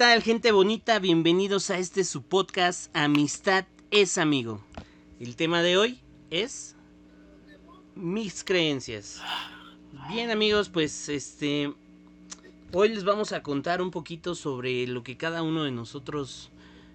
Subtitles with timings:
[0.00, 0.98] Hola, ¿qué tal, gente bonita?
[0.98, 4.64] Bienvenidos a este su podcast Amistad es amigo.
[5.20, 6.74] El tema de hoy es
[7.94, 9.20] mis creencias.
[10.08, 11.74] Bien, amigos, pues este
[12.72, 16.48] hoy les vamos a contar un poquito sobre lo que cada uno de nosotros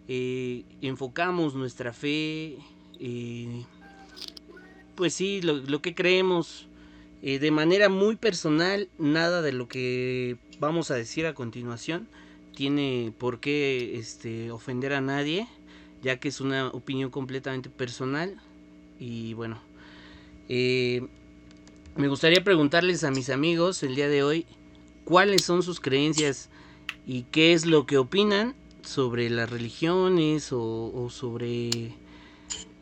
[0.07, 2.57] eh, enfocamos nuestra fe,
[2.99, 3.65] eh,
[4.95, 6.65] pues sí, lo, que creemos
[7.21, 12.09] eh, de manera muy personal, nada de lo que vamos a decir a continuación
[12.55, 15.47] tiene por qué este, ofender a nadie,
[16.01, 18.41] ya que es una opinión completamente personal.
[18.99, 19.61] Y bueno,
[20.49, 21.05] eh,
[21.95, 24.45] me gustaría preguntarles a mis amigos el día de hoy
[25.03, 26.49] cuáles son sus creencias
[27.05, 31.93] y qué es lo que opinan sobre las religiones o, sobre...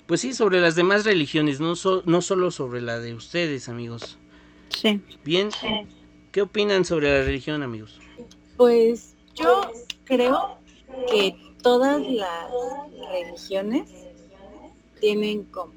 [0.05, 1.73] Pues sí, sobre las demás religiones, no,
[2.05, 4.17] no solo sobre la de ustedes, amigos.
[4.69, 5.01] Sí.
[5.23, 5.49] Bien,
[6.31, 7.99] ¿qué opinan sobre la religión, amigos?
[8.57, 9.71] Pues yo
[10.05, 10.57] creo
[11.09, 12.51] que todas las
[13.11, 13.89] religiones
[14.99, 15.73] tienen como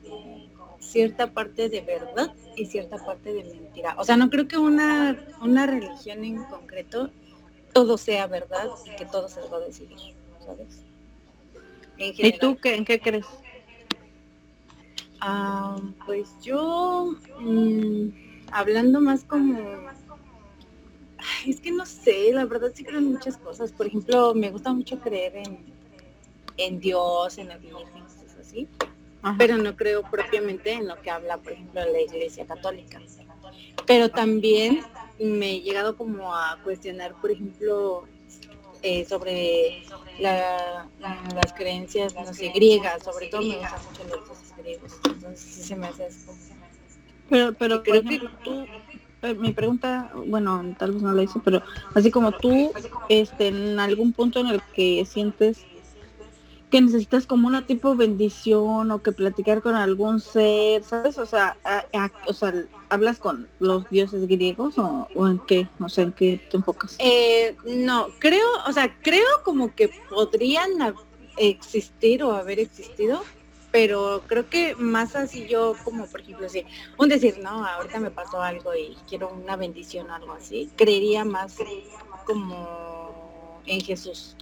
[0.78, 3.94] cierta parte de verdad y cierta parte de mentira.
[3.98, 7.10] O sea, no creo que una, una religión en concreto
[7.72, 9.98] todo sea verdad y que todo se va a decidir,
[10.44, 10.82] ¿sabes?
[11.98, 13.26] ¿Y tú qué, en qué crees?
[15.20, 18.08] Ah, pues yo, mm,
[18.52, 19.58] hablando más como
[21.46, 23.72] es que no sé, la verdad sí creo en muchas cosas.
[23.72, 25.58] Por ejemplo, me gusta mucho creer en,
[26.56, 28.68] en Dios, en la Virgen, cosas así.
[29.38, 33.00] Pero no creo propiamente en lo que habla, por ejemplo, la Iglesia Católica.
[33.86, 34.82] Pero también
[35.18, 38.04] me he llegado como a cuestionar, por ejemplo,
[38.82, 39.82] eh, sobre
[40.18, 44.92] las creencias, no sé, griegas, sobre todo me gustan mucho los dioses griegos.
[45.04, 46.32] Entonces sí se me hace eso.
[47.28, 48.64] Pero, pero creo que tú
[49.34, 51.62] mi pregunta, bueno, tal vez no la hice, pero
[51.94, 52.70] así como tú,
[53.08, 55.64] este, en algún punto en el que sientes
[56.70, 61.16] que necesitas como una tipo de bendición o que platicar con algún ser, ¿sabes?
[61.18, 61.56] O sea,
[62.26, 62.52] o sea
[62.88, 65.68] ¿hablas con los dioses griegos o, en qué?
[65.78, 66.96] No sé, ¿en qué te enfocas?
[66.98, 70.70] Eh, no, creo, o sea, creo como que podrían
[71.36, 73.22] existir o haber existido,
[73.76, 76.64] pero creo que más así yo como por ejemplo si
[76.96, 81.26] un decir no ahorita me pasó algo y quiero una bendición o algo así creería
[81.26, 81.58] más
[82.24, 84.34] como en Jesús.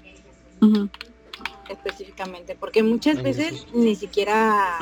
[1.68, 4.78] Específicamente porque muchas veces ni siquiera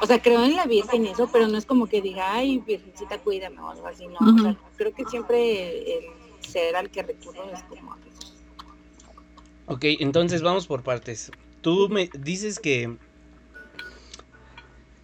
[0.00, 2.62] o sea creo en la Virgen y eso pero no es como que diga ay
[2.66, 6.04] Virgencita cuídame o algo así no o sea, creo que siempre el
[6.40, 8.32] ser al que recurro es como a Jesús.
[9.66, 11.30] Ok, entonces vamos por partes.
[11.60, 12.96] Tú me dices que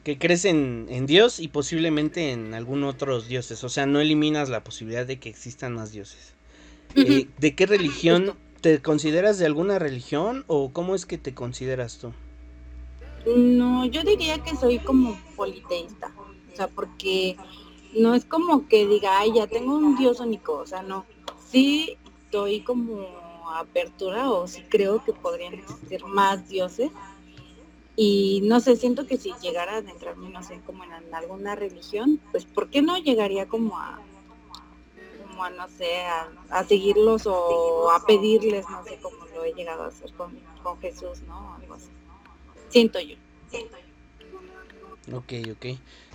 [0.04, 3.62] que crees en, Dios y posiblemente en algún otros dioses.
[3.64, 6.34] O sea, no eliminas la posibilidad de que existan más dioses.
[6.94, 11.98] Eh, ¿De qué religión te consideras de alguna religión o cómo es que te consideras
[11.98, 12.12] tú?
[13.26, 16.12] No, yo diría que soy como politeísta.
[16.52, 17.36] O sea, porque
[17.94, 20.54] no es como que diga, ay, ya tengo un dios único.
[20.54, 21.04] O sea, no.
[21.50, 23.06] Sí estoy como
[23.54, 26.90] apertura o sí creo que podrían existir más dioses
[28.02, 32.18] y no sé, siento que si llegara a adentrarme, no sé, como en, alguna religión,
[32.30, 34.00] pues ¿por qué no llegaría como a,
[35.28, 35.98] como a no sé,
[36.48, 40.34] a, seguirlos o a pedirles, no sé, como lo he llegado a hacer con,
[40.80, 41.56] Jesús, ¿no?
[41.56, 41.88] Algo así.
[42.70, 43.16] Siento yo.
[45.12, 45.66] Ok, ok.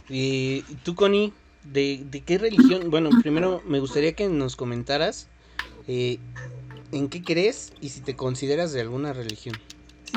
[0.09, 1.33] ¿Y tú, Connie,
[1.65, 2.89] de, de qué religión?
[2.89, 5.27] Bueno, primero me gustaría que nos comentaras
[5.87, 6.17] eh,
[6.91, 9.55] en qué crees y si te consideras de alguna religión.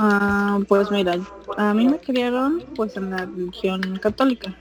[0.00, 1.16] Ah, pues mira,
[1.56, 4.54] a mí me criaron pues en la religión católica.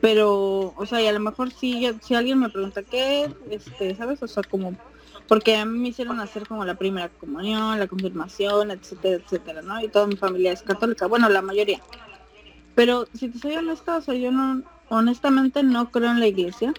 [0.00, 4.20] Pero, o sea, y a lo mejor si, si alguien me pregunta qué, este, ¿sabes?
[4.24, 4.74] O sea, como,
[5.28, 9.80] porque a mí me hicieron hacer como la primera comunión, la confirmación, etcétera, etcétera, ¿no?
[9.80, 11.80] Y toda mi familia es católica, bueno, la mayoría.
[12.74, 16.74] Pero si te soy honesta, o sea, yo no, honestamente no creo en la iglesia.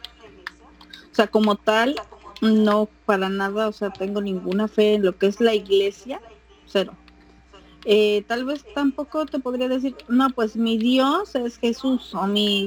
[1.10, 1.96] O sea, como tal,
[2.42, 6.20] no para nada, o sea, tengo ninguna fe en lo que es la iglesia,
[6.66, 6.94] cero.
[7.84, 12.66] Eh, tal vez tampoco te podría decir, no, pues mi Dios es Jesús, o mi,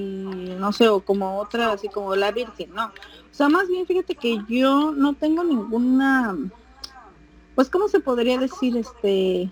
[0.58, 2.86] no sé, o como otra, así como la Virgen, no.
[2.86, 6.36] O sea, más bien fíjate que yo no tengo ninguna,
[7.54, 8.76] pues, ¿cómo se podría decir?
[8.76, 9.50] Este,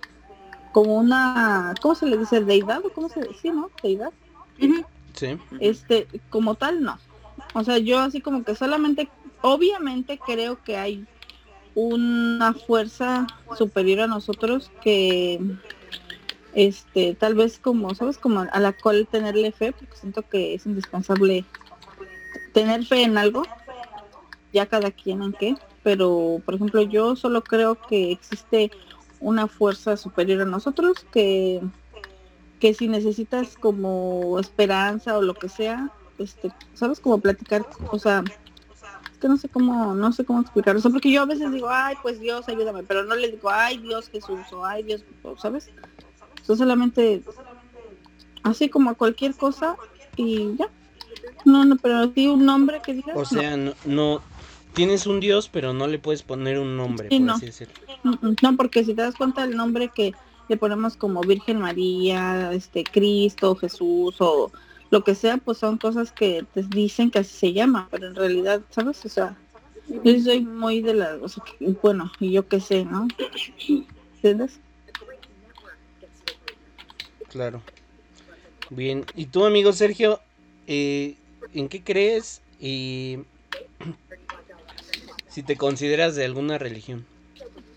[0.73, 2.41] como una, ¿cómo se le dice?
[2.41, 3.71] Deidad, o cómo se dice, ¿no?
[3.83, 4.13] Deidad.
[5.15, 5.39] Sí.
[5.61, 6.99] Este, como tal, no.
[7.55, 9.09] O sea, yo así como que solamente,
[9.43, 11.07] obviamente creo que hay
[11.75, 13.27] una fuerza
[13.57, 15.41] superior a nosotros que
[16.55, 20.67] este tal vez como sabes como a la cual tenerle fe porque siento que es
[20.67, 21.45] indispensable
[22.53, 23.45] tener fe en algo
[24.53, 28.71] ya cada quien en qué pero por ejemplo yo solo creo que existe
[29.21, 31.63] una fuerza superior a nosotros que
[32.63, 38.23] que si necesitas como esperanza o lo que sea, este, sabes cómo platicar, o sea,
[39.23, 41.95] que no sé cómo, no sé cómo explicar, o porque yo a veces digo, ay,
[42.03, 45.05] pues Dios, ayúdame, pero no le digo, ay, Dios Jesús, o ay, Dios,
[45.39, 45.71] ¿sabes?
[46.47, 47.23] Yo solamente,
[48.43, 49.77] así como cualquier cosa,
[50.17, 50.69] y ya.
[51.45, 53.17] No, no, pero sí un nombre que digas.
[53.17, 54.21] O sea, no,
[54.73, 57.35] tienes un Dios, pero no le puedes poner un nombre, por no.
[57.35, 57.75] así decirlo.
[58.03, 60.15] Mm, mm, no, porque si te das cuenta el nombre que
[60.49, 64.51] le ponemos como Virgen María, este Cristo, Jesús o
[64.93, 68.15] lo que sea, pues son cosas que te dicen que así se llama, pero en
[68.15, 69.03] realidad, ¿sabes?
[69.07, 69.35] O sea,
[69.89, 71.43] yo soy muy de la, o sea,
[71.81, 73.09] bueno, y yo qué sé, ¿no?
[74.17, 74.61] ¿Entiendes?
[77.31, 77.63] Claro.
[78.69, 80.21] Bien, ¿y tú, amigo Sergio,
[80.67, 81.17] eh,
[81.55, 83.21] en qué crees y
[85.27, 87.07] si te consideras de alguna religión?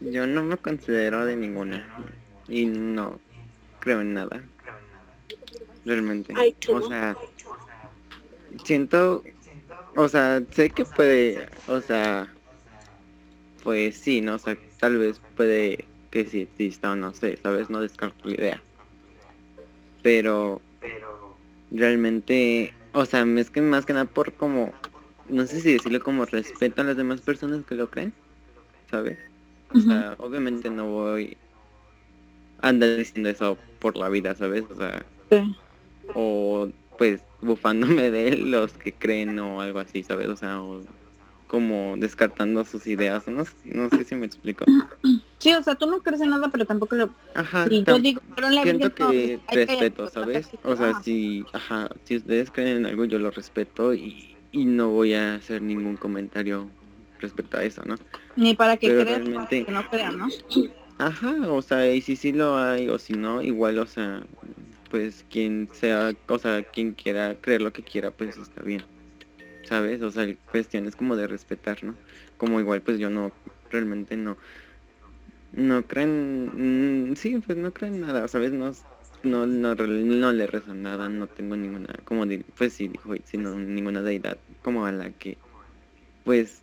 [0.02, 1.88] Yo no me considero de ninguna
[2.50, 3.22] y no
[3.80, 4.44] creo en nada.
[5.86, 6.34] Realmente.
[6.70, 7.16] O sea,
[8.64, 9.24] siento,
[9.96, 12.28] o sea, sé que puede, o sea,
[13.64, 14.36] pues sí, ¿no?
[14.36, 17.70] O sea, tal vez puede que sí exista o no sé, ¿sabes?
[17.70, 18.64] No descarto la idea.
[20.02, 20.62] Pero
[21.72, 24.74] realmente, o sea, es que más que nada por como,
[25.30, 28.14] no sé si decirlo como respeto a las demás personas que lo creen,
[28.90, 29.18] ¿sabes?
[29.74, 31.38] O sea, obviamente no voy
[32.62, 34.64] anda diciendo eso por la vida, ¿sabes?
[34.72, 35.06] O sea,
[36.14, 40.28] o pues bufándome de los que creen o algo así, ¿sabes?
[40.28, 40.60] O sea,
[41.48, 44.66] como descartando sus ideas, no, no sé si me explico.
[45.40, 47.10] Sí, o sea, tú no crees en nada, pero tampoco lo...
[47.34, 50.50] Ajá, yo digo, pero la siento que respeto, ¿sabes?
[50.64, 54.90] O sea, si, ajá, si ustedes creen en algo, yo lo respeto y, y no
[54.90, 56.70] voy a hacer ningún comentario
[57.20, 57.96] respecto a eso, ¿no?
[58.36, 60.28] Ni para que crean, que no crean, ¿no?
[60.98, 64.24] Ajá, o sea, y si sí lo hay o si no, igual, o sea,
[64.90, 68.84] pues quien sea, o sea, quien quiera creer lo que quiera, pues está bien.
[69.66, 70.02] ¿Sabes?
[70.02, 71.96] O sea, cuestión es como de respetar, ¿no?
[72.38, 73.32] Como igual, pues yo no,
[73.70, 74.38] realmente no,
[75.54, 78.52] no creen, mm, sí, pues no creen nada, ¿sabes?
[78.52, 78.72] No,
[79.24, 83.56] no, no, no le rezo nada, no tengo ninguna, como, de, pues sí, dijo, sino
[83.56, 85.38] ninguna deidad como a la que,
[86.24, 86.62] pues,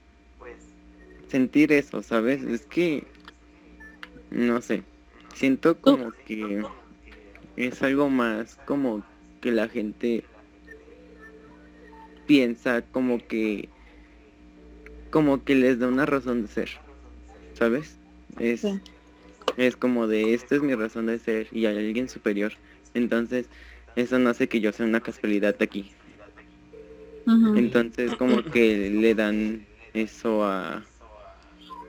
[1.29, 2.43] sentir eso, ¿sabes?
[2.45, 3.05] Es que
[4.31, 4.83] no sé,
[5.35, 6.63] siento como que
[7.57, 9.05] es algo más como
[9.41, 10.25] que la gente
[12.27, 13.69] piensa como que
[15.11, 16.71] como que les da una razón de ser,
[17.55, 17.97] ¿sabes?
[18.39, 18.67] Es,
[19.59, 22.53] es como de esta es mi razón de ser y hay alguien superior.
[22.95, 23.47] Entonces,
[23.95, 25.93] eso no hace que yo sea una casualidad aquí.
[27.27, 30.83] Entonces como que le dan eso a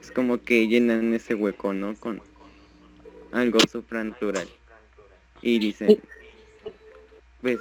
[0.02, 1.96] es como que llenan ese hueco, ¿no?
[1.96, 2.22] Con
[3.32, 4.48] algo supranatural.
[5.44, 6.00] Y dicen,
[7.42, 7.60] pues,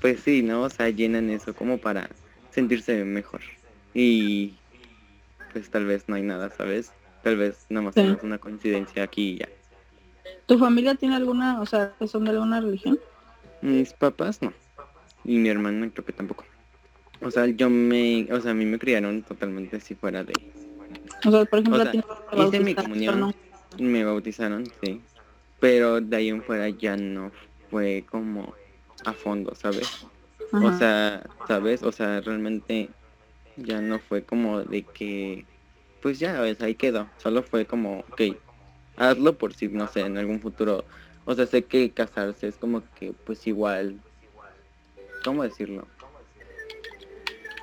[0.00, 0.62] pues sí, ¿no?
[0.62, 2.08] O sea, llenan eso como para
[2.50, 3.42] sentirse mejor.
[3.92, 4.54] Y
[5.52, 6.92] pues tal vez no hay nada, ¿sabes?
[7.22, 9.48] Tal vez nada más es una coincidencia aquí y ya.
[10.46, 12.98] ¿Tu familia tiene alguna, o sea, son de alguna religión?
[13.60, 14.52] Mis papás no.
[15.24, 16.44] Y mi hermana creo que tampoco.
[17.20, 20.32] O sea, yo me, o sea, a mí me criaron totalmente si fuera de...
[21.26, 21.84] O sea, por ejemplo,
[22.46, 23.34] hice mi comunión.
[23.78, 25.02] Me bautizaron, sí.
[25.60, 27.32] Pero de ahí en fuera ya no
[27.70, 28.54] fue como
[29.04, 30.06] a fondo, ¿sabes?
[30.52, 31.82] O sea, ¿sabes?
[31.82, 32.90] O sea, realmente
[33.56, 35.46] ya no fue como de que,
[36.00, 36.60] pues ya, ¿ves?
[36.60, 37.08] ahí quedó.
[37.18, 38.22] Solo fue como, ok,
[38.96, 40.84] hazlo por si, no sé, en algún futuro.
[41.24, 44.00] O sea, sé que casarse es como que, pues igual,
[45.24, 45.86] ¿cómo decirlo?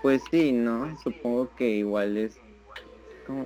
[0.01, 0.95] Pues sí, ¿no?
[0.99, 2.44] Supongo que igual es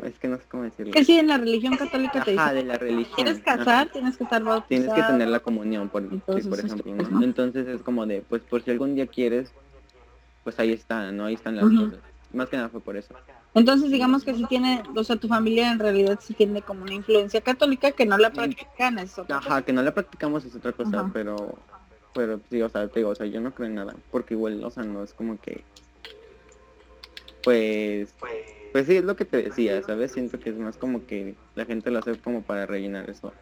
[0.03, 0.93] es que no sé cómo decirlo.
[0.93, 2.53] Que sí, en la religión católica te dice.
[2.53, 3.15] de la religión.
[3.15, 3.89] ¿Quieres casar?
[3.91, 4.67] Tienes que estar bautizado.
[4.67, 6.93] Tienes que tener la comunión, por, por ejemplo.
[7.21, 9.51] Entonces es como de, pues por si algún día quieres,
[10.43, 11.25] pues ahí está, ¿no?
[11.25, 11.99] Ahí están las cosas.
[12.33, 13.13] Más que nada fue por eso.
[13.55, 16.93] Entonces digamos que si tiene, o sea, tu familia en realidad sí tiene como una
[16.93, 20.71] influencia católica que no la practican, es otra Ajá, que no la practicamos es otra
[20.71, 21.57] cosa, pero,
[22.13, 24.63] pero sí, o sea, te digo, o sea, yo no creo en nada, porque igual,
[24.63, 25.63] o sea, no es como que,
[27.43, 30.11] pues pues sí, es lo que te decía, ¿sabes?
[30.11, 33.33] Siento que es más como que la gente lo hace como para rellenar eso,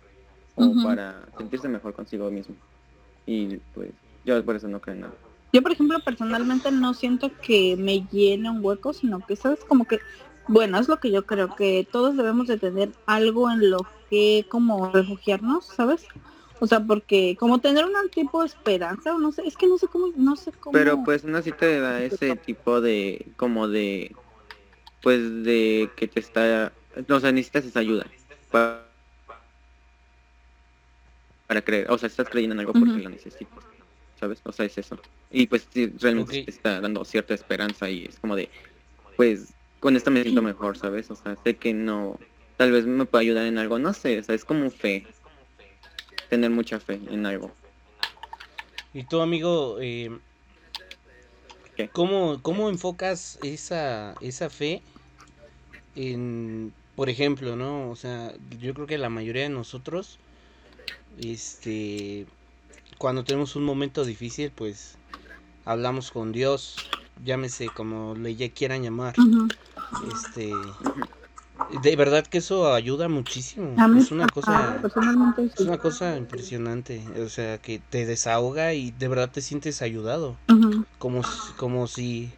[0.56, 2.56] o para sentirse mejor consigo mismo.
[3.26, 3.92] Y pues
[4.26, 5.14] yo por eso no creo en nada.
[5.54, 9.60] Yo, por ejemplo, personalmente no siento que me llene un hueco, sino que, ¿sabes?
[9.64, 10.00] Como que,
[10.48, 13.80] bueno, es lo que yo creo, que todos debemos de tener algo en lo
[14.10, 16.06] que como refugiarnos, ¿sabes?
[16.60, 19.78] O sea, porque como tener un tipo de esperanza, o no sé, es que no
[19.78, 20.74] sé cómo, no sé cómo.
[20.74, 24.16] Pero pues no sí te da ese tipo de, como de
[25.08, 26.76] pues de que te está,
[27.08, 28.12] o sea, necesitas esa ayuda
[28.52, 28.94] para,
[31.48, 33.04] para creer, o sea, estás creyendo en algo porque Ujú.
[33.06, 33.64] lo necesitas,
[34.20, 34.42] ¿sabes?
[34.44, 35.00] O sea, es eso.
[35.30, 38.50] Y pues sí, realmente te está dando cierta esperanza y es como de,
[39.16, 41.10] pues, con esto me siento mejor, ¿sabes?
[41.10, 42.20] O sea, sé que no,
[42.58, 45.08] tal vez me pueda ayudar en algo, no sé, o sea, es como fe,
[46.28, 47.56] tener mucha fe en algo.
[48.92, 50.10] Y tú, amigo, eh.
[51.94, 54.84] ¿cómo, ¿cómo enfocas esa, esa fe
[55.98, 57.90] en, por ejemplo, ¿no?
[57.90, 60.20] O sea, yo creo que la mayoría de nosotros,
[61.20, 62.26] este,
[62.98, 64.96] cuando tenemos un momento difícil, pues
[65.66, 66.78] hablamos con Dios,
[67.26, 69.16] llámese como le ya quieran llamar,
[70.14, 70.54] este,
[71.82, 74.80] de verdad que eso ayuda muchísimo, es una cosa...
[75.56, 80.38] Es una cosa impresionante, o sea, que te desahoga y de verdad te sientes ayudado,
[81.00, 82.32] como si, como si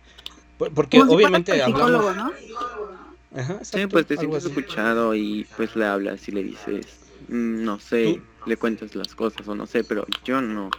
[0.57, 2.33] porque Como si fuera obviamente hablamos.
[3.31, 4.45] Ajá, Sí, pues te sientes así.
[4.45, 9.47] escuchado y pues le hablas y le dices, mm, no sé, le cuentas las cosas
[9.47, 10.75] o no sé, pero yo no,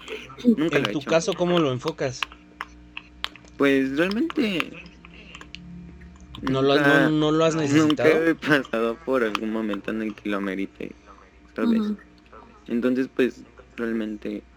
[0.56, 1.06] nunca En lo he tu hecho.
[1.06, 2.30] caso, ¿cómo lo enfocas?
[3.56, 4.80] Pues realmente
[6.42, 8.28] ¿No lo, nunca- no, no lo has nunca necesitado?
[8.28, 10.96] he pasado por algún momento en el que lo amerite,
[11.54, 11.82] ¿sabes?
[11.82, 12.00] Ujú.
[12.66, 14.48] Entonces pues realmente,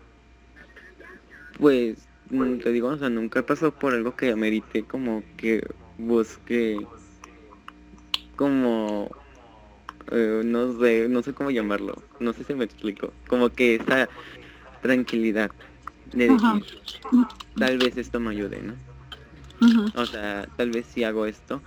[1.52, 5.64] pues mm, te digo, o sea, nunca he pasado por algo que amerite como que
[5.98, 6.92] busque
[8.44, 9.10] como
[10.12, 14.10] eh, no sé, no sé cómo llamarlo, no sé si me explico, como que esa
[14.82, 15.50] tranquilidad
[16.06, 16.54] de Ajá.
[16.54, 16.66] decir,
[17.58, 18.76] tal vez esto me ayude, ¿no?
[19.96, 21.62] O sea, tal vez si hago esto,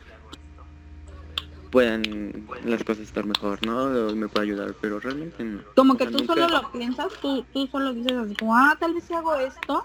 [1.71, 2.33] puedan
[2.65, 4.11] las cosas estar mejor, ¿no?
[4.11, 5.63] O me puede ayudar, pero realmente no.
[5.75, 8.55] Como O que sea, tú nunca- solo lo piensas, tú, tú solo dices así como,
[8.55, 9.83] ah, tal vez si hago esto,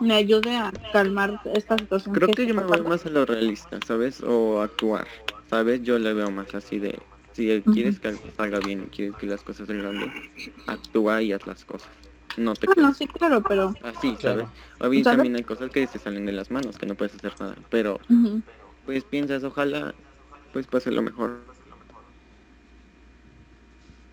[0.00, 2.14] me ayude a calmar esta situación.
[2.14, 2.88] Creo que que yo me voy pasando".
[2.88, 4.22] más a lo realista, ¿sabes?
[4.22, 5.06] O actuar,
[5.50, 5.82] ¿sabes?
[5.82, 6.98] Yo le veo más así de,
[7.32, 10.12] si quieres que algo salga bien y quieres que las cosas salgan bien,
[10.66, 11.90] actúa y haz las cosas.
[12.36, 13.74] No te Ah, no, sí, claro, pero...
[13.82, 14.16] así.
[14.20, 14.46] ¿sabes?
[14.78, 15.02] ¿Sabes?
[15.04, 18.00] también hay cosas que se salen de las manos, que no puedes hacer nada, pero
[18.84, 19.94] pues piensas, ojalá,
[20.52, 21.40] pues pase lo mejor.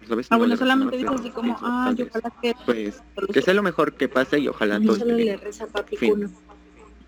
[0.08, 0.28] ¿Sabes?
[0.30, 2.56] Ah, bueno, solamente dices así como, ah, yo ojalá que...
[2.66, 5.40] Pues, que sea lo mejor que pase y ojalá todo Solo esté le bien.
[5.40, 6.14] reza a Papi Fin.
[6.14, 6.32] Cuno.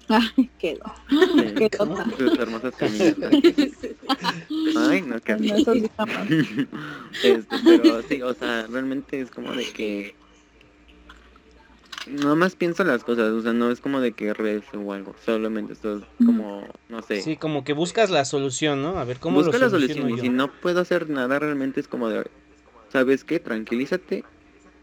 [0.10, 0.84] Ay, quedó.
[1.10, 2.30] Sí.
[2.40, 2.74] Hermosas.
[4.76, 5.56] Ay, no, qué No,
[7.24, 10.16] este, pero sí, o sea, realmente es como de que
[12.08, 15.16] no más pienso las cosas, o sea, no es como de que rezo o algo,
[15.24, 19.00] solamente esto es como, no sé, Sí, como que buscas la solución, ¿no?
[19.00, 20.24] A ver cómo busca lo la solución y yo?
[20.24, 22.30] si no puedo hacer nada realmente es como de,
[22.90, 23.40] ¿sabes qué?
[23.40, 24.26] Tranquilízate,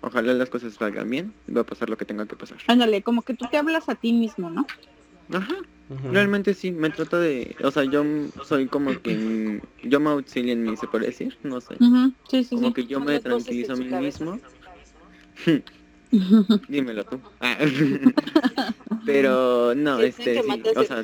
[0.00, 2.58] ojalá las cosas salgan bien, va a pasar lo que tenga que pasar.
[2.68, 4.66] Ándale, como que tú te hablas a ti mismo, ¿no?
[5.32, 5.56] Ajá,
[6.12, 8.04] realmente sí, me trato de, o sea, yo
[8.44, 11.74] soy como que, yo me auxilio en mí, se puede decir, no sé.
[11.74, 12.74] Ujú, Sí, sí, Como sí.
[12.74, 14.40] que yo me tranquilizo a mí mismo.
[16.68, 17.20] Dímelo tú.
[17.40, 17.56] Ah.
[19.06, 21.02] Pero no, ¿Dicen este sí, o sea?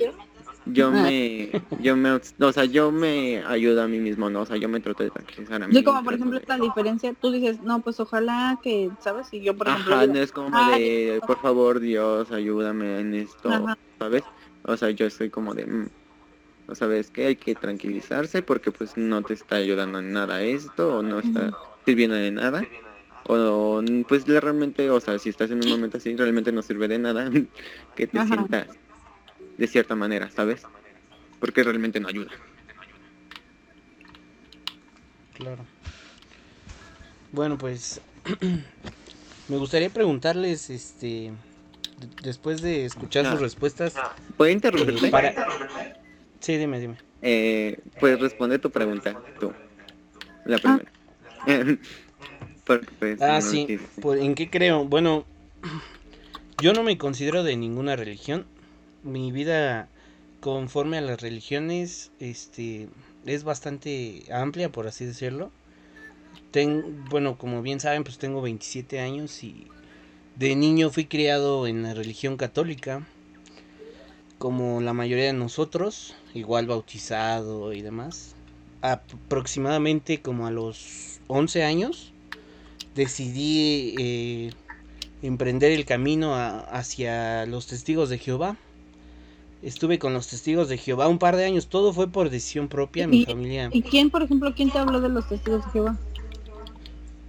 [0.66, 4.56] Yo me yo me o sea, yo me ayudo a mí mismo, no, o sea,
[4.56, 5.74] yo me trato de tranquilizar a mí.
[5.74, 9.32] Sí, como por ejemplo esta diferencia, tú dices, no, pues ojalá que, ¿sabes?
[9.32, 13.00] Y yo, por ejemplo, Ajá, digo, no es como "Ay, de, por favor, Dios, ayúdame
[13.00, 13.74] en esto, Ajá.
[13.98, 14.24] ¿sabes?
[14.62, 15.88] O sea, yo estoy como de, mm,
[16.68, 20.96] o sabes que hay que tranquilizarse porque pues no te está ayudando en nada esto
[20.98, 22.66] o no está sirviendo de nada.
[23.24, 26.98] O pues realmente, o sea, si estás en un momento así, realmente no sirve de
[26.98, 27.30] nada
[27.94, 28.28] que te Ajá.
[28.28, 28.78] sientas
[29.56, 30.62] de cierta manera, ¿sabes?
[31.40, 32.30] Porque realmente no ayuda.
[35.34, 35.64] Claro.
[37.32, 38.00] Bueno, pues
[39.48, 41.06] me gustaría preguntarles, este,
[41.98, 43.32] de- después de escuchar Ah.
[43.32, 43.94] sus respuestas,
[44.36, 45.08] ¿Puedo eh, interrumpirte?
[45.08, 45.34] para...
[46.40, 46.96] Sí, dime, dime.
[47.22, 49.52] Eh, pues responde tu pregunta, tú.
[50.44, 50.90] La primera.
[52.64, 54.84] Porque, pues, Ah, no sí, pues, ¿en qué creo?
[54.84, 55.24] Bueno,
[56.62, 58.46] yo no me considero de ninguna religión.
[59.06, 59.88] Mi vida
[60.40, 62.88] conforme a las religiones, este,
[63.24, 65.52] es bastante amplia, por así decirlo.
[66.50, 69.68] Ten, bueno, como bien saben, pues tengo 27 años y
[70.34, 73.06] de niño fui criado en la religión católica,
[74.38, 78.34] como la mayoría de nosotros, igual bautizado y demás.
[78.82, 82.12] Aproximadamente como a los 11 años
[82.96, 84.50] decidí eh,
[85.22, 88.56] emprender el camino hacia los testigos de Jehová.
[89.66, 93.08] Estuve con los testigos de Jehová un par de años, todo fue por decisión propia,
[93.08, 93.68] mi familia.
[93.72, 95.98] ¿Y quién, por ejemplo, quién te habló de los testigos de Jehová?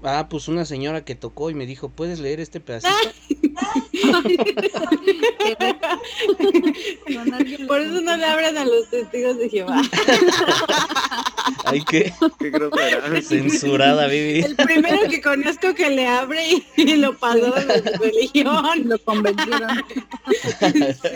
[0.04, 2.94] Ah, pues una señora que tocó y me dijo, ¿puedes leer este pedacito?
[7.68, 9.82] Por eso no le abran a los testigos de Jehová.
[11.66, 13.22] Ay, qué, Qué grosera.
[13.24, 14.42] censurada, Vivi.
[14.42, 18.84] El primero que conozco que le abre y, y lo pasó de su religión.
[18.86, 19.84] Lo convencieron.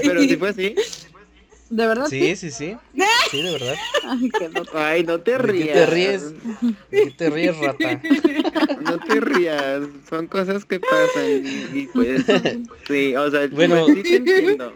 [0.04, 0.74] Pero si fue así.
[1.72, 2.06] ¿De verdad?
[2.08, 2.75] Sí, sí, sí.
[3.32, 3.75] Sí, de verdad.
[4.04, 4.78] Ay, qué loco.
[4.78, 5.74] Ay, no te ¿De qué rías.
[5.74, 6.34] te ríes?
[6.92, 8.01] ¿De qué te ríes, rata?
[8.82, 9.84] No te rías.
[10.10, 11.46] Son cosas que pasan.
[11.74, 12.25] Y, y pues,
[12.88, 13.86] sí, o sea, Bueno.
[13.88, 14.74] sí te entiendo.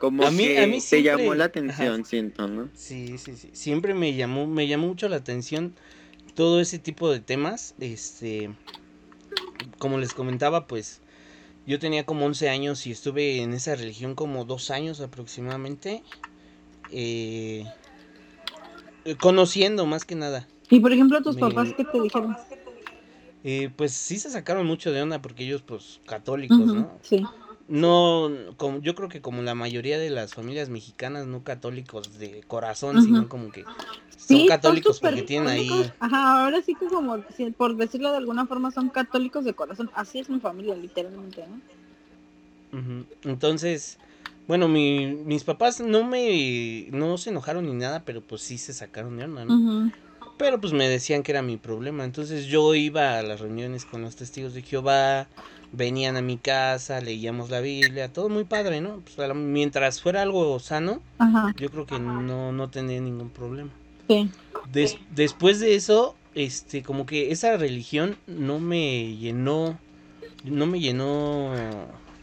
[0.00, 2.68] Como A mí- que a mí te siempre- llamó la atención, siento, ¿no?
[2.74, 3.50] Sí, sí, sí.
[3.52, 5.74] Siempre me llamó, me llamó mucho la atención
[6.34, 7.74] todo ese tipo de temas.
[7.80, 8.50] Este,
[9.78, 11.00] como les comentaba, pues
[11.66, 16.02] yo tenía como 11 años y estuve en esa religión como dos años aproximadamente.
[16.90, 17.64] eh,
[19.20, 20.48] conociendo más que nada.
[20.70, 22.36] Y por ejemplo, tus Me- papás, ¿qué te dijeron?
[23.42, 26.98] Eh, pues sí se sacaron mucho de onda porque ellos pues católicos, ¿no?
[27.02, 27.22] Sí.
[27.68, 32.42] No, como, yo creo que como la mayoría de las familias mexicanas, no católicos de
[32.46, 35.68] corazón, sino como que son Sí, católicos son porque tienen ahí...
[36.00, 37.22] Ajá, ahora sí que como,
[37.56, 39.90] por decirlo de alguna forma, son católicos de corazón.
[39.94, 41.60] Así es mi familia, literalmente, ¿no?
[43.24, 43.98] Entonces,
[44.46, 48.72] bueno, mi, mis papás no me, no se enojaron ni nada, pero pues sí se
[48.72, 49.90] sacaron de onda, ¿no?
[50.36, 52.04] Pero pues me decían que era mi problema.
[52.04, 55.28] Entonces yo iba a las reuniones con los testigos de Jehová,
[55.76, 59.02] venían a mi casa, leíamos la Biblia, todo muy padre, ¿no?
[59.16, 63.70] Pues, mientras fuera algo sano, Ajá, yo creo que no, no tendría ningún problema.
[64.08, 64.30] sí.
[64.72, 69.78] Des- después de eso, este, como que esa religión no me llenó,
[70.44, 71.50] no me llenó,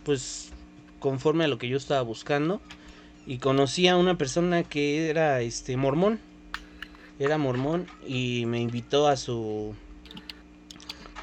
[0.05, 0.51] pues,
[0.99, 2.61] conforme a lo que yo estaba buscando.
[3.27, 6.19] Y conocí a una persona que era, este, mormón.
[7.19, 9.75] Era mormón y me invitó a su,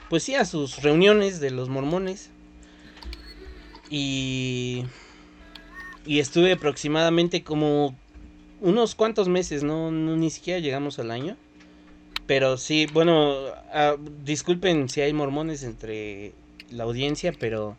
[0.09, 2.31] pues sí, a sus reuniones de los mormones.
[3.91, 4.85] Y,
[6.07, 7.97] y estuve aproximadamente como
[8.61, 11.37] unos cuantos meses, no, ni siquiera llegamos al año.
[12.27, 13.37] Pero sí, bueno,
[13.73, 16.33] ah, disculpen si hay mormones entre
[16.71, 17.77] la audiencia, pero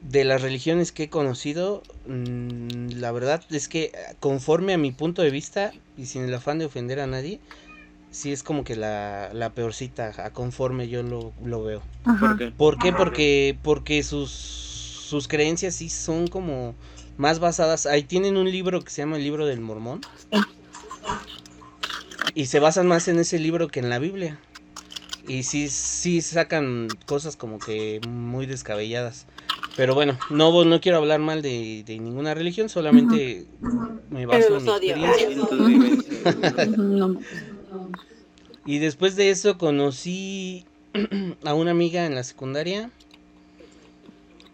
[0.00, 4.90] de las religiones que he conocido, mm, la verdad es que ah, conforme a mi
[4.90, 7.40] punto de vista y sin el afán de ofender a nadie,
[8.10, 11.82] sí es como que la, la peorcita, a conforme yo lo, lo veo.
[12.04, 12.18] Ajá.
[12.28, 12.50] ¿Por qué?
[12.50, 12.92] ¿Por qué?
[12.92, 16.74] Porque, porque sus, sus creencias sí son como
[17.16, 17.86] más basadas.
[17.86, 20.00] Ahí tienen un libro que se llama el libro del mormón.
[22.34, 24.38] Y se basan más en ese libro que en la Biblia.
[25.26, 29.26] Y sí, sí sacan cosas como que muy descabelladas.
[29.76, 33.46] Pero bueno, no, no quiero hablar mal de, de ninguna religión, solamente
[34.10, 34.96] me baso Pero en mi los odio.
[34.96, 35.38] experiencia.
[38.66, 40.64] Y después de eso conocí
[41.44, 42.90] a una amiga en la secundaria.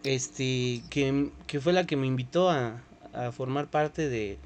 [0.03, 2.81] Este, que, que fue la que me invitó a,
[3.13, 4.37] a formar parte de,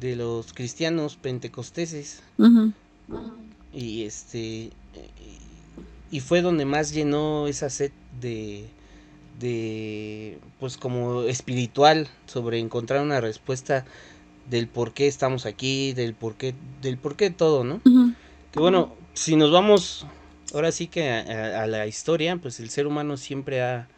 [0.00, 2.22] de los cristianos pentecosteses.
[3.72, 4.70] Y este,
[6.10, 8.66] y fue donde más llenó esa sed de,
[9.40, 13.84] de, pues como espiritual, sobre encontrar una respuesta
[14.48, 17.80] del por qué estamos aquí, del por qué, del por qué todo, ¿no?
[18.54, 20.06] Bueno, si nos vamos
[20.52, 23.88] ahora sí que a, a- a la historia, pues el ser humano siempre ha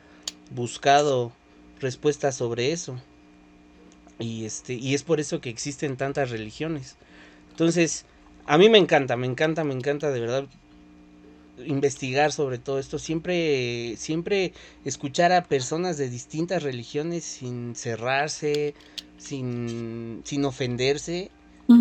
[0.50, 1.32] buscado
[1.80, 2.96] respuestas sobre eso.
[4.18, 6.96] Y este, y es por eso que existen tantas religiones.
[7.50, 8.06] Entonces,
[8.46, 10.48] a mí me encanta, me encanta, me encanta de verdad
[11.64, 14.52] investigar sobre todo esto, siempre siempre
[14.84, 18.74] escuchar a personas de distintas religiones sin cerrarse,
[19.16, 21.30] sin sin ofenderse,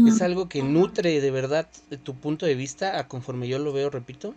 [0.08, 1.68] Es algo que nutre de verdad
[2.04, 4.34] tu punto de vista, a conforme yo lo veo, repito.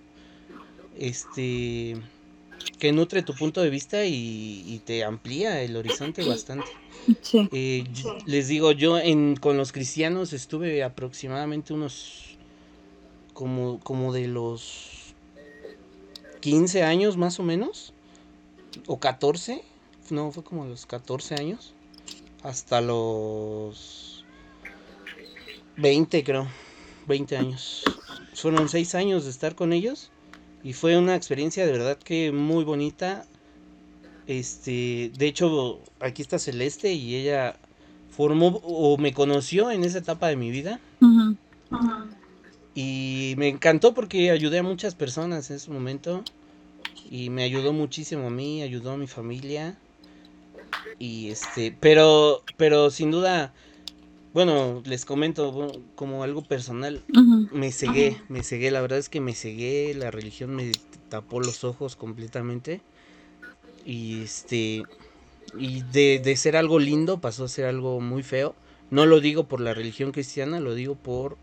[0.99, 1.97] Este.
[2.79, 6.67] Que nutre tu punto de vista y, y te amplía el horizonte bastante.
[7.23, 7.49] Sí.
[7.53, 12.37] Eh, yo- les digo, yo en, con los cristianos estuve aproximadamente unos.
[13.33, 15.15] Como, como de los
[16.41, 17.93] 15 años más o menos.
[18.87, 19.63] O 14.
[20.11, 21.73] No, fue como los 14 años.
[22.43, 24.08] Hasta los
[25.79, 26.47] 20 creo.
[27.07, 27.85] 20 años.
[28.35, 30.11] Fueron 6 años de estar con ellos.
[30.63, 33.25] Y fue una experiencia de verdad que muy bonita.
[34.27, 37.57] Este, de hecho, aquí está Celeste y ella
[38.11, 40.81] formó o me conoció en esa etapa de mi vida.
[42.75, 46.23] Y me encantó porque ayudé a muchas personas en ese momento.
[47.11, 49.79] Y me ayudó muchísimo a mí, ayudó a mi familia.
[50.99, 53.55] Y este, pero, pero sin duda,
[54.39, 57.03] bueno, les comento bueno, como algo personal.
[57.51, 60.71] Me cegué, me cegué, la verdad es que me cegué, la religión me
[61.09, 62.81] tapó los ojos completamente.
[63.85, 64.87] Y este
[65.57, 68.55] y de, de ser algo lindo pasó a ser algo muy feo.
[68.91, 71.37] No lo digo por la religión cristiana, lo digo por,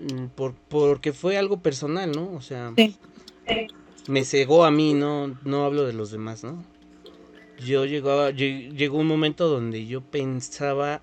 [0.00, 2.32] mm, por porque fue algo personal, ¿no?
[2.32, 2.96] O sea, Sí.
[4.06, 6.64] me cegó a mí, no, no hablo de los demás, ¿no?
[7.66, 11.02] Yo llegaba, lle- llegó un momento donde yo pensaba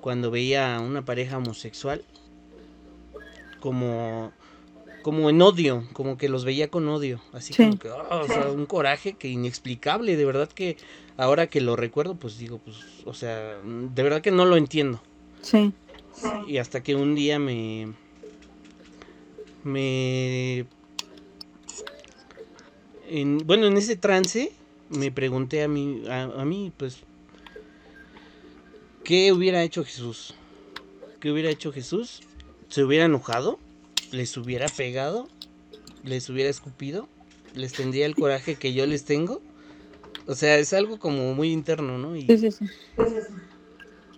[0.00, 2.02] cuando veía a una pareja homosexual
[3.60, 4.32] como
[5.02, 7.62] como en odio, como que los veía con odio, así Sí.
[7.64, 10.76] como que, o sea, un coraje que inexplicable, de verdad que
[11.16, 15.00] ahora que lo recuerdo, pues digo, pues, o sea, de verdad que no lo entiendo.
[15.40, 15.72] Sí.
[16.46, 17.94] Y hasta que un día me.
[19.64, 20.66] Me.
[23.08, 24.52] En, bueno, en ese trance
[24.90, 26.98] me pregunté a mí, a, a mí, pues.
[29.04, 30.34] ¿Qué hubiera hecho Jesús?
[31.20, 32.20] ¿Qué hubiera hecho Jesús?
[32.68, 33.58] ¿Se hubiera enojado?
[34.12, 35.28] ¿Les hubiera pegado?
[36.04, 37.08] ¿Les hubiera escupido?
[37.54, 39.42] ¿Les tendría el coraje que yo les tengo?
[40.26, 42.16] O sea, es algo como muy interno, ¿no?
[42.16, 42.66] Y, Sí, sí, sí.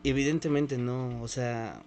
[0.05, 1.83] Evidentemente no, o sea,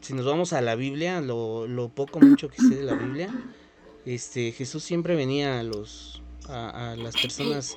[0.00, 3.32] si nos vamos a la Biblia, lo, lo poco mucho que sé de la Biblia,
[4.04, 7.76] este Jesús siempre venía a los a, a las personas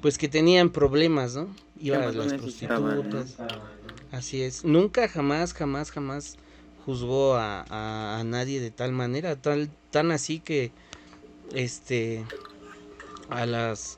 [0.00, 1.54] pues que tenían problemas, ¿no?
[1.80, 3.36] Iba a las prostitutas.
[4.20, 4.64] Así es.
[4.66, 6.36] Nunca jamás jamás jamás
[6.84, 10.72] juzgó a, a, a nadie de tal manera, tal tan así que
[11.54, 12.26] este
[13.30, 13.96] a las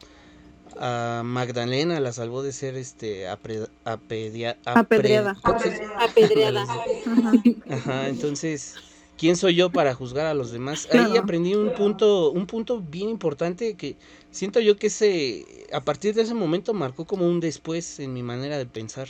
[0.78, 5.34] a Magdalena la salvó de ser este apre- apedia- apre- Apedreada.
[5.42, 5.82] ¿cómo se dice?
[5.98, 6.62] Apedreada.
[6.62, 7.32] Ajá.
[7.68, 8.76] Ajá, entonces,
[9.18, 10.86] ¿quién soy yo para juzgar a los demás?
[10.86, 11.14] Ahí Claro.
[11.16, 13.96] aprendí un punto, un punto bien importante que
[14.30, 18.22] siento yo que ese, a partir de ese momento marcó como un después en mi
[18.22, 19.08] manera de pensar.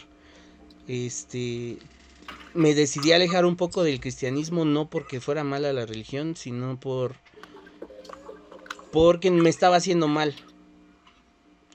[0.86, 1.78] Este,
[2.54, 6.78] me decidí a alejar un poco del cristianismo, no porque fuera mala la religión, sino
[6.80, 7.16] por,
[8.90, 10.34] porque me estaba haciendo mal.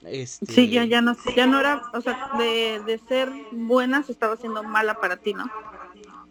[0.04, 4.12] Este, Sí, ya, ya no, ya no era, o sea, de, de ser buena se
[4.12, 5.46] estaba haciendo mala para ti, ¿no?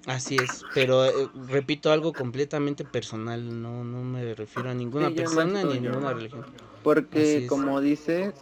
[0.07, 5.17] Así es, pero eh, repito algo completamente personal, no, no me refiero a ninguna Sí,
[5.17, 6.47] persona ni a ninguna religión.
[6.85, 8.35] Porque como dices,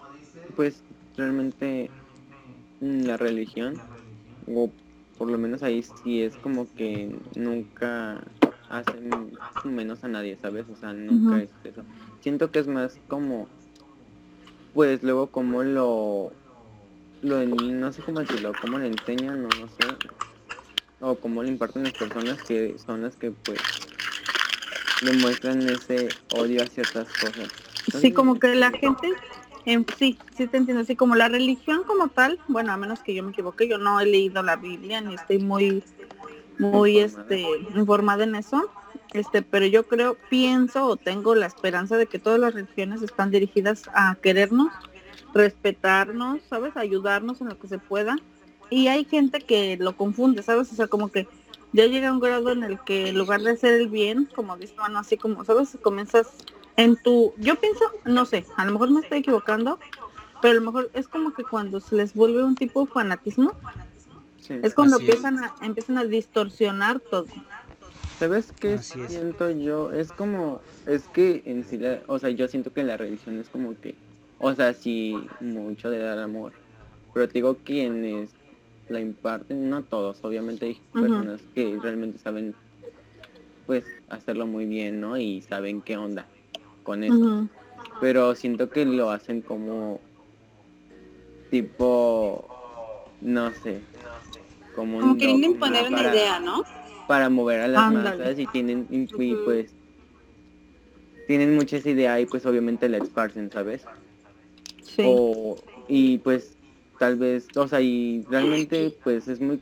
[0.57, 0.83] pues
[1.17, 1.91] realmente
[2.81, 3.81] mm, la religión,
[4.47, 4.71] o
[5.19, 8.21] por lo menos ahí sí es como que nunca
[8.69, 9.11] hacen
[9.65, 10.67] menos a nadie, ¿sabes?
[10.69, 11.85] O sea, nunca es eso.
[12.21, 13.49] Siento que es más como,
[14.73, 16.33] pues luego como lo,
[17.23, 19.85] lo en- no sé cómo decirlo, cómo le enseñan, no, no sé,
[21.01, 23.59] o cómo le imparten las personas que son las que pues
[25.01, 27.49] demuestran ese odio a ciertas cosas.
[28.01, 29.13] Sí, como que la gente,
[29.67, 33.15] en, sí, sí te entiendo, así como la religión como tal, bueno, a menos que
[33.15, 35.83] yo me equivoque, yo no he leído la Biblia ni estoy muy,
[36.59, 38.71] muy, este, informada en eso,
[39.13, 43.31] este, pero yo creo, pienso o tengo la esperanza de que todas las religiones están
[43.31, 44.73] dirigidas a querernos,
[45.33, 46.77] respetarnos, ¿sabes?
[46.77, 48.17] Ayudarnos en lo que se pueda.
[48.71, 50.73] Y hay gente que lo confunde, ¿sabes?
[50.73, 51.29] O sea, como que
[51.73, 54.75] ya llega un grado en el que en lugar de hacer el bien, como dice
[54.77, 55.77] mano, así como, ¿sabes?
[55.83, 56.29] Comienzas
[56.77, 59.79] en tu, yo pienso, no sé, a lo mejor me estoy equivocando,
[60.41, 63.55] pero a lo mejor es como que cuando se les vuelve un tipo de fanatismo,
[64.39, 64.55] Sí.
[64.63, 65.03] es cuando es.
[65.03, 67.27] empiezan a, empiezan a distorsionar todo.
[68.19, 69.13] ¿Sabes qué Así es.
[69.13, 69.91] siento yo?
[69.93, 73.49] Es como, es que en sí, la- o sea, yo siento que la religión es
[73.49, 73.97] como que,
[74.39, 76.53] o sea, sí, mucho de dar amor,
[77.13, 78.35] pero te digo quienes
[78.89, 82.55] la imparten, no todos, obviamente hay personas que realmente saben,
[83.67, 85.17] pues, hacerlo muy bien, ¿no?
[85.17, 86.29] Y saben qué onda
[86.85, 87.49] con eso,
[88.01, 90.01] pero siento que lo hacen como,
[91.51, 92.49] tipo,
[93.21, 93.81] no sé,
[94.75, 96.63] como, Como un queriendo imponer una para- idea, ¿no?
[97.07, 98.17] para mover a las Ándale.
[98.19, 99.75] masas y tienen y, pues
[101.27, 103.83] tienen mucha esa idea y pues obviamente la esparcen, ¿sabes?
[104.83, 105.03] Sí.
[105.07, 105.57] O
[105.89, 106.57] y pues
[106.99, 109.61] tal vez, o sea, y realmente pues es muy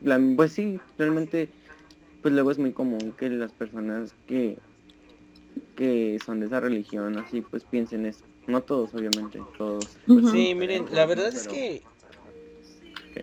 [0.00, 1.52] la- pues sí, realmente
[2.20, 4.58] pues luego es muy común que las personas que
[5.76, 8.24] que son de esa religión así pues piensen eso.
[8.46, 9.88] No todos, obviamente, todos.
[10.06, 10.30] pues.
[10.30, 11.82] Sí, miren, la verdad es que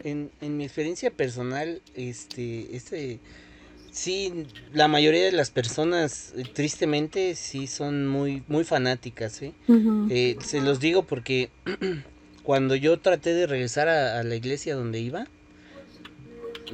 [0.03, 3.19] en, en mi experiencia personal, este, este,
[3.91, 9.53] sí, la mayoría de las personas, eh, tristemente, sí son muy, muy fanáticas, ¿eh?
[9.67, 10.07] Ujú.
[10.09, 11.49] Eh, se los digo porque
[12.43, 15.27] cuando yo traté de regresar a, a la iglesia donde iba,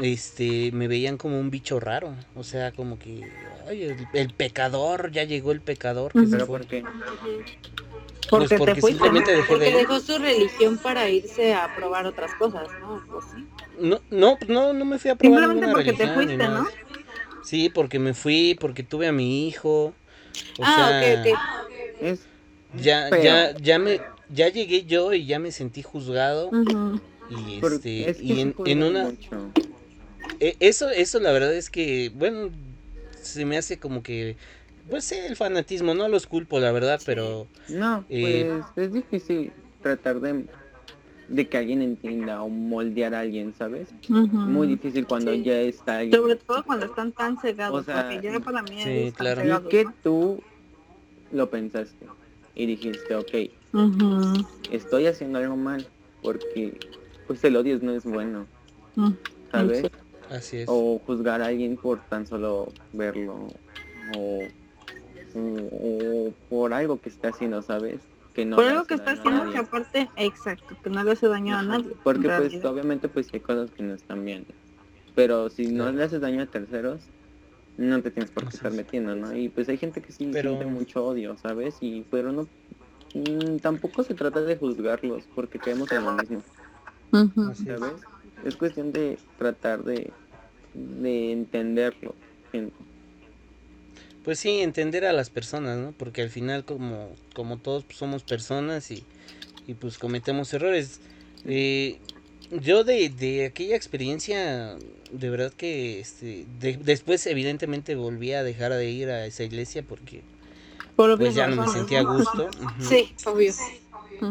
[0.02, 3.30] este, me veían como un bicho raro, o sea, como que,
[3.68, 6.48] ay, el, el pecador, ya llegó el pecador que se Pero.
[6.48, 6.84] ¿por qué?
[8.30, 13.04] Porque Pues porque dejó su religión para irse a probar otras cosas, ¿no?
[13.10, 13.46] Pues sí.
[13.80, 16.38] No, no, no, no me fui a probar Simplemente ninguna porque te fuiste.
[16.38, 16.68] ¿no?
[17.44, 19.94] Sí, porque me fui, porque tuve a mi hijo.
[20.58, 21.30] O ah, sea, ok,
[22.02, 22.20] ok.
[22.82, 26.48] Ya, Pero- ya, ya me, ya llegué yo y ya me sentí juzgado.
[26.48, 27.00] Ujú.
[27.30, 29.52] Y este, es que y en, una, mucho.
[30.40, 32.50] E- eso, eso la verdad es que, bueno,
[33.12, 34.38] se me hace como que,
[34.90, 39.54] pues sí, el fanatismo, no los culpo, la verdad, pero No, Eh, pues es difícil
[39.82, 40.46] tratar de,
[41.28, 43.90] de que alguien entienda o moldear a alguien, ¿sabes?
[44.10, 45.44] Muy difícil cuando Sí.
[45.44, 46.22] ya está alguien.
[46.22, 49.42] Sobre todo cuando están tan cegados, O sea, porque ya para mí sí, claro.
[49.42, 49.70] Y cegados.
[49.70, 50.44] que tú
[51.32, 52.08] lo pensaste
[52.54, 53.34] y dijiste, ok,
[54.72, 55.86] estoy haciendo algo mal
[56.22, 56.80] porque
[57.28, 58.48] pues el odio no es bueno.
[59.52, 59.82] ¿sabes?
[59.82, 59.88] Sí.
[60.30, 60.66] Así es.
[60.68, 63.48] O juzgar a alguien por tan solo verlo
[64.18, 64.40] o,
[65.36, 68.00] o- o por algo que está haciendo, ¿sabes?
[68.34, 71.56] Que no Por algo que está haciendo que aparte, exacto, que no le hace daño
[71.58, 71.92] a nadie.
[72.04, 72.66] Porque pues realidad.
[72.72, 74.46] obviamente pues hay cosas que no están bien.
[75.16, 77.02] Pero si no le haces daño a terceros,
[77.78, 78.78] no te tienes por qué estar es.
[78.78, 79.36] metiendo, ¿no?
[79.36, 81.76] Y pues hay gente que sí Pero- siente mucho odio, ¿sabes?
[81.82, 82.48] Y pero no
[83.14, 86.42] mm, tampoco se trata de juzgarlos porque creemos en lo mismo.
[87.12, 87.94] ¿sabes?
[88.46, 90.12] Es cuestión de tratar de,
[90.74, 92.16] de entenderlo.
[92.54, 92.72] en-
[94.24, 95.92] Pues sí, entender a las personas, ¿no?
[95.92, 99.04] Porque al final como, como todos pues, somos personas y,
[99.68, 101.00] y, pues cometemos errores.
[101.46, 102.00] Eh,
[102.52, 104.78] yo de, de aquella experiencia,
[105.12, 109.84] de verdad que este, de- después evidentemente volví a dejar de ir a esa iglesia
[109.84, 110.22] porque
[110.96, 112.46] Por pues ya no me sentía a gusto.
[112.80, 112.90] ujú.
[112.90, 113.54] Sí, obvio.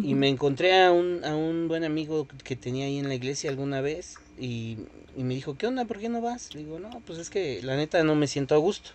[0.02, 3.50] Y me encontré a un, a un buen amigo que tenía ahí en la iglesia
[3.50, 4.78] alguna vez y,
[5.16, 5.84] y me dijo, ¿qué onda?
[5.84, 6.54] ¿Por qué no vas?
[6.54, 8.90] Le digo, no, pues es que la neta no me siento a gusto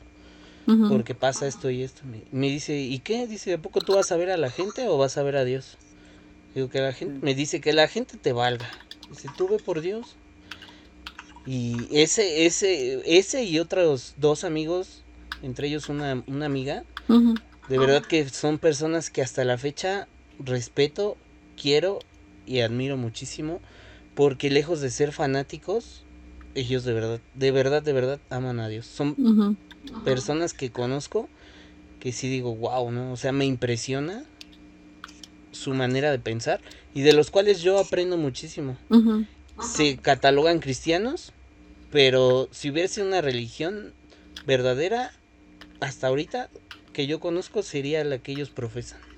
[0.89, 2.01] porque pasa esto y esto.
[2.05, 3.25] Me, me dice, ¿y qué?
[3.27, 5.43] Dice, ¿a poco tú vas a ver a la gente o vas a ver a
[5.43, 5.77] Dios?
[6.53, 8.69] Digo, que la gente, me dice que la gente te valga.
[9.09, 10.15] Dice, tú ve por Dios.
[11.45, 15.03] Y ese, ese, ese y otros dos amigos,
[15.41, 16.83] entre ellos una, una amiga,
[17.69, 20.07] de verdad que son personas que hasta la fecha
[20.39, 21.17] respeto,
[21.61, 21.99] quiero
[22.45, 23.59] y admiro muchísimo,
[24.15, 26.03] porque lejos de ser fanáticos,
[26.55, 28.85] ellos de verdad, de verdad, de verdad aman a Dios.
[28.85, 29.15] Son
[30.03, 31.29] personas que conozco
[31.99, 33.11] que sí digo, wow, ¿no?
[33.11, 34.23] O sea, me impresiona
[35.51, 36.61] su manera de pensar
[36.93, 38.77] y de los cuales yo aprendo muchísimo.
[39.61, 41.33] Se catalogan cristianos,
[41.91, 43.93] pero si hubiese una religión
[44.45, 45.11] verdadera,
[45.81, 46.49] hasta ahorita
[46.93, 49.08] que yo conozco sería la que ellos profesan.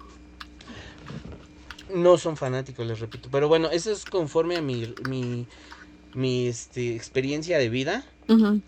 [1.94, 3.30] No son fanáticos, les repito.
[3.32, 5.48] Pero bueno, eso es conforme a mi, mi,
[6.14, 8.06] mi este, experiencia de vida.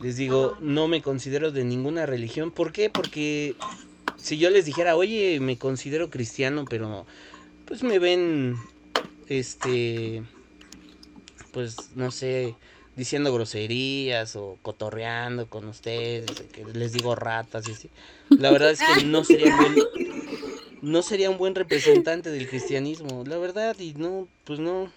[0.01, 2.51] Les digo, no me considero de ninguna religión.
[2.51, 2.89] ¿Por qué?
[2.89, 3.55] Porque
[4.17, 7.05] si yo les dijera, oye, me considero cristiano, pero
[7.65, 8.57] pues me ven,
[9.29, 10.23] este,
[11.51, 12.55] pues no sé,
[12.95, 17.89] diciendo groserías o cotorreando con ustedes, de que les digo ratas y así.
[18.29, 19.55] La verdad es que no sería
[20.83, 24.89] no sería un buen representante del cristianismo, la verdad, y no, pues no,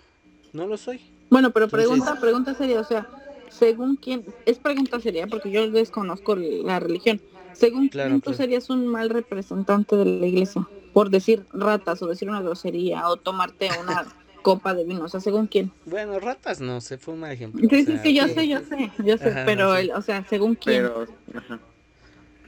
[0.52, 1.00] no lo soy.
[1.30, 3.08] Bueno, pero Entonces- pregunta, pregunta seria, o sea,
[3.48, 7.20] según quién, es pregunta seria porque yo desconozco la religión.
[7.54, 8.36] Según Claro, quién tú claro.
[8.36, 13.16] serías un mal representante de la iglesia, por decir ratas o decir una grosería o
[13.16, 14.04] tomarte una
[14.42, 15.72] copa de vino, o sea, según quién.
[15.86, 17.60] Bueno, ratas no, se fue un mal ejemplo.
[17.70, 19.80] Sí, o sea, sí, yo que- sé, yo sé, yo sé, Ajá, pero, sí.
[19.82, 20.82] el, o sea, según quién.
[20.82, 21.58] Pero, ajá.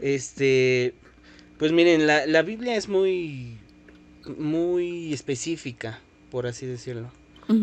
[0.01, 0.95] Este,
[1.59, 3.57] pues miren, la, la Biblia es muy,
[4.39, 7.11] muy específica, por así decirlo.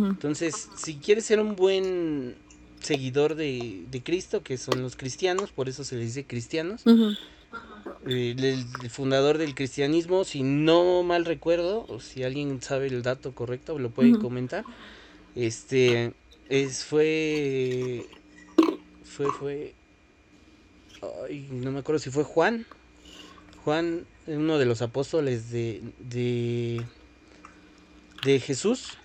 [0.10, 2.36] Entonces, si quieres ser un buen
[2.82, 6.82] seguidor de, de Cristo, que son los cristianos, por eso se les dice cristianos,
[8.08, 13.02] eh, el, el fundador del cristianismo, si no mal recuerdo, o si alguien sabe el
[13.04, 14.66] dato correcto, lo puede comentar.
[15.36, 16.14] Este,
[16.50, 18.06] es, fue,
[19.04, 19.74] fue, fue,
[21.30, 22.66] ay, no me acuerdo si fue Juan,
[23.66, 26.86] Juan, uno de los apóstoles de, de,
[28.24, 29.00] de Jesús,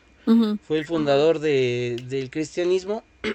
[0.68, 3.02] fue el fundador de, del cristianismo.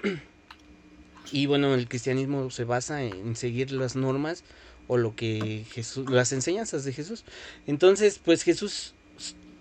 [1.32, 4.44] Y bueno, el cristianismo se basa en seguir las normas
[4.86, 7.24] o lo que Jesús, las enseñanzas de Jesús.
[7.66, 8.94] Entonces, pues Jesús,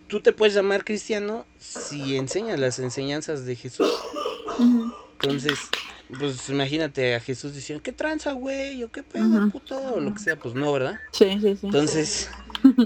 [0.08, 3.92] tú te puedes llamar cristiano si enseñas las enseñanzas de Jesús.
[5.20, 5.58] Entonces,
[6.20, 8.84] pues imagínate a Jesús diciendo, ¿qué tranza, güey?
[8.84, 9.50] O qué pedo, Ujú.
[9.52, 11.00] puto, o lo que sea, pues no, ¿verdad?
[11.12, 11.66] Sí, sí, sí.
[11.66, 12.30] Entonces,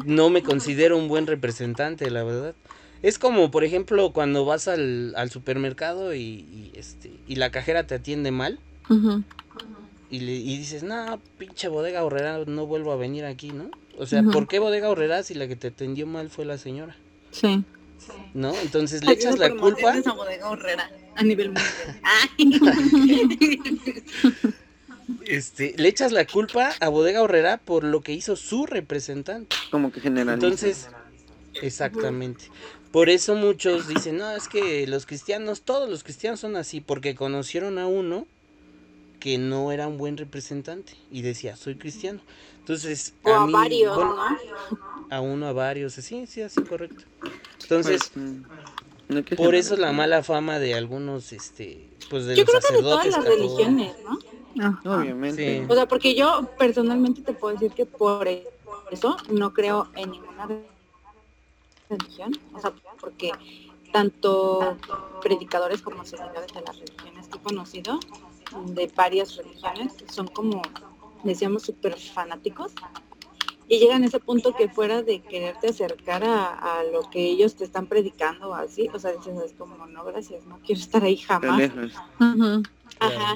[0.06, 2.56] no me considero un buen representante, la verdad.
[3.02, 7.88] Es como, por ejemplo, cuando vas al, al supermercado y, y, este y la cajera
[7.88, 9.24] te atiende mal Ujú,
[10.10, 13.70] y, le, y dices, no, pinche bodega horrera, no vuelvo a venir aquí, ¿no?
[13.98, 14.24] O sea.
[14.24, 16.96] ¿por qué bodega horrera si la que te atendió mal fue la señora?
[17.32, 17.64] Sí.
[18.34, 18.56] ¿No?
[18.62, 19.98] Entonces le echas la culpa.
[19.98, 22.00] Esa bodega horrera a nivel mundial.
[25.26, 29.56] Este, le echas la culpa a Bodega Horrera por lo que hizo su representante.
[29.72, 30.46] Como que generaliza.
[30.46, 30.90] Entonces,
[31.62, 32.46] exactamente.
[32.92, 37.16] Por eso muchos dicen, no, es que los cristianos, todos los cristianos son así, porque
[37.16, 38.26] conocieron a uno
[39.20, 42.22] que no era un buen representante y decía, soy cristiano.
[42.60, 45.08] Entonces, O a mí, varios, bueno, ¿no?
[45.10, 47.04] a uno, a varios, sí, sí, así correcto.
[47.70, 48.42] Entonces, mm,
[49.10, 52.76] no por eso la mala fama de algunos, este, pues de Yo los creo que
[52.76, 54.20] de todas sacerdotes las religiones, ¿no?
[54.64, 54.98] Ajá.
[54.98, 55.60] Obviamente.
[55.60, 55.66] Sí.
[55.70, 60.48] O sea, porque yo personalmente te puedo decir que por eso no creo en ninguna
[61.90, 62.32] religión.
[62.54, 63.32] O sea, porque
[63.92, 64.78] tanto
[65.22, 68.00] predicadores como seguidores de las religiones que he conocido,
[68.66, 70.62] de varias religiones, son como,
[71.24, 72.72] decíamos, súper fanáticos.
[73.72, 77.56] Y llegan a ese punto que fuera de quererte acercar a, a lo que ellos
[77.56, 81.04] te están predicando o así, o sea, dices, es como, no, gracias, no quiero estar
[81.04, 81.72] ahí jamás.
[83.00, 83.36] Ajá.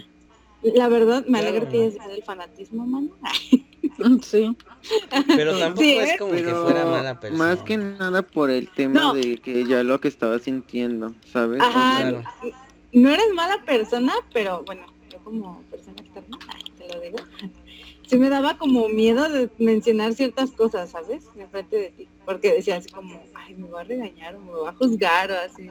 [0.63, 1.47] La verdad, me Claro.
[1.49, 3.09] alegra que hayas dejado el fanatismo, mano.
[4.23, 4.57] Sí.
[5.27, 7.43] Pero tampoco Sí, es como que fuera mala persona.
[7.45, 9.13] más que nada por el tema No.
[9.13, 11.61] de que ya lo que estaba sintiendo, ¿sabes?
[11.61, 11.99] Ajá.
[11.99, 12.23] Claro.
[12.93, 16.37] No eres mala persona, pero bueno, yo como persona externa,
[16.77, 17.17] te lo digo,
[18.07, 21.23] sí me daba como miedo de mencionar ciertas cosas, ¿sabes?
[21.35, 22.07] De frente de ti.
[22.25, 25.35] Porque decía así como, ay, me va a regañar o me va a juzgar o
[25.35, 25.69] así.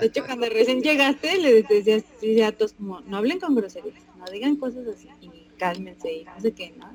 [0.00, 3.94] De hecho, cuando recién llegaste, le decías sí, a todos como, no hablen con groserías,
[4.18, 6.86] no digan cosas así y cálmense y no sé qué, ¿no?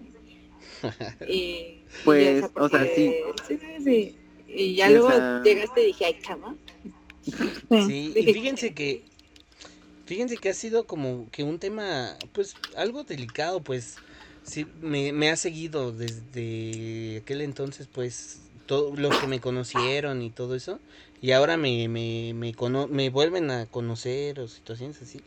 [1.27, 4.15] Y, Pues, y, o sea, porque- sí, sí, sí.
[4.47, 6.55] Y ya Sí, luego llegaste y dije, ay, cama.
[7.23, 7.33] Sí.
[7.87, 9.03] Sí, y fíjense que
[10.05, 13.97] fíjense que ha sido como que un tema pues algo delicado, pues
[14.43, 20.29] sí me, me ha seguido desde aquel entonces pues todos los que me conocieron y
[20.29, 20.79] todo eso
[21.21, 25.19] y ahora me me, me, cono- me vuelven a conocer o situaciones así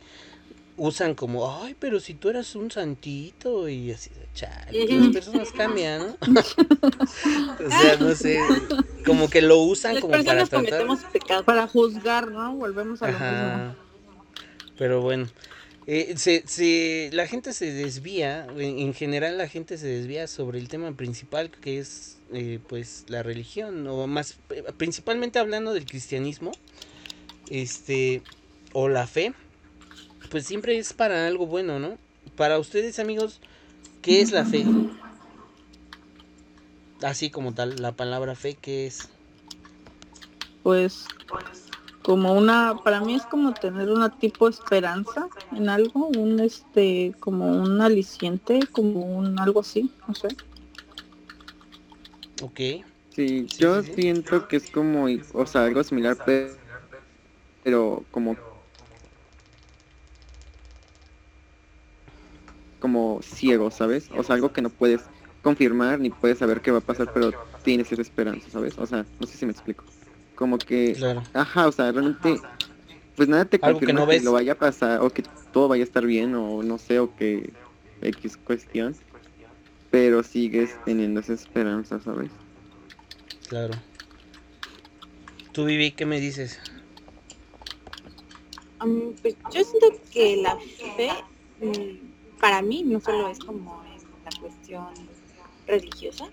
[0.77, 5.51] usan como ay pero si tú eras un santito y así chale, que las personas
[5.51, 6.41] cambian ¿no?
[7.65, 8.39] o sea no sé
[9.05, 11.45] como que lo usan Las como para tratar cometemos pecados.
[11.45, 12.55] Para juzgar, ¿no?
[12.55, 13.35] Volvemos a lo mismo.
[13.35, 13.75] Ajá.
[14.77, 15.27] Pero bueno,
[15.87, 20.59] eh, se, se- la gente se desvía, en, en general la gente se desvía sobre
[20.59, 25.85] el tema principal que es eh, pues la religión, o más eh, principalmente hablando del
[25.85, 26.51] cristianismo,
[27.49, 28.21] este,
[28.73, 29.33] o la fe,
[30.31, 31.97] pues siempre es para algo bueno, ¿no?
[32.35, 33.39] Para ustedes amigos,
[34.01, 34.65] ¿qué es la fe?
[37.03, 39.09] Así como tal, la palabra fe, ¿qué es?
[41.27, 41.64] Pues
[42.05, 47.47] como una, para mí es como tener una tipo esperanza en algo, un este, como
[47.61, 50.29] un aliciente, como un algo así, no sé.
[52.41, 53.95] Ok, Sí, Sí, yo sí, sí.
[53.95, 56.59] siento que es como, o sea, algo similar, pe-
[57.63, 58.37] pero como
[62.79, 64.09] como ciego, ¿sabes?
[64.11, 65.09] O sea, algo que no puedes
[65.41, 68.77] confirmar ni puedes saber qué va a pasar, pero tienes esa esperanza, ¿sabes?
[68.77, 69.85] O sea, no sé si me explico.
[70.35, 71.23] Como que, claro.
[71.33, 72.41] ajá, o sea, realmente,
[73.15, 74.23] pues nada te Algo que confirma no que, ves.
[74.23, 77.15] lo vaya a pasar o que todo vaya a estar bien o no sé, o
[77.15, 77.53] que
[78.01, 78.95] X cuestión,
[79.89, 82.31] pero sigues teniendo esa esperanza, ¿sabes?
[83.47, 83.73] Claro.
[85.53, 86.59] Tú, Vivi, ¿qué me dices?
[89.21, 91.09] Pues yo siento que la fe,
[91.59, 93.81] mm, para mí, no solo es como
[94.23, 94.87] la cuestión
[95.65, 96.29] religiosa,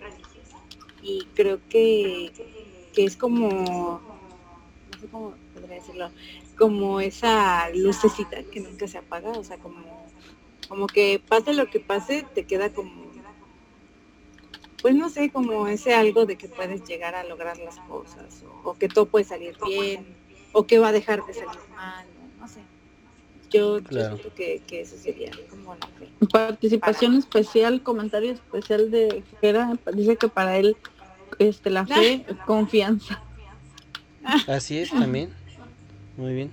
[1.01, 2.31] y creo que,
[2.93, 4.01] que es como,
[4.91, 6.11] no sé cómo podría decirlo,
[6.57, 10.05] como esa lucecita que nunca se apaga, o sea, como,
[10.69, 13.11] como que pase lo que pase, te queda como,
[14.81, 18.69] pues no sé, como ese algo de que puedes llegar a lograr las cosas, o,
[18.69, 20.17] o que todo puede salir bien,
[20.53, 22.61] o que va a dejar de salir mal, no, No sé.
[23.49, 24.17] Yo, yo Claro.
[24.17, 26.09] siento que, que eso sería como la fe.
[26.31, 30.75] Participación especial, comentario especial de Jera, dice que para él
[31.39, 33.21] este la fe, confianza.
[34.47, 35.29] Así es, también.
[36.17, 36.51] Muy bien.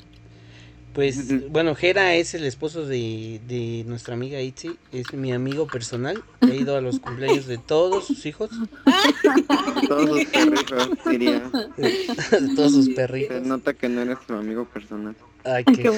[0.92, 6.20] Pues, bueno, Jera es el esposo de, de nuestra amiga Itzi, es mi amigo personal.
[6.40, 8.50] He ido a los cumpleaños de todos sus hijos,
[9.88, 11.48] Todos los perritos, diría.
[11.76, 12.06] de
[12.56, 13.40] todos sus Se perritos.
[13.42, 15.14] nota que no eres tu amigo personal.
[15.44, 15.90] Ay, Qué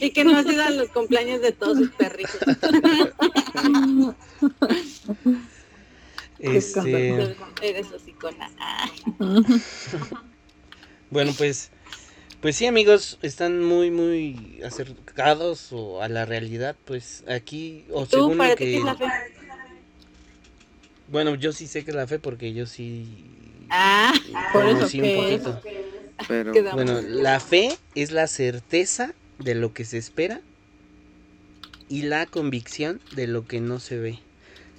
[0.00, 2.40] y que no ha sido a los cumpleaños de todos sus perritos.
[6.38, 8.50] Este, Eres hocicona.
[11.10, 11.70] Bueno, pues,
[12.42, 18.16] pues sí, amigos, están muy, muy acercados o a la realidad, pues aquí, o ¿Tú,
[18.16, 19.06] según para lo que, es la fe?
[21.10, 23.24] bueno, yo sí sé que es la fe porque yo sí
[23.70, 24.12] Ah,
[24.52, 25.60] Por eso conocí un poquito.
[26.28, 26.52] Pero.
[26.72, 30.40] Bueno, la fe es la certeza de lo que se espera
[31.88, 34.18] y la convicción de lo que no se ve.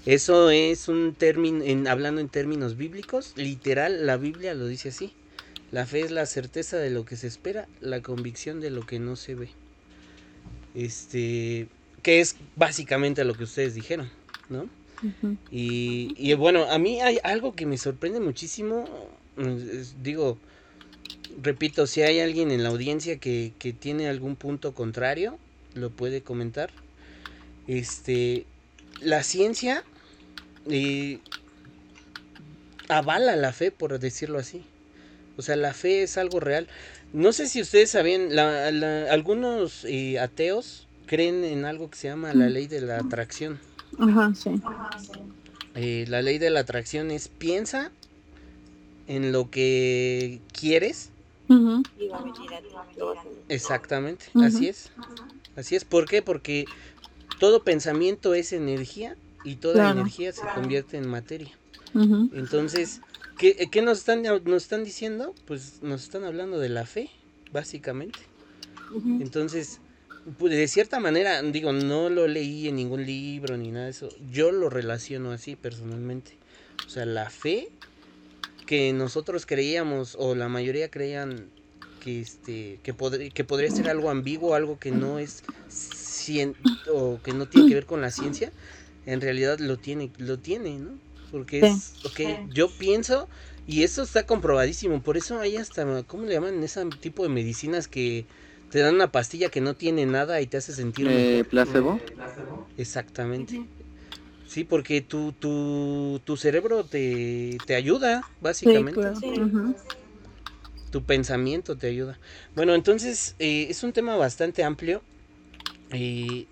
[0.05, 5.13] Eso es un término, en, hablando en términos bíblicos, literal, la Biblia lo dice así.
[5.71, 8.97] La fe es la certeza de lo que se espera, la convicción de lo que
[8.99, 9.49] no se ve.
[10.73, 11.67] Este,
[12.01, 14.09] que es básicamente lo que ustedes dijeron,
[14.49, 14.67] ¿no?
[15.49, 18.85] y, y, bueno, a mí hay algo que me sorprende muchísimo.
[20.01, 20.37] digo,
[21.41, 25.37] repito, si hay alguien en la audiencia que, que tiene algún punto contrario,
[25.73, 26.71] lo puede comentar.
[27.67, 28.45] Este,
[29.01, 29.83] la ciencia
[30.69, 31.19] eh,
[32.87, 34.63] avala la fe, por decirlo así.
[35.37, 36.67] O sea, la fe es algo real.
[37.13, 42.49] No sé si ustedes sabían, algunos eh, ateos creen en algo que se llama la
[42.49, 43.59] ley de la atracción.
[43.97, 44.51] Ajá, sí.
[45.75, 47.91] Eh, la ley de la atracción es piensa
[49.07, 51.09] en lo que quieres.
[53.47, 54.91] Exactamente, así es.
[55.55, 55.85] Así es.
[55.85, 56.21] ¿Por qué?
[56.21, 56.65] Porque
[57.39, 61.51] todo pensamiento es energía y toda energía se convierte en materia.
[61.93, 63.01] Entonces,
[63.37, 65.33] ¿qué, ¿qué, nos, están, nos están diciendo?
[65.45, 67.09] Pues nos están hablando de la fe,
[67.51, 68.19] básicamente.
[69.19, 69.79] Entonces,
[70.37, 74.09] pues, de cierta manera, digo, no lo leí en ningún libro ni nada de eso.
[74.31, 76.37] Yo lo relaciono así personalmente.
[76.85, 77.69] O sea, la fe
[78.65, 81.49] que nosotros creíamos, o la mayoría creían
[81.99, 82.93] que este que,
[83.33, 85.43] que podría ser algo ambiguo, algo que no es
[86.87, 88.51] o que no tiene que ver con la ciencia,
[89.05, 90.99] en realidad lo tiene, lo tiene, ¿no?
[91.31, 93.29] Porque es, ok, yo pienso,
[93.67, 96.63] y eso está comprobadísimo, por eso hay hasta, ¿cómo le llaman?
[96.63, 98.25] Ese tipo de medicinas que
[98.69, 101.07] te dan una pastilla que no tiene nada y te hace sentir...
[101.09, 102.01] Eh, ¿Placebo?
[102.77, 103.53] Exactamente.
[104.45, 109.11] Sí, porque tu, tu, tu cerebro te, te ayuda, básicamente.
[110.91, 112.19] Tu pensamiento te ayuda.
[112.55, 115.03] Bueno, entonces eh, es un tema bastante amplio.
[115.93, 116.47] Y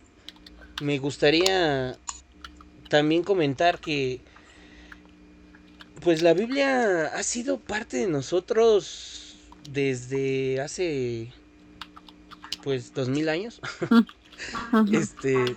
[0.81, 1.97] me gustaría
[2.89, 4.21] también comentar que
[6.01, 9.35] pues la Biblia ha sido parte de nosotros
[9.69, 11.31] desde hace
[12.63, 13.61] pues dos mil años.
[14.91, 15.55] este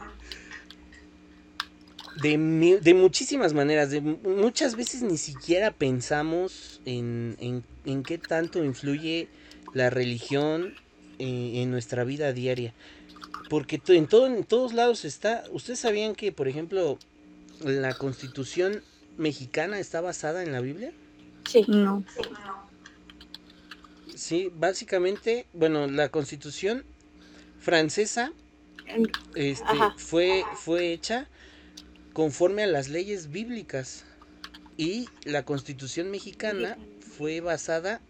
[2.22, 8.62] de, de, muchísimas maneras, de muchas veces ni siquiera pensamos en, en, en qué tanto
[8.64, 9.28] influye
[9.72, 10.74] la religión
[11.18, 12.74] eh, en nuestra vida diaria.
[13.50, 15.42] Porque en, todo, en todos lados está.
[15.50, 17.00] ¿Ustedes sabían que, por ejemplo,
[17.64, 18.80] la constitución
[19.18, 20.92] mexicana está basada en la Biblia?
[21.48, 21.64] Sí.
[21.66, 22.04] No.
[24.14, 26.84] Sí, básicamente, bueno, la constitución
[27.58, 28.32] francesa
[29.34, 29.64] este,
[29.96, 31.26] fue, fue hecha
[32.12, 34.04] conforme a las leyes bíblicas
[34.76, 38.00] y la constitución mexicana fue basada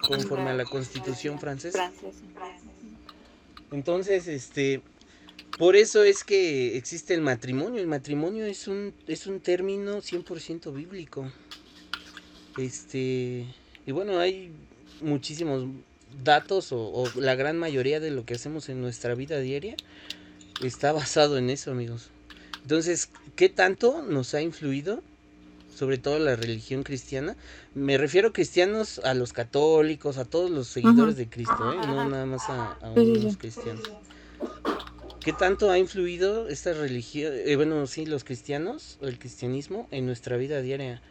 [0.00, 1.92] conforme a la constitución francesa.
[3.72, 4.82] Entonces, este,
[5.58, 7.80] por eso es que existe el matrimonio.
[7.80, 11.30] El matrimonio es un, es un término 100% bíblico.
[12.58, 13.46] Este,
[13.86, 14.52] y bueno, hay
[15.00, 15.66] muchísimos
[16.22, 19.74] datos o, la gran mayoría de lo que hacemos en nuestra vida diaria
[20.62, 22.10] está basado en eso, amigos.
[22.62, 25.02] Entonces, ¿qué tanto nos ha influido?
[25.82, 27.34] Sobre todo la religión cristiana.
[27.74, 31.76] Me refiero a cristianos, a los católicos, a todos los seguidores de Cristo, ¿eh?
[31.88, 33.82] no nada más a, a unos cristianos.
[35.24, 40.36] ¿Qué tanto ha influido esta religión, eh, bueno, sí, los cristianos, el cristianismo, en nuestra
[40.36, 41.02] vida diaria?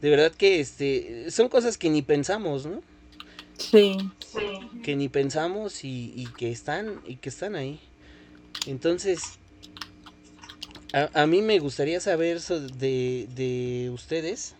[0.00, 2.82] De verdad que este son cosas que ni pensamos, ¿no?
[3.58, 3.96] Sí.
[4.84, 7.80] Que ni pensamos y, y que están y que están ahí.
[8.68, 9.40] Entonces,
[10.94, 14.54] a, mí me gustaría saber de, de ustedes.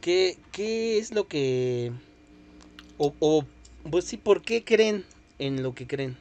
[0.00, 1.92] ¿qué, ¿Qué es lo que...
[2.96, 3.44] O, o,
[3.90, 5.04] pues sí, ¿por qué creen
[5.38, 6.16] en lo que creen?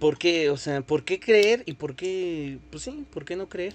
[0.00, 0.50] ¿Por qué?
[0.50, 2.58] O sea, ¿por qué creer y por qué...
[2.70, 3.74] Pues sí, ¿por qué no creer?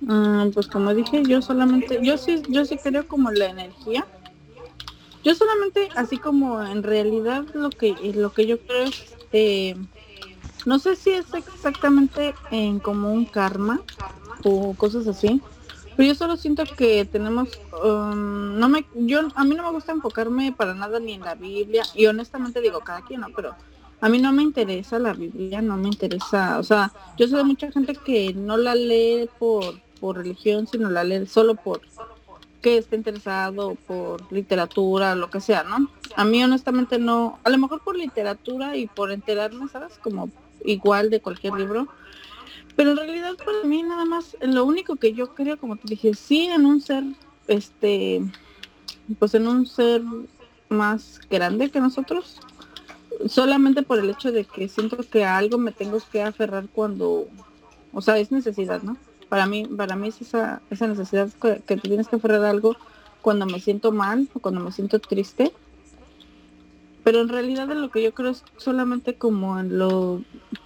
[0.00, 2.00] Mm, pues como dije, yo solamente...
[2.02, 4.06] Yo sí, yo sí creo como la energía.
[5.24, 9.14] Yo solamente, así como en realidad lo que, lo que yo creo es...
[9.32, 9.74] Eh,
[10.68, 13.80] no sé si es exactamente en como un karma
[14.44, 15.40] o cosas así,
[15.96, 17.48] pero yo solo siento que tenemos,
[17.82, 21.36] um, no me, yo, a mí no me gusta enfocarme para nada ni en la
[21.36, 23.54] Biblia y honestamente digo cada quien, no, pero
[24.02, 27.44] a mí no me interesa la Biblia, no me interesa, o sea, yo sé de
[27.44, 31.80] mucha gente que no la lee por, por religión, sino la lee solo por
[32.60, 35.88] que esté interesado por literatura, lo que sea, ¿no?
[36.14, 39.98] A mí honestamente no, a lo mejor por literatura y por enterarme, ¿sabes?
[40.02, 40.28] Como
[40.64, 41.88] igual de cualquier libro.
[42.76, 46.14] Pero en realidad para mí nada más, lo único que yo creo, como te dije,
[46.14, 47.02] sí en un ser,
[47.48, 48.22] este,
[49.18, 50.02] pues en un ser
[50.68, 52.40] más grande que nosotros,
[53.26, 57.26] solamente por el hecho de que siento que a algo me tengo que aferrar cuando,
[57.92, 58.96] o sea, es necesidad, ¿no?
[59.28, 61.28] Para mí, para mí es esa, esa necesidad
[61.66, 62.76] que, tienes que aferrar algo
[63.20, 65.52] cuando me siento mal o cuando me siento triste.
[67.08, 70.20] Pero en realidad en lo que yo creo es solamente como en lo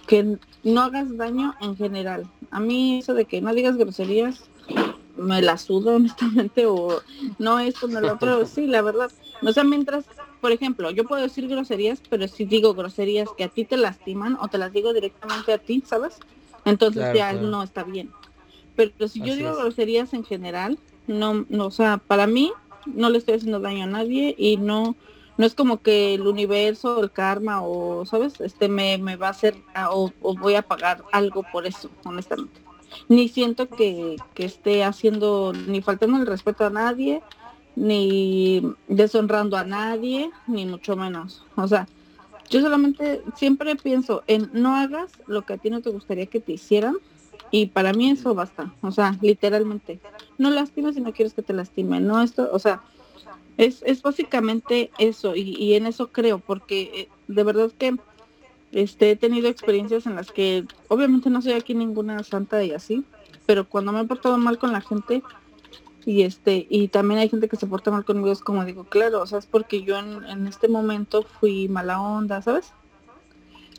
[0.07, 2.29] que no hagas daño en general.
[2.51, 4.43] A mí eso de que no digas groserías
[5.15, 7.01] me la sudo honestamente o
[7.39, 9.09] no esto, no lo otro, sí, la verdad.
[9.41, 10.03] O sea, mientras,
[10.41, 14.37] por ejemplo, yo puedo decir groserías, pero si digo groserías que a ti te lastiman
[14.41, 16.17] o te las digo directamente a ti, ¿sabes?
[16.65, 17.47] Entonces Claro, ya claro.
[17.47, 18.11] no está bien.
[18.75, 19.57] Pero si yo digo es.
[19.59, 20.77] groserías en general,
[21.07, 22.51] no, no, o sea, para mí
[22.85, 24.97] no le estoy haciendo daño a nadie y no
[25.37, 28.39] no es como que el universo, el karma o, ¿sabes?
[28.41, 29.55] Este me, me va a hacer
[29.89, 32.61] o, o voy a pagar algo por eso, honestamente.
[33.09, 37.21] Ni siento que, que esté haciendo, ni faltando el respeto a nadie,
[37.75, 41.43] ni deshonrando a nadie, ni mucho menos.
[41.55, 41.87] O sea,
[42.49, 46.39] yo solamente siempre pienso en no hagas lo que a ti no te gustaría que
[46.39, 46.97] te hicieran
[47.49, 48.73] y para mí eso basta.
[48.81, 49.99] O sea, literalmente.
[50.37, 52.05] No lastimes si no quieres que te lastimen.
[52.05, 52.83] No esto, o sea,
[53.57, 57.95] es, es básicamente eso y, y en eso creo porque eh, de verdad que
[58.71, 63.03] este, he tenido experiencias en las que obviamente no soy aquí ninguna santa y así,
[63.45, 65.21] pero cuando me he portado mal con la gente
[66.05, 69.21] y este y también hay gente que se porta mal conmigo es como digo claro
[69.21, 72.73] o sea es porque yo en, en este momento fui mala onda sabes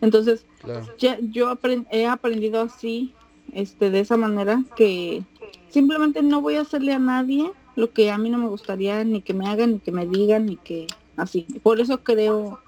[0.01, 0.87] entonces Claro.
[0.99, 1.59] ya yo
[1.91, 3.12] he aprendido así
[3.53, 5.22] este de esa manera que
[5.68, 9.22] simplemente no voy a hacerle a nadie lo que a mí no me gustaría ni
[9.22, 11.46] que me hagan ni que me digan ni que así.
[11.62, 12.60] Por eso creo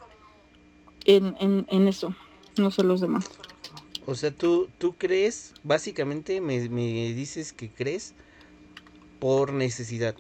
[1.04, 2.14] en, en, en eso
[2.58, 3.26] no sé los demás.
[4.06, 8.14] O sea, tú, tú crees, básicamente me, me dices que crees
[9.18, 10.14] por necesidad,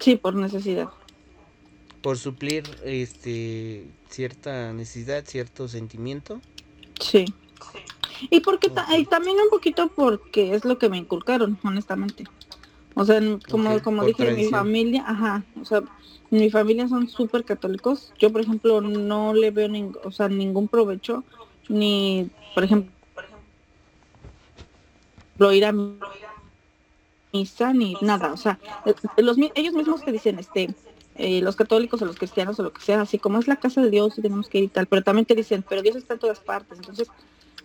[0.00, 0.90] sí por necesidad.
[2.02, 6.40] Por suplir este cierta necesidad, cierto sentimiento.
[7.00, 7.26] sí.
[8.30, 12.24] Y porque ta- y también un poquito porque es lo que me inculcaron honestamente
[13.00, 13.20] o sea
[13.50, 15.82] como como dije mi familia ajá o sea
[16.30, 18.12] mi familia son súper católicos.
[18.20, 21.24] Yo por ejemplo no le veo ning- o sea ningún provecho
[21.68, 22.92] ni por ejemplo
[25.52, 25.72] ir a
[27.32, 28.60] misa ni nada o sea
[29.16, 30.74] los ellos mismos te dicen este
[31.14, 33.80] eh, los católicos o los cristianos o lo que sea así como es la casa
[33.82, 36.14] de Dios y tenemos que ir y tal pero también te dicen pero Dios está
[36.14, 37.08] en todas partes entonces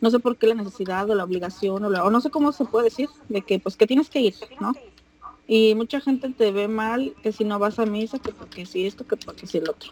[0.02, 2.52] no sé por qué la necesidad o la obligación o, la, o no sé cómo
[2.52, 4.74] se puede decir de que pues que tienes que ir no
[5.48, 8.86] y mucha gente te ve mal que si no vas a misa que porque si
[8.86, 9.92] esto que porque si el otro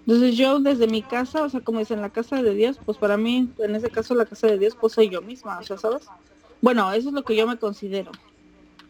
[0.00, 3.16] entonces yo desde mi casa o sea como dicen la casa de Dios pues para
[3.16, 6.06] mí en ese caso la casa de Dios pues soy yo misma o sea sabes
[6.60, 8.12] bueno eso es lo que yo me considero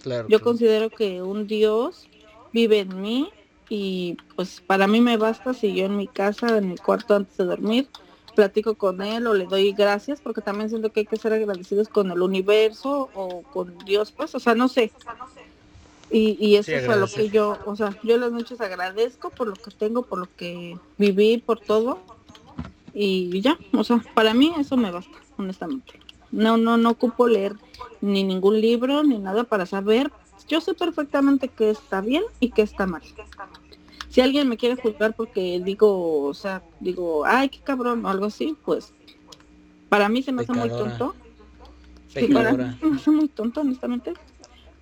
[0.03, 0.29] Claro.
[0.29, 0.45] yo claro.
[0.45, 2.09] considero que un Dios
[2.53, 3.29] vive en mí
[3.69, 7.37] y pues para mí me basta si yo en mi casa, en mi cuarto antes
[7.37, 7.89] de dormir,
[8.35, 11.89] platico con él o le doy gracias, porque también siento que hay que ser agradecidos
[11.89, 14.93] con el universo o con Dios, pues, o sea, no sé.
[16.11, 19.31] Y, y eso Sí, es a lo que yo, o sea, yo las noches agradezco
[19.31, 21.99] por lo que tengo, por lo que viví, por todo.
[22.95, 26.01] Y ya, o sea, para mí eso me basta, honestamente.
[26.33, 27.55] No, no, no ocupo leer
[28.01, 30.11] ni ningún libro ni nada para saber.
[30.49, 33.03] Yo sé perfectamente qué está bien y qué está mal.
[34.09, 38.27] Si alguien me quiere juzgar porque digo, o sea, digo, ay, qué cabrón o algo
[38.27, 38.95] así, pues
[39.89, 41.15] para mí se me hace muy tonto.
[42.09, 44.15] Sí, para mí se me hace muy tonto, honestamente.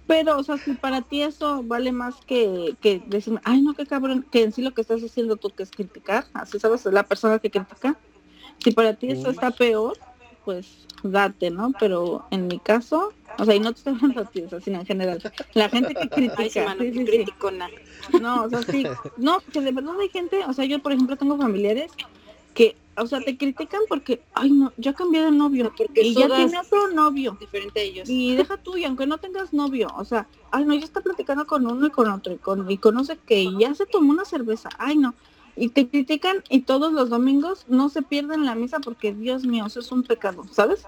[0.07, 3.87] Pero, o sea, si para ti eso vale más que, que decirme, ay, no, qué
[3.87, 7.05] cabrón, que en sí lo que estás haciendo tú que es criticar, así sabes, la
[7.05, 7.97] persona que critica.
[8.63, 9.99] Si para ti eso está peor,
[10.45, 11.73] pues date, ¿no?
[11.79, 14.61] Pero en mi caso, o sea, y no te estoy hablando a ti, o sea,
[14.61, 15.23] sino en general.
[15.55, 17.05] La gente que critica, Ay, sí, mano, sí, sí, sí.
[17.05, 17.69] criticona.
[18.21, 18.85] No, o sea, sí.
[19.17, 21.93] No, que de verdad hay gente, o sea, yo por ejemplo tengo familiares
[22.55, 26.29] que, o sea, te critican porque, ay no, ya cambié de novio, Porque y ya
[26.29, 27.37] tiene otro novio.
[27.41, 28.09] diferente a ellos.
[28.09, 31.47] Y deja tú, y aunque no tengas novio, o sea, ay no, ya está platicando
[31.47, 34.69] con uno y con otro, y, con, y conoce que ya se tomó una cerveza,
[34.79, 35.15] ay no.
[35.57, 39.67] Y te critican y todos los domingos no se pierden la misa porque, Dios mío,
[39.67, 40.85] eso es un pecado, ¿sabes?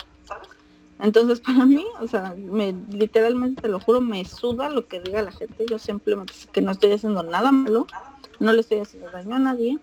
[0.98, 5.22] Entonces para mí, o sea, me literalmente te lo juro, me suda lo que diga
[5.22, 5.66] la gente.
[5.68, 7.86] Yo simplemente que no estoy haciendo nada malo,
[8.40, 9.78] no le estoy haciendo daño a nadie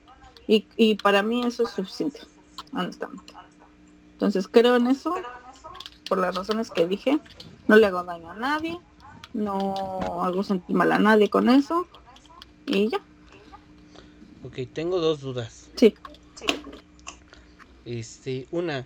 [0.48, 2.20] y, y para mí eso es suficiente,
[2.74, 3.34] honestamente.
[4.14, 5.16] Entonces creo en eso,
[6.08, 7.20] por las razones que dije,
[7.68, 8.78] no le hago daño a nadie,
[9.34, 11.88] no hago sentir mal a nadie con eso
[12.66, 13.00] y ya,
[14.46, 15.70] Ok, tengo dos dudas.
[15.76, 15.94] sí.
[17.86, 18.86] Este, una,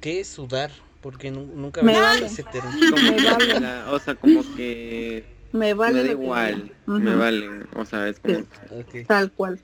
[0.00, 0.70] ¿qué es sudar?
[1.00, 2.26] Porque nu- nunca Me me vale.
[2.26, 2.96] ese término.
[3.02, 3.58] Me vale.
[3.60, 8.20] la- o sea, como que Me me vale da igual, me vale, o sea, es
[8.20, 8.38] como
[8.92, 9.04] Sí.
[9.06, 9.60] Tal cual.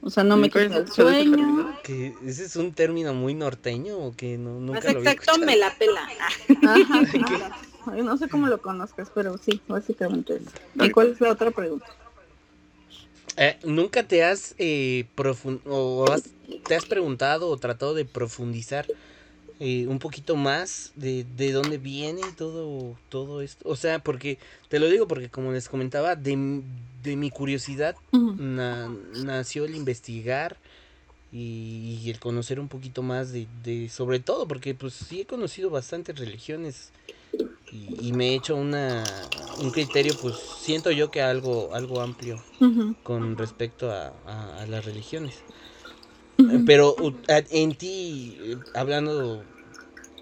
[0.00, 1.76] O sea, no me ¿Puedes quita el sueño.
[1.82, 5.32] Que ese es un término muy norteño o que no, nunca Más lo había exacto,
[5.32, 5.46] escuchado.
[5.46, 6.08] me la pela.
[6.62, 7.60] Ajá, ajá.
[7.86, 10.50] Ay, No sé cómo lo conozcas, pero sí, básicamente eso.
[10.84, 11.86] ¿Y cuál es la otra pregunta?
[13.36, 16.30] Eh, ¿Nunca te has, eh, profun- o has-
[16.66, 18.86] te has preguntado o tratado de profundizar
[19.60, 23.68] eh, un poquito más de, de dónde viene todo, todo esto?
[23.68, 24.38] O sea, porque,
[24.68, 26.62] te lo digo porque como les comentaba, de,
[27.08, 27.96] de mi curiosidad
[28.38, 30.58] na- nació el investigar
[31.32, 35.26] y, y el conocer un poquito más de, de- sobre todo, porque pues sí he
[35.26, 36.92] conocido bastantes religiones
[37.72, 42.38] y, y me he hecho una, un criterio, pues siento yo que algo, algo amplio
[43.02, 45.44] con respecto a, a- a las religiones.
[46.66, 46.96] Pero
[47.50, 49.44] en ti, hablando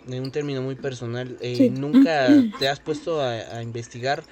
[0.04, 1.68] de un término muy personal, eh, Sí.
[1.70, 4.24] ¿nunca te has puesto a, a investigar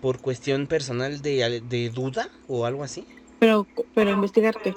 [0.00, 3.04] por cuestión personal de, de duda o algo así?
[3.38, 4.74] Pero, pero investigarte.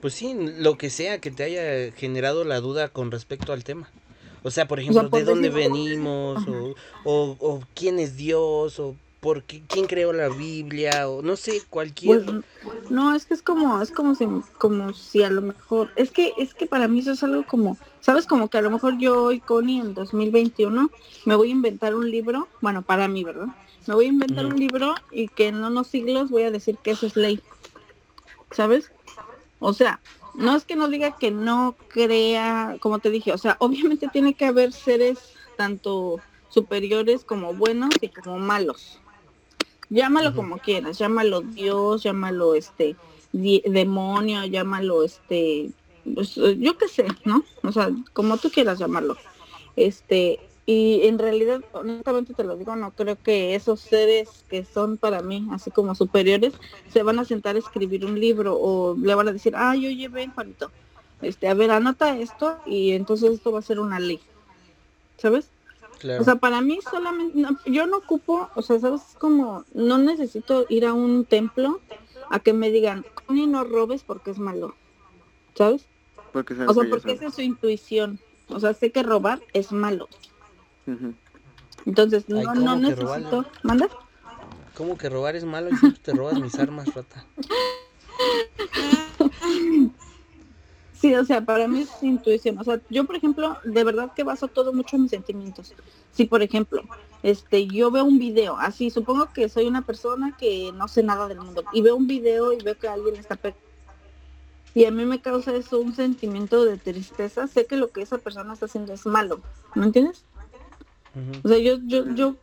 [0.00, 3.90] Pues sí, lo que sea que te haya generado la duda con respecto al tema.
[4.44, 6.46] O sea, por ejemplo, ¿de dónde venimos?
[6.46, 6.74] O,
[7.04, 8.78] o, o quién es Dios?
[8.78, 11.08] ¿O por qué, quién creó la Biblia?
[11.08, 12.24] O no sé, cualquier...
[12.24, 12.44] Pues
[12.90, 14.26] no, es que es como, es como si,
[14.58, 17.76] como si a lo mejor, es que, es que para mí eso es algo como,
[18.00, 20.90] sabes, como que a lo mejor yo hoy, Connie, en 2021,
[21.24, 23.48] me voy a inventar un libro, bueno, para mí, ¿verdad?
[23.88, 26.90] Me voy a inventar un libro y que en unos siglos voy a decir que
[26.90, 27.40] eso es ley,
[28.50, 28.92] ¿sabes?
[29.60, 30.00] O sea,
[30.34, 34.34] no es que no diga que no crea, como te dije, o sea, obviamente tiene
[34.34, 35.18] que haber seres
[35.56, 36.20] tanto
[36.50, 39.00] superiores como buenos y como malos.
[39.88, 42.94] Llámalo como quieras, llámalo Dios, llámalo este
[43.32, 45.70] demonio, llámalo este
[46.14, 47.42] pues, yo qué sé, ¿no?
[47.62, 49.16] O sea, como tú quieras llamarlo.
[49.76, 50.40] Este,
[50.70, 55.22] y en realidad, honestamente te lo digo, no creo que esos seres que son para
[55.22, 56.52] mí, así como superiores,
[56.92, 60.08] se van a sentar a escribir un libro o le van a decir, ay, oye,
[60.08, 60.70] ven, Juanito,
[61.22, 64.20] este, a ver, anota esto y entonces esto va a ser una ley.
[65.16, 65.48] ¿Sabes?
[66.00, 66.20] Claro.
[66.20, 69.96] O sea, para mí solamente, no, yo no ocupo, o sea, sabes, es como, no
[69.96, 71.80] necesito ir a un templo
[72.28, 74.74] a que me digan, Connie, no robes porque es malo,
[75.54, 75.86] ¿sabes?
[76.30, 78.20] Porque O sea, porque esa es su intuición.
[78.50, 80.08] O sea, sé que robar es malo.
[81.86, 83.04] Entonces, Ay, no, ¿cómo no necesito.
[83.04, 83.46] robar?
[83.62, 83.88] ¿Manda?
[84.76, 87.24] ¿Cómo que robar es malo y siempre te robas mis armas, rata?
[91.00, 92.58] Sí, o sea, para mí es intuición.
[92.58, 95.72] O sea, yo, por ejemplo, de verdad que baso todo mucho en mis sentimientos.
[96.10, 96.82] Si, por ejemplo,
[97.22, 101.28] este, yo veo un video, así, supongo que soy una persona que no sé nada
[101.28, 103.54] del mundo, y veo un video y veo que alguien está pe-
[104.74, 108.18] y a mí me causa eso un sentimiento de tristeza, sé que lo que esa
[108.18, 109.40] persona está haciendo es malo,
[109.76, 110.24] ¿me entiendes?
[111.42, 112.36] O sea, yo, yo, yo,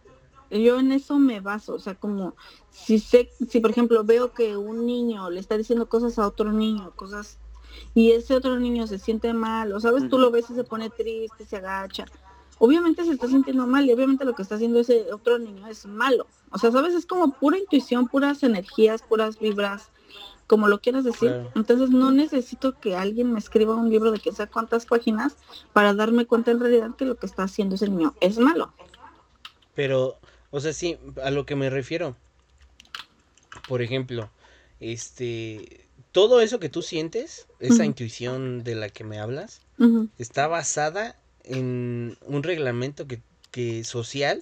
[0.50, 2.36] yo en eso me baso, o sea, como
[2.72, 6.52] si sé, si por ejemplo veo que un niño le está diciendo cosas a otro
[6.52, 7.40] niño, cosas,
[7.94, 10.90] y ese otro niño se siente mal, o sabes, tú lo ves y se pone
[10.90, 12.06] triste, se agacha.
[12.58, 15.86] Obviamente se está sintiendo mal y obviamente lo que está haciendo ese otro niño es
[15.86, 16.26] malo.
[16.52, 19.90] O sea, sabes, es como pura intuición, puras energías, puras vibras,
[20.48, 21.30] como lo quieras decir.
[21.30, 21.52] Claro.
[21.56, 25.36] Entonces no necesito que alguien me escriba un libro de que sea cuántas páginas
[25.74, 28.74] para darme cuenta en realidad que lo que está haciendo ese niño es malo.
[29.74, 30.18] Pero,
[30.52, 32.16] o sea, sí, a lo que me refiero.
[33.68, 34.30] Por ejemplo,
[34.80, 39.62] este, todo eso que tú sientes, esa intuición de la que me hablas,
[40.18, 43.22] está basada en un reglamento que,
[43.52, 44.42] que social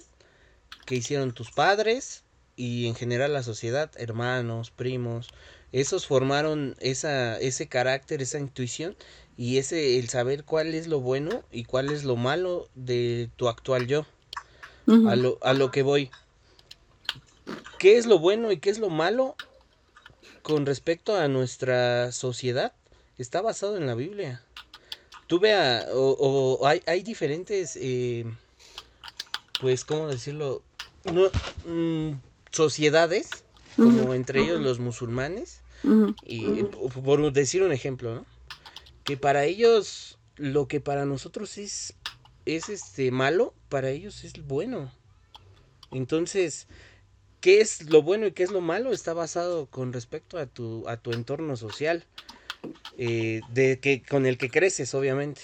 [0.86, 2.24] que hicieron tus padres
[2.56, 5.28] y en general la sociedad, hermanos, primos,
[5.74, 8.94] esos formaron esa, ese carácter, esa intuición
[9.36, 13.48] y ese el saber cuál es lo bueno y cuál es lo malo de tu
[13.48, 14.06] actual yo.
[14.86, 16.12] A lo, a lo que voy.
[17.80, 19.34] ¿Qué es lo bueno y qué es lo malo
[20.42, 22.72] con respecto a nuestra sociedad?
[23.18, 24.42] Está basado en la Biblia.
[25.26, 28.26] Tú vea, o, o hay, hay diferentes, eh,
[29.60, 30.62] pues, ¿cómo decirlo?
[31.12, 31.30] No,
[31.64, 32.20] mm,
[32.52, 33.28] sociedades,
[33.76, 35.63] como entre ellos los musulmanes,
[36.24, 38.26] Y por decir un ejemplo, ¿no?
[39.04, 41.94] Que para ellos lo que para nosotros es
[42.46, 44.92] es este malo, para ellos es bueno.
[45.90, 46.66] Entonces,
[47.40, 48.92] ¿qué es lo bueno y qué es lo malo?
[48.92, 52.06] Está basado con respecto a tu a tu entorno social.
[52.96, 55.42] eh, de que con el que creces, obviamente.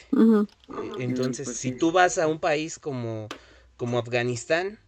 [0.76, 3.32] Eh, Entonces, pues si tú vas a un país como,
[3.76, 4.80] como Afganistán,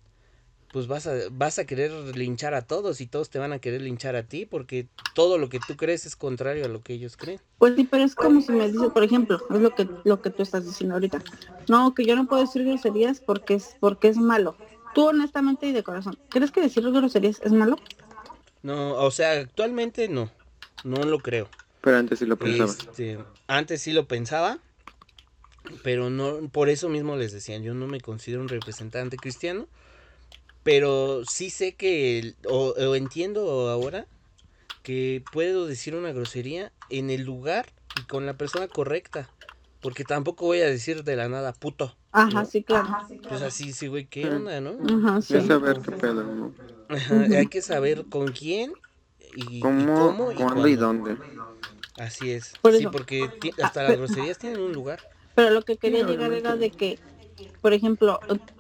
[0.73, 3.83] pues vas a, vas a querer linchar a todos y todos te van a querer
[3.83, 7.17] linchar a ti porque todo lo que tú crees es contrario a lo que ellos
[7.17, 7.41] creen.
[7.59, 10.31] Pues sí, pero es como si me dices, por ejemplo, es lo que lo que
[10.31, 11.23] tú estás diciendo ahorita.
[11.69, 14.57] No, que yo no puedo decir groserías porque es porque es malo.
[14.95, 17.77] Tú honestamente y de corazón, ¿crees que decir groserías es malo?
[18.63, 20.31] No, o sea, actualmente no,
[20.85, 21.49] no lo creo.
[21.83, 22.71] Pero antes sí lo pensaba.
[22.71, 24.59] Este, antes sí lo pensaba,
[25.83, 29.67] pero no, por eso mismo les decía, yo no me considero un representante cristiano,
[30.63, 34.07] pero sí sé que, o, o entiendo ahora,
[34.83, 37.67] que puedo decir una grosería en el lugar
[37.99, 39.29] y con la persona correcta.
[39.81, 41.97] Porque tampoco voy a decir de la nada puto.
[42.13, 42.89] Ajá, sí, claro.
[43.29, 44.77] Pues así, sí, güey, ¿qué onda, no?
[44.85, 45.35] Ajá, sí.
[45.35, 46.53] Es saber qué pedo, ¿no?
[46.89, 48.73] Ajá, Hay que saber con quién
[49.35, 51.17] y y ¿Cómo, y cuándo y dónde?
[51.97, 52.55] Así es.
[52.61, 55.01] Por Sí, porque Ah, hasta las pero- groserías tienen un lugar.
[55.35, 56.99] Pero lo que quería llegar era de que,
[57.61, 58.19] por ejemplo,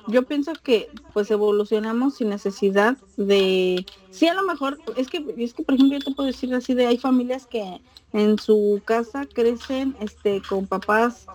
[0.08, 5.54] yo pienso que pues evolucionamos sin necesidad de, sí a lo mejor, es que, es
[5.54, 7.80] que por ejemplo yo te puedo decir así de, hay familias que
[8.12, 11.26] en su casa crecen este con papás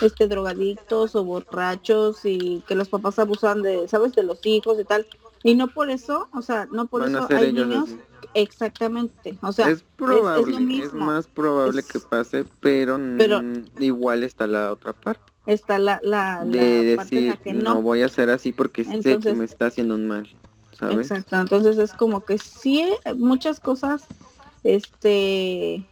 [0.00, 4.84] este drogadictos o borrachos y que los papás abusan de, sabes, de los hijos y
[4.84, 5.06] tal.
[5.46, 8.00] Y no por eso, o sea, no por Van eso hay niños, así.
[8.32, 11.04] exactamente, o sea, es probable, lo es, mismo.
[11.04, 15.33] más probable Es- que pase, pero, Pero- mm, igual está la otra parte.
[15.46, 17.74] Está la, la, la De parte en la decir, que no.
[17.74, 17.82] no.
[17.82, 20.28] voy a hacer así porque sé que Entonces- me está haciendo un mal,
[20.78, 21.10] ¿sabes?
[21.10, 24.08] Exacto, entonces es como que sí, muchas cosas,
[24.62, 25.86] este,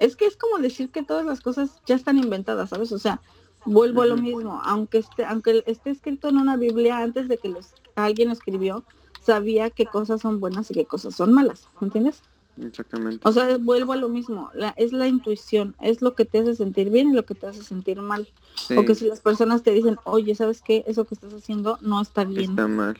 [0.00, 2.92] es que es como decir que todas las cosas ya están inventadas, ¿sabes?
[2.92, 3.20] O sea,
[3.64, 7.48] vuelvo a lo mismo, aunque esté, aunque esté escrito en una Biblia antes de que
[7.48, 8.84] los, alguien escribió,
[9.20, 12.22] sabía qué cosas son buenas y qué cosas son malas, ¿me entiendes?
[12.60, 13.28] Exactamente.
[13.28, 16.54] O sea, vuelvo a lo mismo, la, es la intuición, es lo que te hace
[16.54, 18.28] sentir bien y lo que te hace sentir mal.
[18.54, 20.84] Sí, O que si las personas te dicen, oye, ¿sabes qué?
[20.86, 22.50] Eso que estás haciendo no está bien.
[22.50, 22.96] está mal.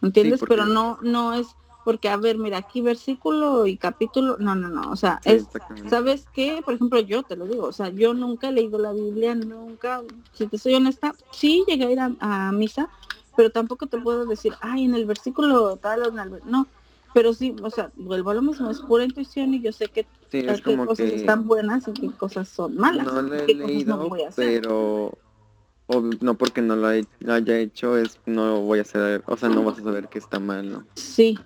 [0.00, 0.40] ¿Entiendes?
[0.46, 1.54] Pero no, no es
[1.84, 5.48] porque, a ver, mira, aquí versículo y capítulo, no, no, no, o sea, Sí, es.
[5.90, 6.60] ¿sabes qué?
[6.64, 10.02] Por ejemplo, yo te lo digo, o sea, yo nunca he leído la Biblia, nunca,
[10.32, 12.88] si te soy honesta, sí llegué a ir a, a misa,
[13.36, 16.46] pero tampoco te puedo decir, ay, en el versículo tal o en el, ver-".
[16.46, 16.68] no,
[17.14, 20.06] pero sí, o sea, vuelvo a lo mismo, es pura intuición y yo sé que
[20.30, 23.06] Sí, qué es como cosas que están buenas y qué cosas son malas.
[23.06, 24.62] no lo he leído, no voy a hacer.
[24.62, 25.12] pero
[25.88, 29.36] ob- no porque no lo hay- lo haya hecho es no voy a saber, o
[29.36, 30.84] sea, no vas a saber que está mal, ¿no?
[30.94, 31.38] Sí,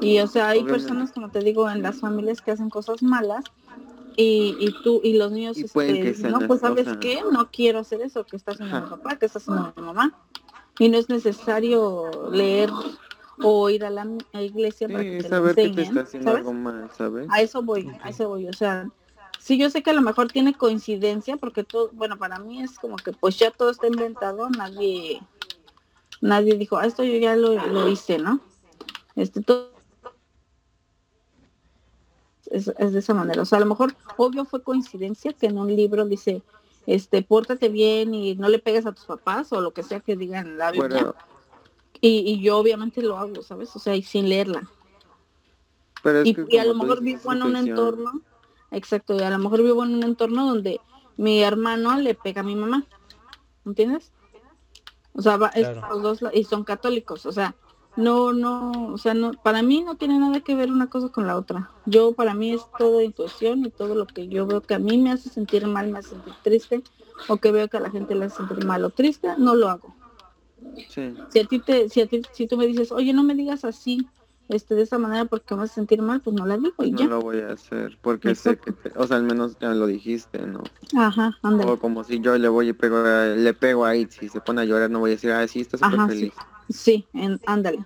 [0.00, 0.86] y o sea, hay Obviamente.
[0.88, 3.44] personas, como te digo, en las familias que hacen cosas malas
[4.16, 6.98] y, y tú y los niños, Y pueden este, no, pues sabes cosas.
[7.00, 10.12] qué, no quiero hacer eso, que está haciendo mi papá, que está haciendo mi mamá.
[10.78, 12.70] Y no es necesario leer
[13.40, 16.00] o ir a la a iglesia para que te lo saber que te enseñen, está
[16.02, 16.40] haciendo ¿sabes?
[16.40, 17.26] algo mal, ¿sabes?
[17.30, 18.88] A eso voy, a eso voy, o sea,
[19.38, 22.78] sí yo sé que a lo mejor tiene coincidencia porque todo, bueno, para mí es
[22.78, 25.20] como que pues ya todo está inventado, nadie
[26.20, 28.40] nadie dijo, ah, esto yo ya lo, lo hice, ¿no?
[29.16, 29.72] Este todo
[32.50, 35.58] es, es de esa manera, o sea, a lo mejor obvio fue coincidencia que en
[35.58, 36.42] un libro dice,
[36.86, 40.16] este, pórtate bien y no le pegues a tus papás o lo que sea que
[40.16, 41.14] digan la Biblia.
[42.02, 43.74] Y, y yo obviamente lo hago, ¿sabes?
[43.76, 44.68] O sea, y sin leerla.
[46.02, 48.10] pero es Y, que y a lo mejor dices, vivo en un entorno,
[48.72, 50.80] exacto, y a lo mejor vivo en un entorno donde
[51.16, 52.84] mi hermano le pega a mi mamá,
[53.64, 54.10] ¿entiendes?
[55.14, 56.02] O sea, va, es Claro.
[56.02, 57.54] los dos y son católicos, o sea,
[57.94, 61.26] no, no, o sea, no, para mí no tiene nada que ver una cosa con
[61.28, 61.70] la otra.
[61.86, 64.98] Yo, para mí es todo intuición y todo lo que yo veo que a mí
[64.98, 66.82] me hace sentir mal, me hace sentir triste,
[67.28, 69.68] o que veo que a la gente le hace sentir mal o triste, no lo
[69.68, 69.94] hago.
[70.88, 71.14] Sí.
[71.30, 73.64] Si a ti te, si a ti, si tú me dices, oye, no me digas
[73.64, 74.06] así,
[74.48, 76.92] este, de esa manera porque me vas a sentir mal, pues no la digo y
[76.92, 77.06] no ya.
[77.06, 80.38] lo voy a hacer porque sé que, te- o sea, al menos ya lo dijiste,
[80.46, 80.62] ¿no?
[80.96, 81.70] Ajá, ándale.
[81.70, 84.64] O como si yo le voy y pego le pego ahí, si se pone a
[84.64, 86.32] llorar no voy a decir, ah, sí, está súper feliz.
[86.68, 87.84] Sí, en, ándale.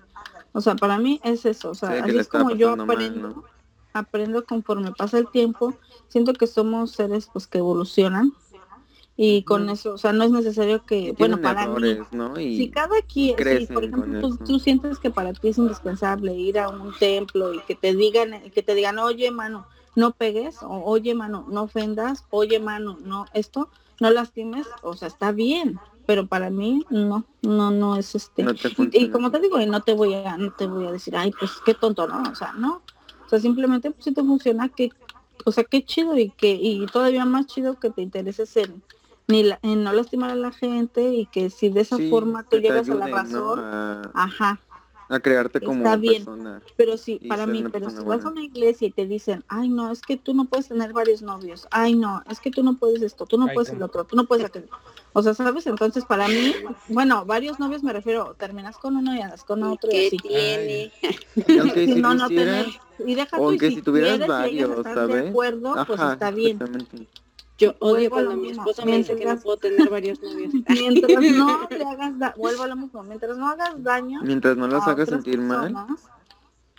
[0.53, 3.45] O sea, para mí es eso, o sea, así es como yo mal, aprendo, ¿no?
[3.93, 8.33] aprendo conforme pasa el tiempo, siento que somos seres pues que evolucionan
[9.19, 12.39] y con eso, o sea, no es necesario que, bueno, para mí, ¿no?
[12.39, 16.59] Y si cada quien, si por ejemplo tú, sientes que para ti es indispensable ir
[16.59, 20.83] a un templo y que te digan, que te digan, oye mano, no pegues, o
[20.85, 26.27] oye mano, no ofendas, oye mano, no esto, no lastimes, o sea, está bien, pero
[26.27, 28.43] para mí no, no, no es este.
[28.43, 28.53] no
[28.93, 31.33] Y, como te digo, y no te voy a, no te voy a decir, ay,
[31.39, 32.23] pues qué tonto, ¿no?
[32.31, 32.83] O sea, no.
[33.25, 34.91] O sea, simplemente pues si te funciona, que,
[35.47, 38.83] o sea, qué chido y que, y todavía más chido que te intereses en,
[39.29, 42.45] ni la- en no lastimar a la gente y que si de esa Sí, forma
[42.45, 44.61] tú llegas a la razón, a, ajá,
[45.09, 46.25] a crearte como está bien.
[46.25, 46.63] persona.
[46.77, 49.91] pero sí, para mí, pero si vas a una iglesia y te dicen, ay no,
[49.91, 53.03] es que tú no puedes tener varios novios, ay no, es que tú no puedes
[53.03, 54.69] esto, tú no Ay, puedes el otro, tú no puedes aquello.
[55.13, 55.67] O sea, ¿sabes?
[55.67, 56.55] Entonces para mí,
[56.89, 60.19] bueno, varios novios me refiero, terminas con uno y andas con otro y ¿Qué así.
[60.19, 60.93] tiene?
[61.49, 62.67] Y aunque Si si no, no hicieras,
[62.99, 65.23] tener, y deja o tú, y aunque si tuvieras quieres y ellos varios, están ¿sabes?
[65.23, 66.59] de acuerdo, pues está bien.
[67.59, 70.53] Yo odio Vuelvo cuando mi esposo me dice que no puedo tener varios novios.
[70.69, 74.69] Mientras no le hagas da vuelvo a lo mismo, mientras no hagas daño Mientras no
[74.69, 75.75] los a hagas sentir mal,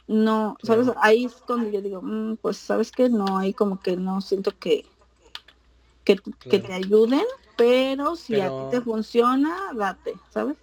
[0.08, 0.88] no, ¿sabes?
[1.02, 4.58] Ahí es cuando yo digo, mm, pues sabes que no, ahí como que no siento
[4.58, 4.86] que,
[6.06, 7.26] que, que te ayuden,
[7.58, 10.56] pero si a ti te funciona, date, ¿sabes?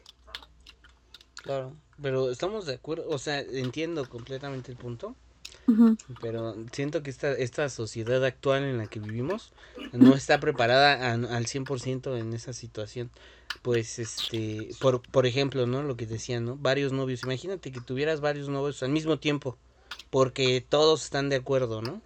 [1.42, 5.14] Claro, pero estamos de acuerdo, o sea, entiendo completamente el punto,
[6.20, 9.52] pero siento que esta, esta sociedad actual en la que vivimos
[9.92, 13.10] no está preparada al 100% en esa situación.
[13.62, 15.82] Pues, este, por, por ejemplo, ¿no?
[15.82, 16.56] Lo que decían, ¿no?
[16.56, 17.22] Varios novios.
[17.22, 19.56] Imagínate que tuvieras varios novios al mismo tiempo,
[20.10, 22.02] porque todos están de acuerdo, ¿no?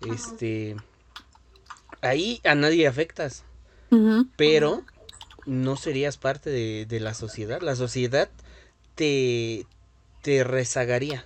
[0.00, 0.76] Este,
[2.02, 3.44] ahí a nadie afectas,
[4.36, 4.84] pero
[5.46, 7.60] no serías parte de, de la sociedad.
[7.62, 8.28] La sociedad
[8.94, 9.66] te,
[10.22, 11.24] te rezagaría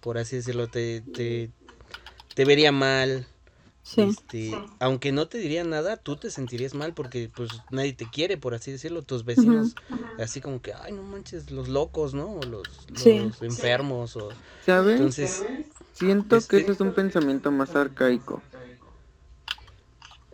[0.00, 1.50] por así decirlo, te, te,
[2.34, 3.26] te vería mal.
[3.96, 8.36] Este, aunque no te diría nada, tú te sentirías mal porque pues nadie te quiere,
[8.36, 9.74] por así decirlo, tus vecinos,
[10.18, 12.34] así como que, ay, no manches, los locos, ¿no?
[12.34, 12.68] O los,
[13.40, 14.28] enfermos, o...
[14.64, 14.96] ¿Sabes?
[14.96, 15.42] Entonces...
[15.94, 18.40] Siento que este eso es un pensamiento más arcaico.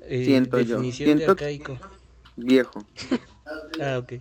[0.03, 0.83] Eh, Siento yo.
[0.93, 1.79] Siento arcaico.
[2.37, 2.85] Viejo.
[3.81, 4.21] ah, ok.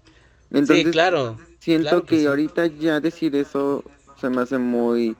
[0.51, 1.37] Entonces, sí, claro.
[1.59, 3.83] Siento que, ahorita ya decir eso
[4.21, 5.17] se me hace muy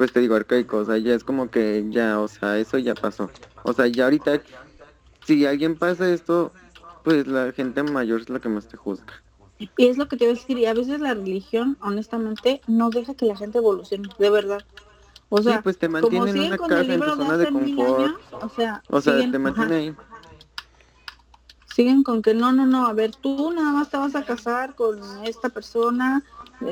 [0.00, 2.94] pues te digo arcaico, o sea, ya es como que ya, o sea, eso ya
[2.94, 3.30] pasó.
[3.64, 4.40] O sea, ya ahorita,
[5.26, 6.52] si alguien pasa esto,
[7.04, 9.12] pues la gente mayor es la que más te juzga.
[9.58, 12.88] Y es lo que te voy a decir, y a veces la religión, honestamente, no
[12.88, 14.64] deja que la gente evolucione, de verdad.
[15.28, 18.14] O sea, pues te mantiene en una casa, en tu zona de confort.
[18.40, 19.96] o sea, o sea te mantiene ahí.
[21.76, 24.74] Siguen con que no, no, no, a ver, tú nada más te vas a casar
[24.74, 26.24] con esta persona,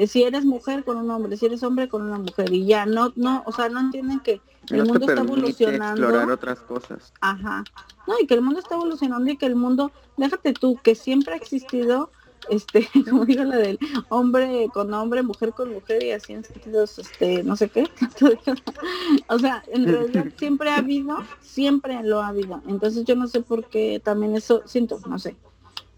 [0.06, 3.12] si eres mujer con un hombre, si eres hombre con una mujer y ya no
[3.16, 6.02] no, o sea, no entienden que el mundo está evolucionando.
[6.02, 7.12] explorar otras cosas.
[7.20, 7.64] Ajá.
[8.06, 11.34] No, y que el mundo está evolucionando y que el mundo, déjate tú, que siempre
[11.34, 12.10] ha existido
[12.48, 13.78] este, como digo la del
[14.08, 17.88] hombre con hombre, mujer con mujer y así en sentidos, este, no sé qué.
[19.28, 22.62] o sea, en realidad siempre ha habido, siempre lo ha habido.
[22.66, 25.36] Entonces yo no sé por qué también eso, siento, no sé,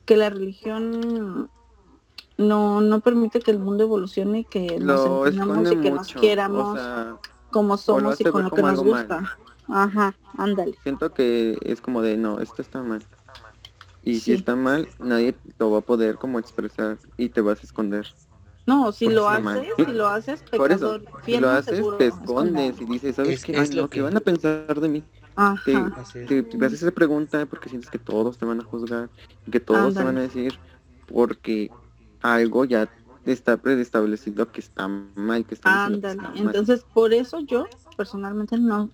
[0.04, 1.50] que la religión
[2.40, 6.78] no, no permite que el mundo evolucione, que nos entendamos y que nos quieramos
[7.50, 9.38] como somos y con lo que nos gusta.
[9.68, 10.74] Ajá, ándale.
[10.82, 13.04] Siento que es como de, no, esto está mal.
[14.02, 17.62] Y si está mal, nadie lo va a poder como expresar y te vas a
[17.62, 18.06] esconder.
[18.66, 22.80] No, si lo haces, si lo haces, pecador, Por eso, si lo haces, te escondes
[22.80, 23.52] y dices, ¿sabes qué?
[23.52, 24.00] Es lo que...
[24.00, 25.04] van a pensar de mí?
[25.36, 26.04] Ajá.
[26.12, 29.10] Te, te, haces esa pregunta porque sientes que todos te van a juzgar,
[29.50, 30.58] que todos te van a decir,
[31.06, 31.70] porque
[32.22, 32.88] algo ya
[33.24, 37.66] está preestablecido que está mal, que está Ándale, entonces por eso yo
[37.96, 38.90] personalmente no,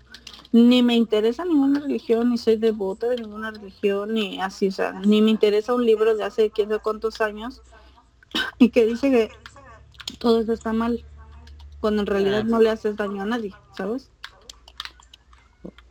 [0.52, 4.92] ni me interesa ninguna religión, ni soy devota de ninguna religión, ni así, o sea,
[4.92, 7.62] ni me interesa un libro de hace quién sabe cuántos años
[8.58, 9.30] y que dice que
[10.18, 11.04] todo eso está mal,
[11.80, 14.10] cuando en realidad no le haces daño a nadie, ¿sabes?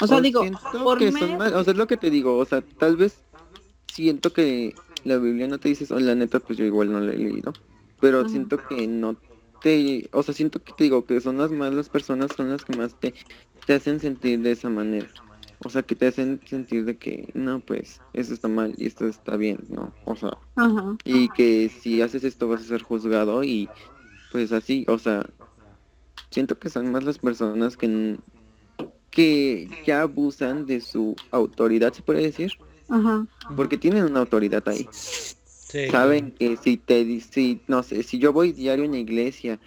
[0.01, 0.43] O sea, digo,
[0.83, 3.17] por que o sea, es lo que te digo, o sea, tal vez
[3.88, 4.75] siento que
[5.06, 7.53] la Biblia no te dice eso, la neta, pues yo igual no la he leído,
[8.01, 9.16] pero siento que no
[9.62, 12.78] te, o sea, siento que te digo que son las malas personas, son las que
[12.78, 13.14] más te,
[13.66, 15.08] te hacen sentir de esa manera.
[15.64, 19.08] O sea, que te hacen sentir de que, no, pues, eso está mal y esto
[19.08, 19.93] está bien, ¿no?
[20.03, 20.38] O sea,
[21.03, 23.70] y que si haces esto vas a ser juzgado y
[24.32, 25.26] pues así, o sea,
[26.30, 28.18] siento que son más las personas que,
[29.10, 32.51] que ya abusan de su autoridad, se puede decir.
[33.55, 34.89] Porque tienen una autoridad ahí.
[35.88, 39.59] Saben que si te si no sé, si yo voy diario en la iglesia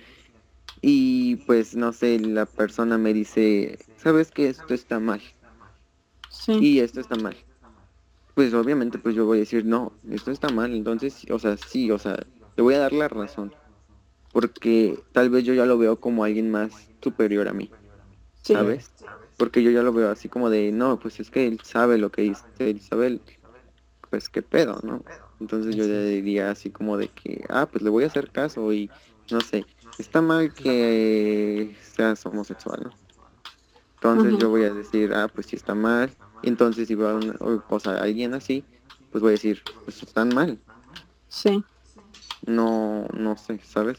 [0.82, 5.22] y pues no sé, la persona me dice, "¿Sabes que esto está mal?"
[6.58, 7.36] Y esto está mal.
[8.34, 11.90] Pues obviamente pues yo voy a decir, "No, esto está mal." Entonces, o sea, sí,
[11.90, 12.16] o sea,
[12.54, 13.54] te voy a dar la razón.
[14.32, 17.72] Porque tal vez yo ya lo veo como alguien más superior a mí.
[18.42, 18.92] ¿Sabes?
[19.38, 22.10] Porque yo ya lo veo así como de, no, pues es que él sabe lo
[22.10, 23.20] que dice, él sabe,
[24.10, 25.02] pues qué pedo, ¿no?
[25.40, 28.72] Entonces yo le diría así como de que, ah, pues le voy a hacer caso
[28.72, 28.90] y
[29.30, 29.64] no sé,
[29.98, 32.90] está mal que seas homosexual, ¿no?
[33.94, 36.10] Entonces yo voy a decir, ah, pues si está mal.
[36.42, 38.64] Entonces si va una, o, sea, alguien así,
[39.10, 40.58] pues voy a decir, pues están mal.
[41.28, 41.64] Sí.
[42.46, 43.98] No, no sé, ¿sabes?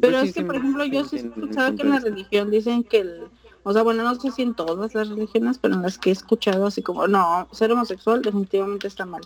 [0.00, 3.00] Pero es que, por ejemplo, yo sí he escuchado que en la religión dicen que
[3.00, 3.28] el,
[3.62, 6.12] o sea, bueno, no sé si en todas las religiones, pero en las que he
[6.12, 9.22] escuchado así como, no, ser homosexual definitivamente está mal.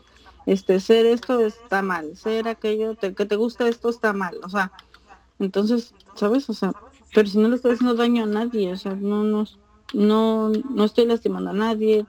[0.47, 4.37] Este, ser esto está mal, ser aquello, que te gusta esto está mal.
[4.43, 4.73] O sea,
[5.39, 6.49] entonces, ¿sabes?
[6.51, 6.73] O sea,
[7.15, 9.47] pero si no le estoy haciendo daño a nadie, o sea, no, no,
[9.93, 12.05] no, no estoy lastimando a nadie.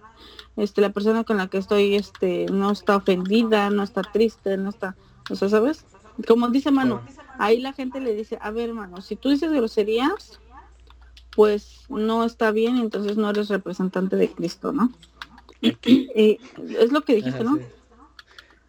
[0.58, 4.70] Este, la persona con la que estoy, este, no está ofendida, no está triste, no
[4.70, 4.96] está,
[5.30, 5.86] o sea, ¿sabes?
[6.28, 7.02] Como dice Mano,
[7.40, 10.40] ahí la gente le dice, a ver, hermano, si tú dices groserías,
[11.36, 14.92] pues no está bien, entonces no eres representante de Cristo, ¿no?
[15.86, 16.40] Eh,
[16.80, 17.58] es lo que dijiste, Ajá, ¿no?
[17.58, 17.64] sí.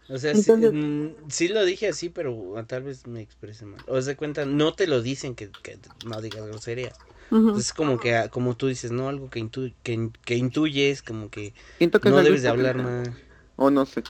[0.09, 3.81] O sea, Entonces- sí, mm, sí lo dije así, pero tal vez me expresé mal.
[3.89, 6.93] O sea, cuenta, no te lo dicen que, que no digas grosería.
[7.31, 7.57] Ujú.
[7.59, 9.09] Es como que, ah, como tú dices, ¿no?
[9.09, 12.77] Algo que, intu- que, que intuyes, como que Siento que es no debes de hablar
[12.77, 13.17] mal.
[13.57, 14.05] O no sé.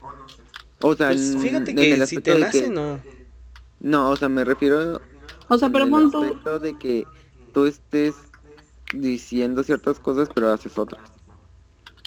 [0.81, 2.99] O sea, Pues fíjate en que el si te nace, que- no.
[3.79, 5.01] No, o sea, me refiero
[5.49, 7.07] O sea, en pero pon tú, de que
[7.53, 8.15] tú estés
[8.93, 11.09] diciendo ciertas cosas pero haces otras.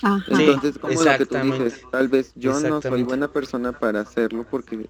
[0.03, 0.23] Ajá.
[0.43, 4.47] Entonces, como lo que tú dices, tal vez yo no soy buena persona para hacerlo
[4.51, 4.89] porque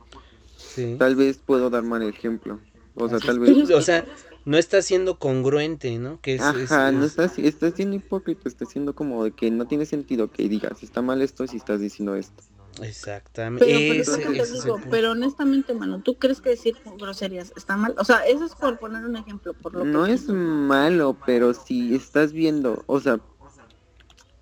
[0.56, 0.96] Sí.
[0.98, 2.60] tal vez puedo dar mal ejemplo.
[2.94, 3.56] O sea, Así tal es.
[3.56, 3.70] vez...
[3.76, 4.04] O sea,
[4.44, 6.20] no está siendo congruente, ¿no?
[6.20, 9.50] Que es, es- Ajá, no es- estás, estás siendo hipócrita, estás siendo como de que
[9.50, 12.42] no tiene sentido que digas, si está mal esto, si estás diciendo esto.
[12.82, 13.64] Exactamente.
[13.64, 17.94] Pero, Ese- ese digo, honestamente, mano, ¿tú crees que decir groserías está mal?
[17.98, 21.52] O sea, eso es por poner un ejemplo, por lo No que es malo, pero
[21.54, 23.20] si estás viendo, o sea,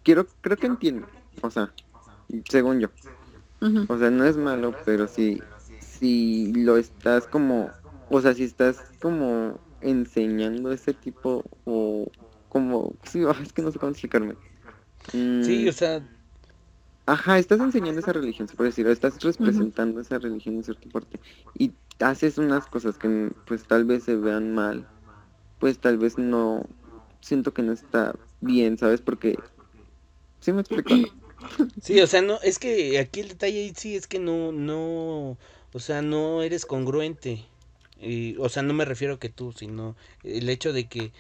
[0.03, 1.09] quiero, creo que entiendo,
[1.43, 1.73] o sea,
[2.49, 2.89] según yo,
[3.89, 5.49] o sea, no es malo, pero si,
[5.79, 7.77] si lo estás como,
[8.09, 12.11] o sea, si estás como enseñando ese tipo o
[12.49, 14.39] como, sí, es que no sé cómo explicarme.
[15.13, 16.09] Mm, Sí, o sea,
[17.09, 20.91] Ajá, estás enseñando esa religión, se puede decir, o estás representando esa religión en cierta
[20.91, 21.19] parte
[21.59, 24.87] y haces unas cosas que pues tal vez se vean mal,
[25.59, 26.67] pues tal vez no,
[27.23, 29.01] siento que no está bien, ¿sabes?
[29.01, 29.39] Porque,
[30.41, 30.95] ¿sí me explico?
[30.95, 31.09] no?
[31.83, 35.39] sí, o sea, no, es que aquí el detalle ahí sí es que no, no,
[35.73, 37.43] o sea, no eres congruente.
[38.01, 41.13] Y, o sea, no me refiero a que tú, sino el hecho de que,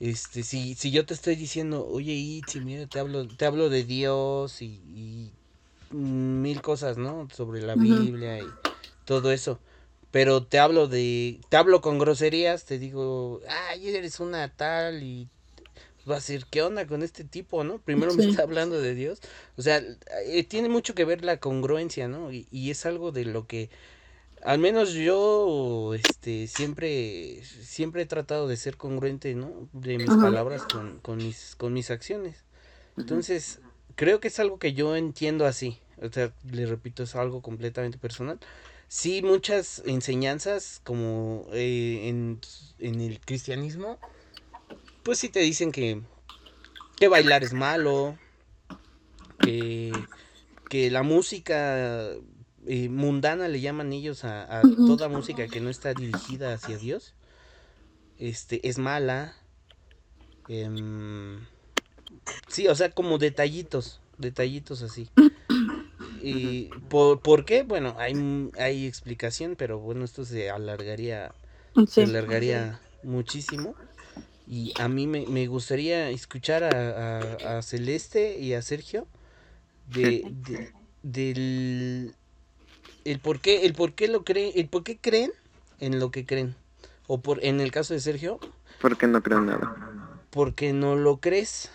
[0.00, 3.84] este, si, si yo te estoy diciendo, oye, Itzi, mira, te hablo, te hablo de
[3.84, 5.32] Dios y, y
[5.94, 7.28] mil cosas, ¿no?
[7.34, 7.74] Sobre la.
[7.74, 8.46] Biblia y
[9.04, 9.58] todo eso.
[10.10, 13.40] Pero te hablo de, te hablo con groserías, te digo,
[13.70, 15.28] ay, eres una tal y
[16.08, 17.78] va a decir, ¿qué onda con este tipo, no?
[17.78, 19.20] Primero me está hablando de Dios.
[19.56, 19.82] O sea,
[20.24, 22.32] eh, tiene mucho que ver la congruencia, ¿no?
[22.32, 23.70] Y, y es algo de lo que,
[24.46, 29.68] al menos yo, este, siempre, siempre he tratado de ser congruente, ¿no?
[29.72, 30.18] De mis Ajá.
[30.18, 32.44] palabras con, con mis, con mis acciones.
[33.00, 33.60] Entonces,
[33.96, 35.80] creo que es algo que yo entiendo así.
[36.02, 38.40] O sea, le repito, es algo completamente personal.
[38.88, 42.40] Sí, muchas enseñanzas, como eh, en,
[42.78, 43.98] en el cristianismo,
[45.02, 46.02] pues sí te dicen que,
[46.96, 48.18] que bailar es malo,
[49.40, 50.08] que,
[50.68, 52.10] que la música
[52.66, 57.14] eh, mundana le llaman ellos a, a toda música que no está dirigida hacia Dios,
[58.18, 59.34] este, es mala.
[60.48, 61.46] em,
[62.48, 65.10] sí, o sea, como detallitos, detallitos así.
[66.18, 67.62] Y ¿por, ¿por qué?
[67.62, 68.14] Bueno, hay,
[68.58, 71.34] hay explicación, pero bueno, esto se alargaría
[71.84, 73.76] se alargaría muchísimo.
[74.46, 79.08] Y a mí me, me gustaría escuchar a, a- a Celeste y a Sergio
[79.88, 80.62] de, de-
[81.02, 82.16] del
[83.10, 85.32] el por qué, el por qué lo creen, el por qué creen
[85.80, 86.56] en lo que creen.
[87.06, 88.40] O por en el caso de Sergio,
[88.80, 89.72] Porque no creo nada.
[90.30, 91.70] porque no lo crees.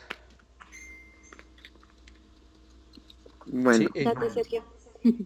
[3.45, 4.63] Bueno, Sí, eh, Sergio.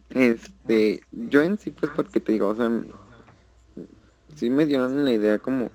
[0.10, 2.70] este, yo en sí, pues porque te digo, o sea,
[4.36, 5.72] sí me dieron la idea como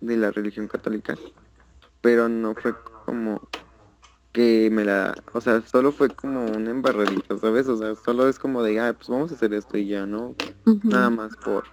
[0.00, 1.16] de la religión católica,
[2.00, 3.48] pero no fue como
[4.36, 7.68] que me la, o sea, solo fue como una embarradita, ¿sabes?
[7.68, 10.38] O sea, solo es como de, ah, pues vamos a hacer esto y ya, ¿no?
[10.90, 11.68] Nada más por,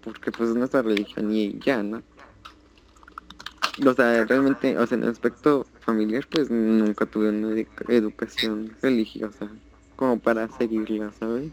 [0.00, 2.04] porque pues es nuestra religión y ya, ¿no?
[3.86, 8.76] O sea, realmente, o sea, en el aspecto familiar, pues nunca tuve una edu- educación
[8.80, 9.60] religiosa
[9.96, 11.52] como para seguirla, ¿sabes?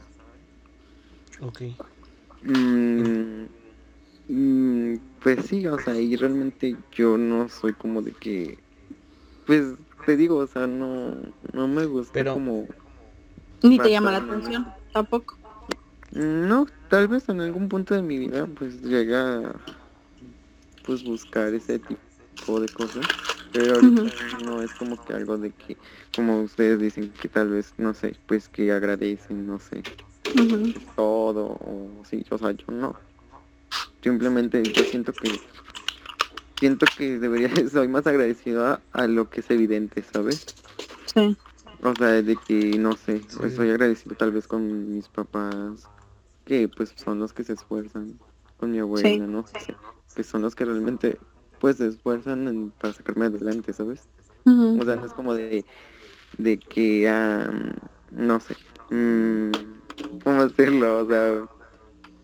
[1.41, 1.61] ok.
[2.41, 3.47] Mm,
[4.27, 8.63] mm, pues sí, o sea, y realmente yo no soy como de que,
[9.45, 11.15] pues te digo, o sea, no,
[11.53, 12.67] no me gusta Pero- como,
[13.63, 15.37] Ni te llama la atención, tampoco.
[16.11, 19.61] no, tal vez en algún punto de mi vida pues llega a,
[20.83, 23.03] pues buscar ese tipo de cosas,
[23.51, 25.77] pero ahorita no es como que algo de que,
[26.15, 29.85] como ustedes dicen, que tal vez, no sé, pues que agradecen, no sé,
[30.95, 32.99] todo, o sí, o sea, yo no.
[34.01, 35.41] Simplemente yo siento que
[36.59, 40.51] siento que debería soy más agradecido a, a lo que es evidente, ¿sabes?
[41.05, 41.37] Sí.
[41.81, 43.57] O sea, de que no sé, pues Sí.
[43.57, 45.89] soy agradecido tal vez con mis papás,
[46.45, 48.21] que pues son los que se esfuerzan,
[48.57, 49.19] con mi abuela, Sí.
[49.27, 49.57] no sé,
[50.15, 51.19] que son los que realmente
[51.59, 54.09] pues se esfuerzan en- para sacarme adelante, ¿sabes?
[54.73, 55.65] O sea, no es como de,
[56.33, 57.51] de que, ah,
[58.11, 58.57] no sé,
[58.89, 59.79] mm,
[60.23, 60.99] ¿cómo decirlo?
[60.99, 61.47] O sea,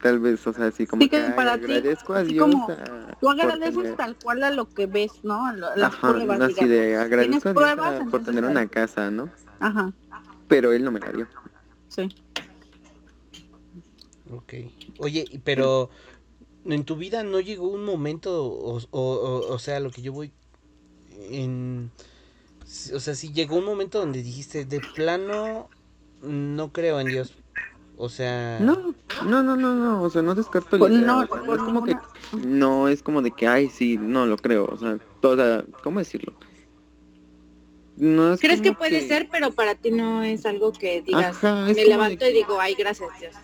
[0.02, 3.18] tal vez, o sea, así como Sí, que para agradezco a así Dios como, a-
[3.20, 5.46] Tú agradeces tener- tal cual a lo que ves, ¿no?
[5.46, 6.70] A las Ajá, pruebas, así digamos.
[6.70, 8.02] de agradezco a Dios pruebas?
[8.02, 9.30] a- por tener una casa, ¿no?
[9.60, 9.94] Ajá,
[10.48, 11.28] Pero él no me la dio.
[11.90, 12.08] sí.
[14.32, 14.54] Ok.
[15.00, 15.90] Oye, y- pero
[16.66, 20.14] en tu vida no llegó un momento, o, o, o- o sea, lo que yo
[20.14, 20.32] voy
[21.32, 21.92] en...
[22.94, 25.70] O sea, si llegó un momento donde dijiste, de plano,
[26.22, 27.34] no creo en Dios.
[27.98, 28.60] O sea...
[28.60, 28.94] No,
[29.26, 31.62] no, no, no, no, o sea, no descarto la Pues no, o sea, no es
[31.62, 31.96] como que,
[32.46, 36.34] no es como de que, ay, sí, no lo creo, o sea, toda, ¿cómo decirlo?
[37.98, 41.38] No es ¿Crees que como puede ser, pero para ti no es algo que digas,
[41.38, 43.36] Ajá, me levanto de y digo, ay, gracias Dios?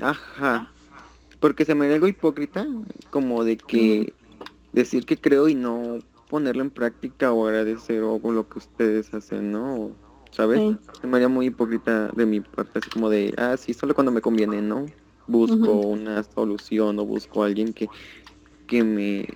[0.00, 0.72] Ajá,
[1.38, 2.66] porque se me haría algo hipócrita,
[3.10, 4.12] como de que
[4.72, 9.52] decir que creo y no ponerlo en práctica o agradecer o lo que ustedes hacen,
[9.52, 9.92] ¿no?
[10.32, 10.62] ¿Sabes?
[10.62, 10.78] Sí.
[11.00, 14.12] Se me haría muy hipócrita de mi parte, así como de, ah, sí, solo cuando
[14.12, 14.94] me conviene, ¿no?
[15.26, 17.90] Busco una solución o busco a alguien que,
[18.66, 19.26] que me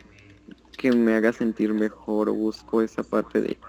[0.78, 3.62] que me haga sentir mejor o busco esa parte de,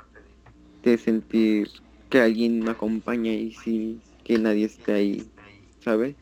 [0.84, 1.70] de sentir
[2.10, 5.34] que alguien me acompaña y sí, que nadie esté ahí,
[5.80, 6.18] ¿sabes?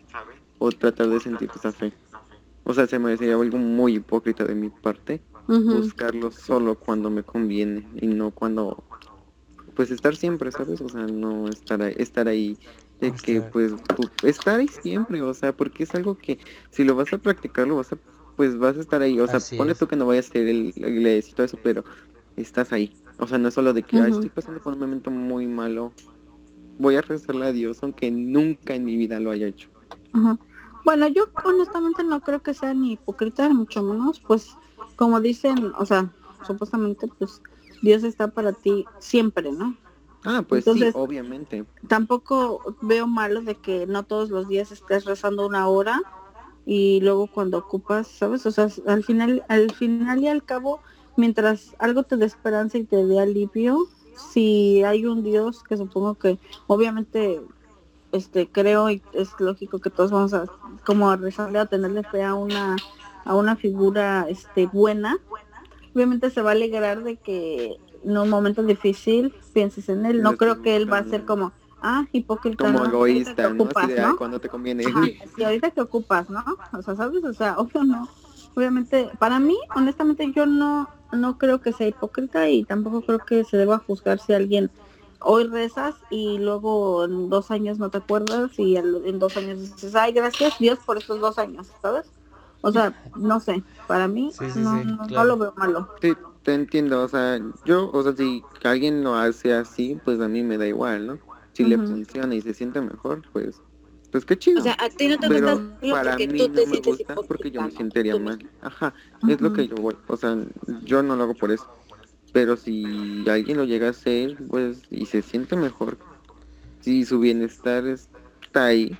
[0.59, 1.97] O tratar de sentir esa fe.
[2.63, 5.25] O sea, se me haría algo muy hipócrita de mi parte
[5.67, 8.87] buscarlo solo cuando me conviene y no cuando
[9.73, 10.81] pues estar siempre, ¿sabes?
[10.81, 12.59] O sea, no estar ahí, estar ahí
[12.99, 13.73] de que pues
[14.21, 16.39] estar ahí siempre, o sea, porque es algo que
[16.71, 17.99] si lo vas a practicar, lo vas a
[18.35, 19.79] pues vas a estar ahí, o sea, Así ponle es.
[19.79, 21.83] tú que no vayas a ser el, la iglesia y todo eso, pero
[22.35, 22.97] estás ahí.
[23.17, 24.19] O sea, no es solo de que "Ay, Ujú.
[24.19, 25.93] estoy pasando por un momento muy malo.
[26.77, 29.69] Voy a rezarle a Dios, aunque nunca en mi vida lo haya hecho.
[30.83, 34.57] Bueno, yo honestamente no creo que sea ni hipócrita, ni mucho menos, pues
[34.95, 37.41] como dicen, o sea, supuestamente pues
[37.83, 39.75] Dios está para ti siempre, ¿no?
[40.23, 41.65] Ah, pues Entonces- sí, obviamente.
[41.87, 46.01] Tampoco veo malo de que no todos los días estés rezando una hora
[46.65, 48.45] y luego cuando ocupas, ¿sabes?
[48.45, 50.79] O sea, al final, al final y al cabo,
[51.17, 53.77] mientras algo te dé esperanza y te dé alivio,
[54.15, 57.41] si hay un Dios que supongo que obviamente
[58.13, 60.45] este creo y es lógico que todos vamos a
[60.85, 62.77] como a rezarle a tenerle fe a una
[63.25, 65.17] a una figura este buena
[65.93, 70.35] obviamente se va a alegrar de que en un momento difícil pienses en él no
[70.37, 73.63] creo que él va a ser como ah hipócrita Como egoísta, ¿no?
[73.63, 74.17] ocupas, Así de, "Ay, ¿no?
[74.17, 74.85] cuando te conviene.
[74.85, 75.05] Ajá,
[75.37, 76.43] y ahorita que ocupas, ¿no?
[76.71, 77.23] O sea, ¿sabes?
[77.23, 78.07] O sea, obvio no.
[78.55, 83.43] Obviamente, para mí, honestamente, yo no, no creo que sea hipócrita y tampoco creo que
[83.43, 84.69] se deba juzgar si alguien
[85.19, 89.95] hoy rezas y luego en dos años no te acuerdas y en dos años dices,
[89.95, 92.05] ay, gracias Dios por estos dos años, ¿sabes?
[92.65, 95.27] O sea, no sé, para mí Sí, sí, no, sí, no- no claro.
[95.27, 95.89] lo veo malo.
[96.01, 100.29] Sí, te entiendo, o sea, yo, o sea, si alguien lo hace así, pues a
[100.29, 101.19] mí me da igual, ¿no?
[101.51, 103.61] Si le funciona y se siente mejor, pues,
[104.11, 104.61] pues qué chido.
[104.61, 107.15] O sea, a ti no te Pero gusta para mí tú no te me gusta
[107.27, 108.39] porque yo me sentiría mal.
[108.61, 108.93] Ajá,
[109.27, 110.37] es lo que yo voy, o sea,
[110.85, 111.67] yo no lo hago por eso.
[112.31, 115.97] Pero si alguien lo llega a hacer, pues, y se siente mejor,
[116.79, 118.97] si su bienestar está ahí,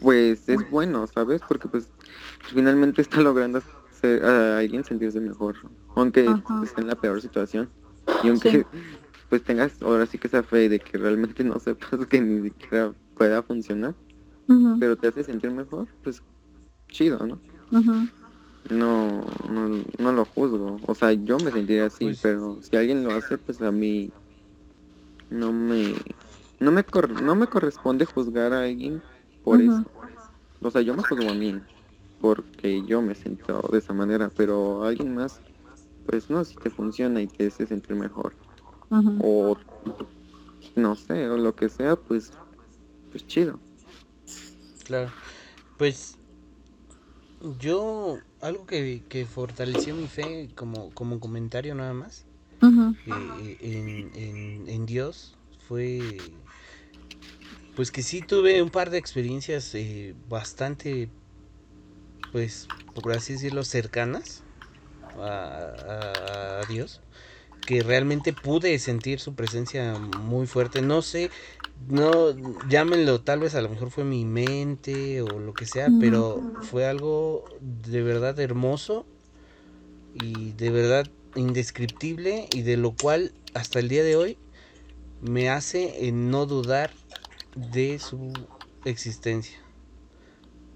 [0.00, 1.40] pues es bueno, ¿sabes?
[1.46, 1.88] Porque pues
[2.44, 5.56] finalmente está logrando hacer a alguien sentirse mejor,
[5.94, 6.62] aunque Ajá.
[6.64, 7.72] esté en la peor situación.
[8.24, 8.66] Y aunque Sí.
[9.28, 12.94] pues tengas ahora sí que esa fe de que realmente no sepas que ni siquiera
[13.14, 13.94] pueda funcionar,
[14.80, 16.22] pero te hace sentir mejor, pues
[16.88, 17.40] chido, ¿no?
[17.72, 18.08] ujú.
[18.70, 20.80] No, no, no lo juzgo.
[20.86, 24.12] O sea, yo me sentiría así, Pues- pero si alguien lo hace, pues a mí
[25.30, 25.96] no me
[26.60, 29.02] no me cor- no me corresponde juzgar a alguien
[29.42, 29.82] por eso.
[30.60, 31.60] O sea, yo me juzgo a mí
[32.22, 35.42] porque yo me siento de esa manera, pero alguien más
[36.06, 38.34] pues no, si te funciona y te hace sentir mejor
[39.22, 39.56] o
[40.76, 42.30] no sé, o lo que sea, pues
[43.10, 43.60] pues chido.
[44.84, 45.10] Claro.
[45.78, 46.18] Pues
[47.60, 52.24] yo, algo que, que fortaleció mi fe como, como comentario nada más
[53.06, 55.36] eh, en, en- en Dios
[55.68, 56.18] fue
[57.74, 61.08] pues que sí tuve un par de experiencias eh, bastante
[62.32, 64.44] pues por así decirlo cercanas
[65.02, 67.02] a, a- a Dios
[67.64, 71.30] que realmente pude sentir su presencia muy fuerte no sé
[71.88, 72.32] no
[72.66, 76.86] llámenlo tal vez a lo mejor fue mi mente o lo que sea pero fue
[76.86, 79.06] algo de verdad hermoso
[80.12, 84.38] y de verdad indescriptible y de lo cual hasta el día de hoy
[85.20, 86.92] me hace en no dudar
[87.54, 88.48] de su
[88.84, 89.61] existencia.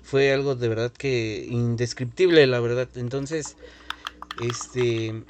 [0.07, 2.89] Fue algo de verdad que indescriptible, la verdad.
[2.95, 3.57] Entonces,
[4.37, 5.25] este,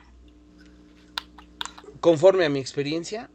[2.01, 3.31] conforme a mi experiencia,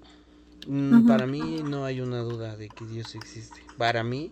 [0.67, 3.61] mm, para mí no hay una duda de que Dios existe.
[3.77, 4.31] Para mí,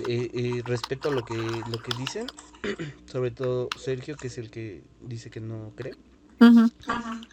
[0.00, 2.32] eh, eh, respeto lo que, lo que dicen,
[3.06, 5.94] sobre todo Sergio, que es el que dice que no cree,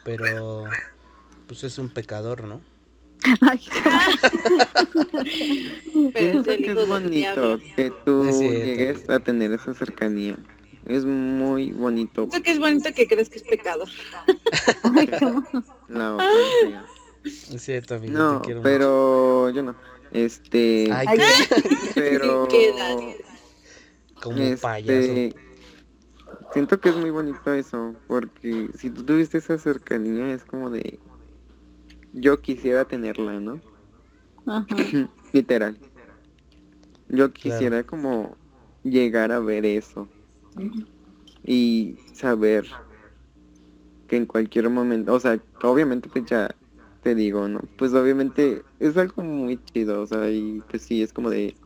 [0.04, 0.78] pero
[1.48, 2.62] pues es un pecador, ¿no?
[3.42, 3.62] Ay,
[6.14, 10.38] Pero es Pienso el que es bonito que tú llegues a tener esa cercanía.
[10.86, 12.28] Es muy bonito.
[12.28, 13.86] Pienso que es bonito que crees que es pecado.
[14.84, 16.86] ay, sea.
[17.24, 19.76] Es cierto, amigo, No, te quiero pero yo no.
[20.12, 20.90] Este.
[20.92, 21.20] Ay,
[21.96, 22.48] pero
[24.22, 24.92] como payaso.
[24.92, 25.36] este,
[26.54, 31.00] siento que es muy bonito eso, porque si tú tuviste esa cercanía es como de
[32.12, 33.62] yo quisiera tenerla, ¿no?
[34.46, 34.66] Ajá.
[35.34, 35.82] Literal.
[37.10, 38.40] Yo quisiera como
[38.82, 40.10] llegar a ver eso
[41.44, 42.68] y saber
[44.08, 46.58] que en cualquier momento, o sea, obviamente pues ya
[47.02, 47.62] te digo, ¿no?
[47.76, 51.58] Pues obviamente es algo muy chido, o sea, y pues sí, es como de,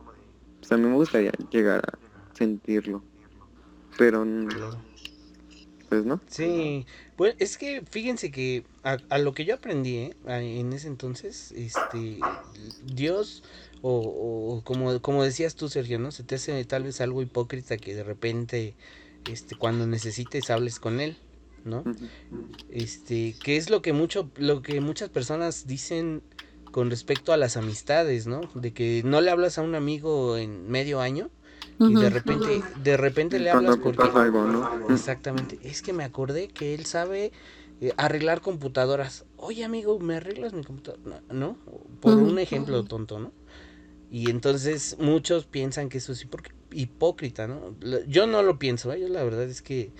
[0.60, 2.00] pues a mí me gustaría llegar a
[2.34, 3.06] sentirlo,
[3.96, 4.84] pero n- Claro.
[5.88, 6.20] Pues no.
[6.28, 6.86] Sí,
[7.16, 10.16] pues es que fíjense que a, a lo que yo aprendí ¿eh?
[10.26, 12.18] En ese entonces, este,
[12.82, 13.44] Dios,
[13.80, 16.10] o, o como, como decías tú, Sergio, ¿no?
[16.10, 18.76] Se te hace tal vez algo hipócrita que de repente,
[19.24, 21.16] este, cuando necesites hables con él,
[21.64, 21.88] ¿no?
[22.68, 26.22] Este, que es lo que mucho, lo que muchas personas dicen
[26.72, 28.50] con respecto a las amistades, ¿no?
[28.54, 31.30] De que no le hablas a un amigo en medio año
[31.78, 34.94] y de repente, de repente le hablas porque algo, ¿no?
[34.94, 35.58] Exactamente.
[35.62, 37.32] Es que me acordé que él sabe
[37.80, 39.24] eh, arreglar computadoras.
[39.36, 41.22] Oye, amigo, ¿me arreglas mi computadora?
[41.30, 41.56] No.
[42.00, 43.32] Por un ejemplo tonto, ¿no?
[44.10, 47.74] Y entonces muchos piensan que eso es hipócr- hipócrita, ¿no?
[48.06, 49.00] Yo no lo pienso, ¿eh?
[49.00, 49.90] Yo la verdad es que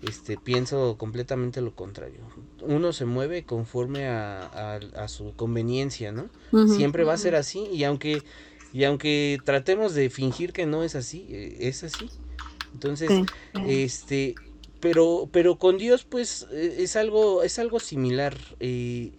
[0.00, 2.20] este, pienso completamente lo contrario.
[2.62, 6.28] Uno se mueve conforme a, a- a su conveniencia, ¿no?
[6.66, 8.22] Siempre va a ser así y aunque
[8.72, 12.10] y aunque tratemos de fingir que no es así, eh, es así.
[12.74, 13.24] Entonces, Sí.
[13.66, 14.36] este,
[14.80, 18.36] pero pero con Dios pues eh, es algo es algo similar.
[18.60, 19.12] eh,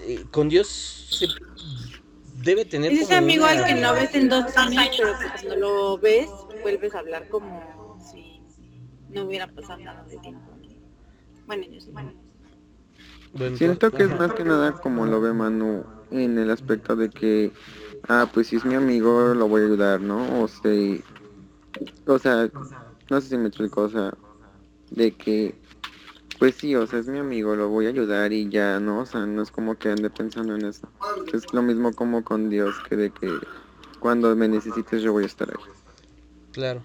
[0.00, 1.28] eh, con Dios se
[2.44, 5.12] debe tener Es ese como amigo al una- que no ves en dos años, pero
[5.16, 6.30] cuando lo ves,
[6.62, 8.40] vuelves a hablar como si
[9.08, 10.40] no hubiera pasado nada de tiempo.
[11.46, 11.90] Bueno, yo sí.
[13.32, 17.10] Bueno, Siento que es más que nada como lo ve Manu en el aspecto de
[17.10, 17.52] que,
[18.08, 20.42] ah, pues si es mi amigo, lo voy a ayudar, ¿no?
[20.42, 22.50] O o sea,
[23.10, 24.14] no sé si me explico, o sea,
[24.90, 25.54] de que,
[26.38, 29.00] pues sí, o sea, es mi amigo, lo voy a ayudar y ya, ¿no?
[29.00, 30.88] O sea, no es como que ande pensando en eso.
[31.32, 33.32] Es lo mismo como con Dios, que de que
[34.00, 35.64] cuando me necesites yo voy a estar ahí.
[36.52, 36.82] Claro.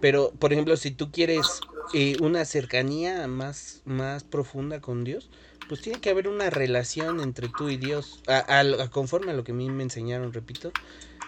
[0.00, 1.60] Pero, por ejemplo, si tú quieres
[1.94, 5.30] eh, una cercanía más, más profunda con Dios,
[5.66, 9.34] pues tiene que haber una relación entre tú y Dios, a, a a- conforme a
[9.34, 10.74] lo que a mí me enseñaron, repito.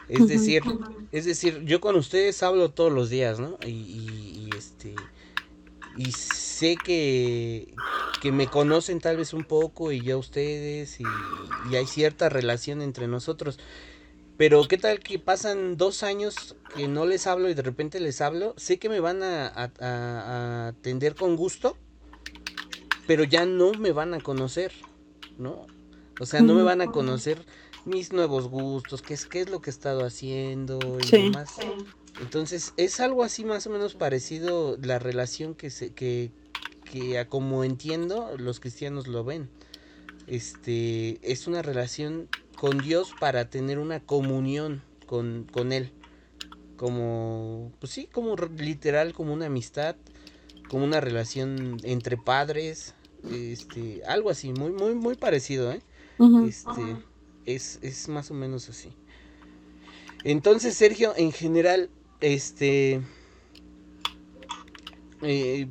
[0.08, 0.64] Es decir,
[1.12, 3.58] es decir, yo con ustedes hablo todos los días, ¿no?
[3.64, 5.10] Y, y- y, este
[5.94, 7.82] y sé que,
[8.18, 12.28] que me conocen tal vez un poco y yo a ustedes y, y hay cierta
[12.28, 13.58] relación entre nosotros.
[14.36, 18.20] Pero qué tal que pasan dos años que no les hablo y de repente les
[18.20, 21.78] hablo, sé que me van a, a- a- a atender con gusto,
[23.08, 24.70] pero ya no me van a conocer,
[25.38, 25.66] ¿no?
[26.18, 27.46] O sea, no me van a conocer
[27.86, 31.16] mis nuevos gustos, qué es, qué es lo que he estado haciendo y Sí.
[31.16, 31.56] demás.
[32.18, 36.32] Entonces, es algo así más o menos parecido la relación que se, que,
[36.84, 39.48] que a como entiendo, los cristianos lo ven.
[40.26, 45.92] Este, es una relación con Dios para tener una comunión con, con Él.
[46.76, 49.96] Como, pues sí, como literal, como una amistad,
[50.68, 52.94] como una relación entre padres,
[53.30, 55.80] este, algo así, muy, muy, muy parecido, ¿eh?
[56.46, 56.96] Este,
[57.46, 58.92] es, es más o menos así.
[60.24, 61.90] Entonces, Sergio, en general,
[62.20, 63.00] este,
[65.22, 65.68] eh,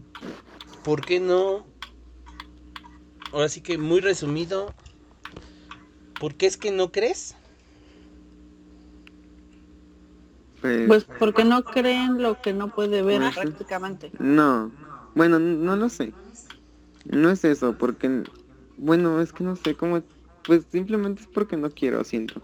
[0.83, 1.65] ¿por qué no?
[3.33, 4.73] Ahora sí que muy resumido,
[6.19, 7.35] ¿por qué es que no crees?
[10.61, 13.29] Pues, Pues porque no creen lo que no puede ver sí.
[13.33, 14.11] prácticamente.
[14.19, 14.71] no,
[15.15, 16.13] bueno, no lo sé.
[17.09, 18.23] No es eso, porque,
[18.77, 20.03] bueno, es que no sé cómo,
[20.45, 22.41] pues simplemente es porque no quiero, siento.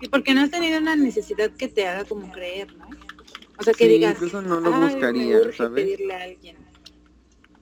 [0.00, 2.86] Y porque no has tenido una necesidad que te haga como creer, ¿no?
[3.58, 5.84] O sea, que Sí, digas, incluso no lo "Ay, me buscaría, urge ¿sabes?
[5.84, 6.56] pedirle a alguien.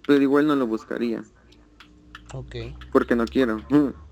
[0.07, 1.25] Pero igual no lo buscaría,
[2.33, 2.55] Ok.
[2.93, 3.63] porque no quiero,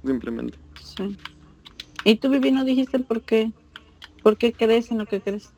[0.05, 0.59] simplemente.
[0.83, 1.17] Sí.
[2.05, 3.53] Y tú, Vivi, no dijiste por qué.
[4.23, 5.53] ¿Por qué crees en lo que crees?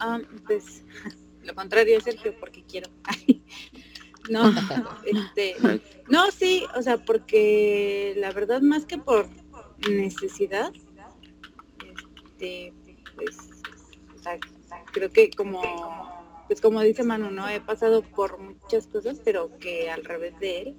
[0.00, 0.82] Ah, pues
[1.44, 2.88] lo contrario de Sergio, porque quiero.
[4.30, 4.52] no,
[5.04, 5.56] este,
[6.08, 9.28] no, sí, o sea, porque la verdad más que por
[9.90, 10.72] necesidad,
[11.84, 12.72] este,
[13.16, 13.36] pues,
[14.14, 14.38] o sea,
[14.92, 15.60] creo que como,
[16.46, 17.48] pues como dice Manu, ¿no?
[17.48, 20.76] He pasado por muchas cosas, pero que al revés de él,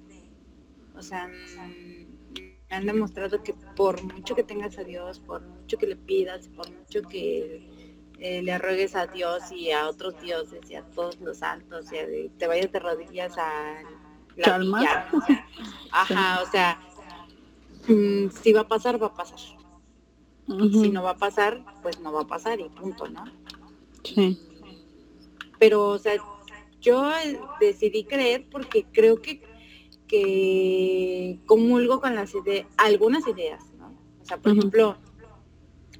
[0.96, 5.86] o sea, me han demostrado que por mucho que tengas a Dios, por mucho que
[5.86, 7.68] le pidas, por mucho que
[8.18, 12.28] eh, le ruegues a Dios y a otros dioses y a todos los santos y
[12.30, 13.82] te vayas de rodillas a
[14.36, 15.10] la villa,
[15.92, 16.80] ajá, o sea,
[17.88, 19.38] mm, si va a pasar, va a pasar.
[20.46, 23.24] Y si no va a pasar, pues no va a pasar y punto, ¿no?
[24.02, 24.38] Sí.
[25.58, 26.14] Pero, o sea,
[26.80, 27.10] yo
[27.60, 29.42] decidí creer porque creo que,
[30.06, 33.86] que comulgo con las ideas, algunas ideas, ¿no?
[34.20, 34.98] O sea, por ejemplo,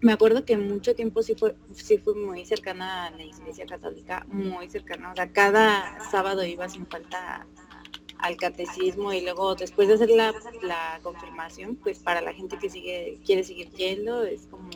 [0.04, 4.26] me acuerdo que mucho tiempo sí fue, sí fui muy cercana a la iglesia católica,
[4.28, 5.12] muy cercana.
[5.12, 7.46] O sea, cada sábado iba sin falta
[8.18, 12.68] al catecismo y luego después de hacer la, la confirmación, pues para la gente que
[12.68, 14.68] sigue, quiere seguir yendo, es como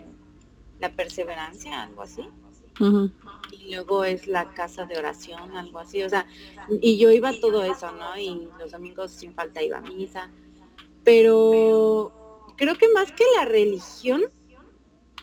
[0.80, 2.26] la perseverancia, algo así.
[3.50, 6.02] Y luego es la casa de oración, algo así.
[6.04, 6.26] O sea,
[6.80, 8.16] y yo iba a todo eso, ¿no?
[8.16, 10.30] Y los domingos sin falta iba a misa.
[11.04, 12.12] Pero
[12.56, 14.22] creo que más que la religión,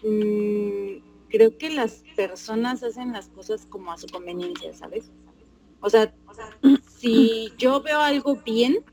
[0.06, 5.12] Mm, creo que las personas hacen las cosas como a su conveniencia, ¿sabes?
[5.82, 6.14] O sea,
[6.98, 8.86] si yo veo algo bien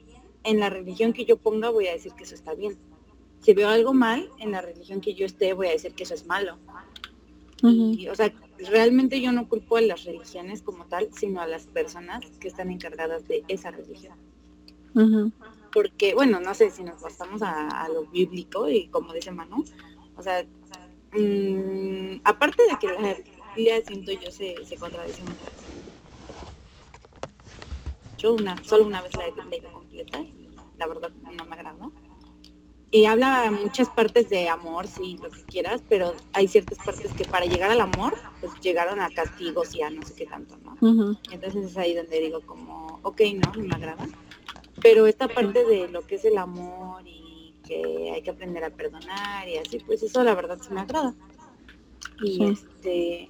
[0.44, 2.78] en la religión que yo ponga, voy a decir que eso está bien.
[3.40, 6.14] Si veo algo mal en la religión que yo esté, voy a decir que eso
[6.14, 6.58] es malo.
[7.62, 8.32] o sea,
[8.70, 12.70] realmente yo no culpo a las religiones como tal, sino a las personas que están
[12.70, 14.16] encargadas de esa religión.
[15.72, 19.64] Porque, bueno, no sé si nos bastamos a, a, lo bíblico y como dice Manu,
[20.16, 20.44] o sea,
[21.12, 23.16] Mm, aparte de que la
[23.54, 25.44] Biblia siento yo se, se contradice mucho.
[28.16, 30.48] Yo una, solo una vez la he leído completa y
[30.78, 31.92] la verdad no me agradó.
[32.94, 37.24] Y habla muchas partes de amor, sí, lo que quieras, pero hay ciertas partes que
[37.24, 40.76] para llegar al amor, pues llegaron a castigos y a no sé qué tanto, ¿no?
[41.30, 44.06] Entonces es ahí donde digo como, ok, no, no me agrada.
[44.82, 47.21] Pero esta parte de lo que es el amor y
[47.62, 51.14] que hay que aprender a perdonar y así, pues eso la verdad se me agrada.
[52.20, 53.28] Y este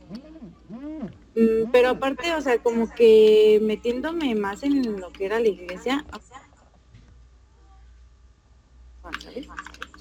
[1.35, 6.05] mm, pero aparte, o sea, como que metiéndome más en lo que era la iglesia,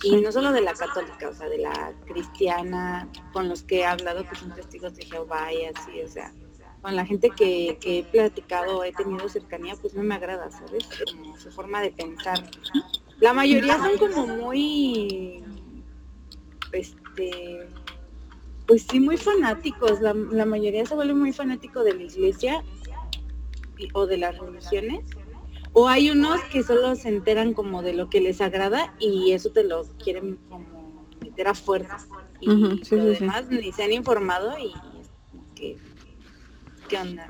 [0.03, 3.86] Y no solo de la católica, o sea, de la cristiana, con los que he
[3.86, 6.34] hablado que son testigos de Jehová y así, o sea,
[6.82, 10.88] con la gente que, que he platicado, he tenido cercanía, pues no me agrada, ¿sabes?
[11.06, 12.49] Como su forma de pensar.
[13.22, 15.43] La mayoría son como muy,
[16.72, 17.68] este,
[18.65, 20.02] pues sí, muy fanáticos.
[20.02, 20.14] La,
[20.45, 22.64] mayoría se vuelve muy fanático de la iglesia
[23.93, 25.06] o de las religiones.
[25.73, 29.52] O hay unos que solo se enteran como de lo que les agrada y eso
[29.52, 31.99] te lo quieren como meter a fuerza.
[32.39, 32.80] Y uh
[33.52, 34.73] ni se han informado y
[35.53, 35.77] que,
[36.89, 37.30] ¿qué onda?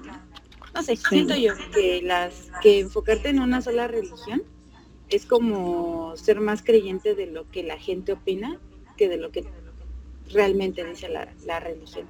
[0.74, 4.42] No, sé, siento yo que las que enfocarte en una sola religión
[5.12, 8.60] es como ser más creyente de lo que la gente opina
[8.98, 9.46] que de lo que
[10.32, 12.08] realmente dice la, religión.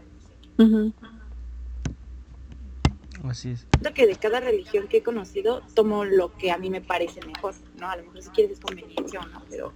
[3.23, 3.67] Así es.
[3.71, 7.25] Siento que de cada religión que he conocido tomo lo que a mí me parece
[7.25, 7.89] mejor, ¿no?
[7.89, 9.73] A lo mejor si quieres es conveniencia o no, pero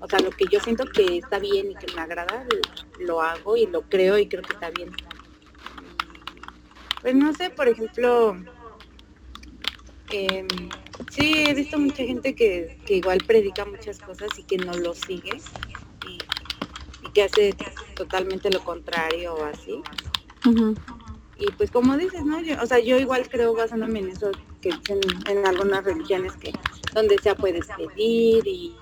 [0.00, 2.46] o sea, lo que yo siento que está bien y que me agrada,
[2.98, 4.90] lo hago y lo creo y creo que está bien.
[7.00, 8.36] Pues no sé, por ejemplo,
[10.10, 10.46] eh,
[11.08, 15.40] Sí, he visto mucha gente que, igual predica muchas cosas y que no lo sigue
[16.06, 16.18] y,
[17.12, 17.56] que hace
[17.96, 19.82] totalmente lo contrario o así.
[21.38, 22.38] Y pues como dices, ¿no?
[22.62, 26.52] o sea, yo igual creo basándome en eso que en, en algunas religiones que
[26.94, 28.76] donde sea puedes pedir y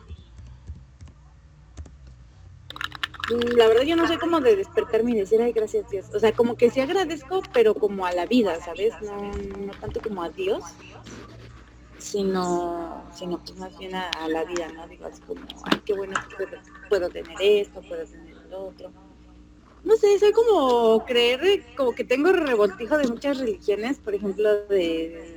[3.56, 6.06] la verdad yo no sé cómo de despertarme y decir, ay, gracias Dios.
[6.14, 8.94] O sea, como que sí agradezco, pero como a la vida, ¿sabes?
[9.02, 10.64] No, no tanto como a Dios
[12.10, 14.88] sino, sino pues más bien a, la vida, ¿no?
[14.88, 16.46] Digo, así como, ay, qué bueno que
[16.88, 18.90] puedo, tener esto, puedo tener lo otro.
[19.84, 25.34] No sé, soy como creer, como que tengo revoltijo de muchas religiones, por ejemplo, de,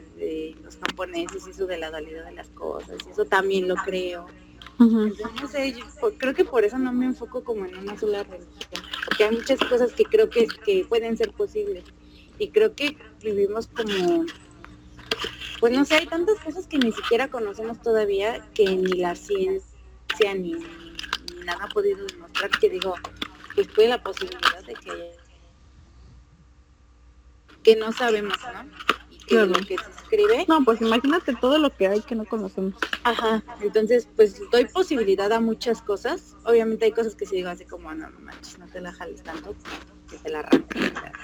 [0.63, 4.27] los japoneses y eso de la dualidad de las cosas, y eso también lo creo.
[4.79, 5.75] no sé,
[6.17, 9.59] creo que por eso no me enfoco como en una sola religión, porque hay muchas
[9.59, 11.83] cosas que creo que, que pueden ser posibles.
[12.37, 14.25] Y creo que vivimos como
[15.61, 20.33] pues no sé, hay tantas cosas que ni siquiera conocemos todavía que ni la ciencia
[20.35, 20.53] ni,
[21.45, 22.95] nada ha podido demostrar que digo,
[23.53, 25.21] pues puede la posibilidad de que
[27.61, 28.71] que no sabemos, ¿no?
[29.11, 29.49] Y que Claro.
[29.49, 30.45] lo que se escribe.
[30.47, 32.73] No, pues imagínate todo lo que hay que no conocemos.
[33.03, 36.35] Ajá, entonces pues doy posibilidad a muchas cosas.
[36.43, 39.21] Obviamente hay cosas que sí digo así como, no, no manches, no te la jales
[39.21, 39.55] tanto,
[40.17, 40.47] que la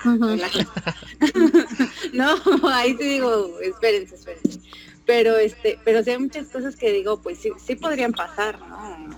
[2.13, 4.59] no, ahí sí digo, espérense, espérense.
[5.05, 9.09] Pero este, pero sí hay muchas cosas que digo, pues sí, sí podrían pasar, ¿no?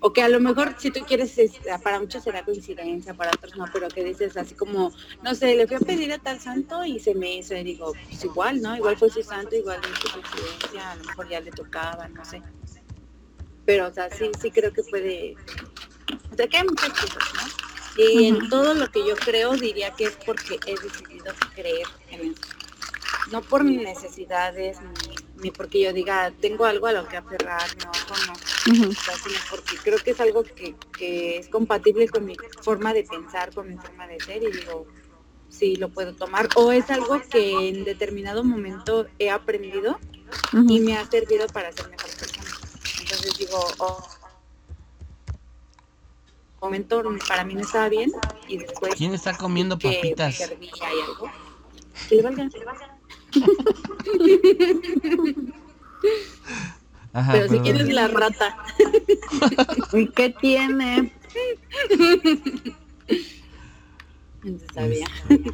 [0.00, 3.56] O que a lo mejor si tú quieres, este, para muchos será coincidencia, para otros
[3.56, 4.92] no, pero que dices así como,
[5.24, 7.92] no sé, le fui a pedir a tal santo y se me hizo, y digo,
[8.08, 8.76] pues igual, ¿no?
[8.76, 12.40] Igual fue su santo, igual fue coincidencia, a lo mejor ya le tocaba, no sé.
[13.66, 15.34] Pero, o sea, sí, sí creo que puede,
[16.32, 17.67] o sea, que hay muchas cosas, ¿no?
[17.98, 22.32] Y en todo lo que yo creo diría que es porque he decidido creer en
[22.32, 22.42] eso.
[23.32, 27.90] No por necesidades ni, ni porque yo diga tengo algo a lo que aferrar, no,
[28.26, 32.36] no, o sea, sino porque creo que es algo que, que es compatible con mi
[32.62, 34.86] forma de pensar, con mi forma de ser y digo,
[35.48, 36.48] sí, lo puedo tomar.
[36.54, 39.98] O es algo que en determinado momento he aprendido
[40.52, 42.48] y me ha servido para ser mejor persona.
[43.00, 44.08] Entonces digo, oh,
[46.60, 48.10] momento para mí no estaba bien
[48.48, 50.40] y después ¿Quién está comiendo que papitas?
[50.40, 51.30] algo.
[52.08, 52.48] Que le valga.
[57.12, 58.58] Ajá, Pero si quieres la rata.
[59.92, 61.12] ¿Y qué tiene?
[64.44, 65.06] Entonces sabía.
[65.28, 65.50] Este,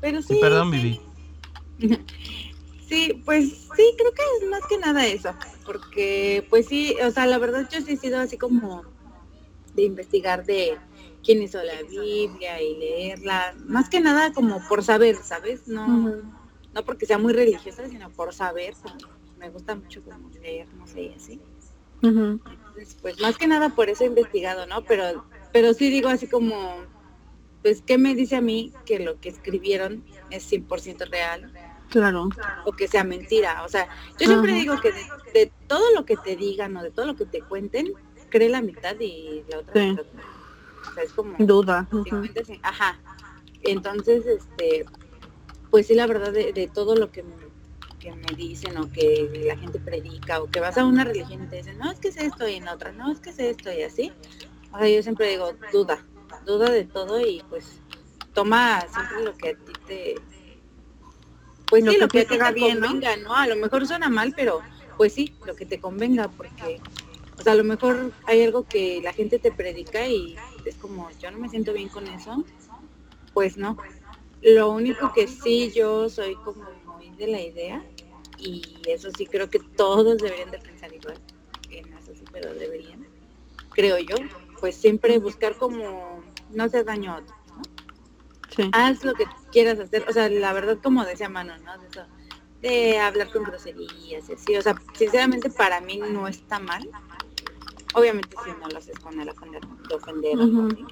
[0.00, 0.34] Pero sí.
[0.34, 0.76] sí, perdón, sí.
[0.76, 1.00] Vivi.
[1.80, 1.88] Sí,
[3.24, 7.38] pues sí, creo que es más que nada eso, porque pues sí, o sea, la
[7.38, 8.84] verdad yo sí he sido así como
[9.74, 10.78] de investigar de
[11.24, 15.68] quién hizo la Biblia y leerla, más que nada como por saber, ¿sabes?
[15.68, 18.74] No, no porque sea muy religiosa, sino por saber,
[19.38, 21.40] me gusta mucho como leer, no sé, y así.
[22.02, 24.82] Entonces, pues más que nada por eso he investigado, ¿no?
[24.84, 26.76] Pero, pero sí digo así como,
[27.62, 31.52] pues, ¿qué me dice a mí que lo que escribieron es 100% real?
[31.92, 32.28] Claro.
[32.64, 33.62] o que sea mentira.
[33.64, 33.88] O sea,
[34.18, 35.02] yo siempre digo que de,
[35.34, 37.92] de todo lo que te digan o de todo lo que te cuenten,
[38.30, 39.90] cree la mitad y la otra Sí.
[39.90, 40.04] mitad.
[40.90, 41.88] O sea, es como Duda.
[41.92, 42.04] Ujú.
[42.04, 43.00] 50, cin- ajá.
[43.62, 44.84] Entonces, este,
[45.70, 47.34] pues sí, la verdad de, de todo lo que me,
[48.00, 51.46] que me dicen o que la gente predica o que vas a una religión y
[51.46, 53.70] te dicen, no, es que es esto y en otra, no, es que es esto
[53.72, 54.12] y así.
[54.72, 56.04] O sea, yo siempre digo, duda,
[56.46, 57.80] duda de todo y pues
[58.34, 60.14] toma siempre lo que a ti te...
[61.72, 63.34] Pues Lo sí, que lo que te te bien, convenga, ¿no?
[63.34, 64.60] A lo mejor suena mal, pero
[64.98, 66.82] pues sí, lo que te convenga, porque,
[67.38, 70.36] o sea, a lo mejor hay algo que la gente te predica y
[70.66, 72.44] es como, yo no me siento bien con eso,
[73.32, 73.78] pues no.
[74.42, 77.82] Lo único que sí yo soy como muy de la idea,
[78.38, 81.18] y eso sí creo que todos deberían de pensar igual,
[81.70, 83.06] que no es así, pero deberían,
[83.70, 84.16] creo yo,
[84.60, 87.41] pues siempre buscar como no hacer daño a otros, ¿no?
[88.54, 88.70] Sí.
[88.72, 91.78] haz lo que quieras hacer, o sea, la verdad como decía Mano, ¿no?
[91.78, 92.06] De eso,
[92.60, 96.88] de hablar con groserías, y así, o sea, sinceramente para mí no está mal.
[97.94, 100.68] Obviamente si no lo haces con el afán de de ofender Ujú.
[100.72, 100.86] así.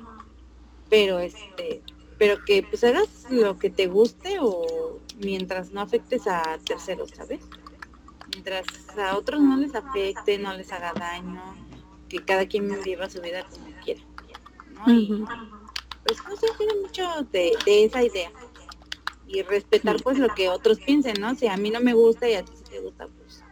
[0.88, 1.82] Pero este,
[2.18, 7.40] pero que pues hagas lo que te guste o mientras no afectes a terceros, ¿sabes?
[8.28, 8.66] Mientras
[8.98, 11.42] a otros no les afecte, no les haga daño,
[12.08, 14.02] que cada quien viva su vida como quiera.
[16.10, 18.32] Pues no sé, tiene mucho de, esa idea.
[19.28, 21.36] Y respetar pues lo que otros piensen, ¿no?
[21.36, 23.44] Si a mí no me gusta y a ti sí te gusta, pues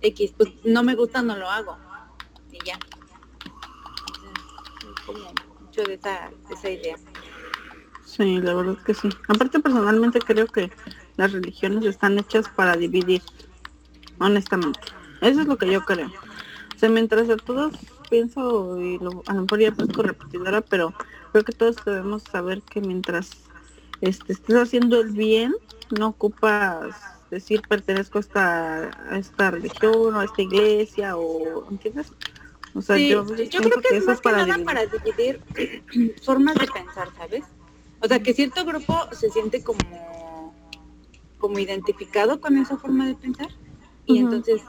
[0.00, 1.76] X, pues no me gusta, no lo hago.
[2.50, 2.78] Y ya.
[5.60, 6.96] Mucho de esa, de esa idea.
[8.06, 9.10] Sí, la verdad que sí.
[9.28, 10.72] Aparte personalmente creo que
[11.16, 13.22] las religiones están hechas para dividir,
[14.18, 14.80] honestamente.
[15.20, 16.10] Eso es lo que yo creo.
[16.74, 17.74] O sea, mientras a todos
[18.08, 20.94] pienso, y lo, a lo mejor ya parezco repetidora, pero
[21.36, 23.30] creo que todos debemos saber que mientras
[24.00, 25.54] este, estés haciendo el bien,
[25.98, 26.96] no ocupas
[27.30, 32.10] decir pertenezco a esta, a esta religión o a esta iglesia o ¿entiendes?
[32.74, 35.42] O sea, Sí, yo, creo que es eso más que nada para dividir
[36.24, 37.44] formas de pensar, ¿sabes?
[38.00, 40.54] O sea, que cierto grupo se siente como,
[41.36, 43.48] como identificado con esa forma de pensar
[44.06, 44.62] y entonces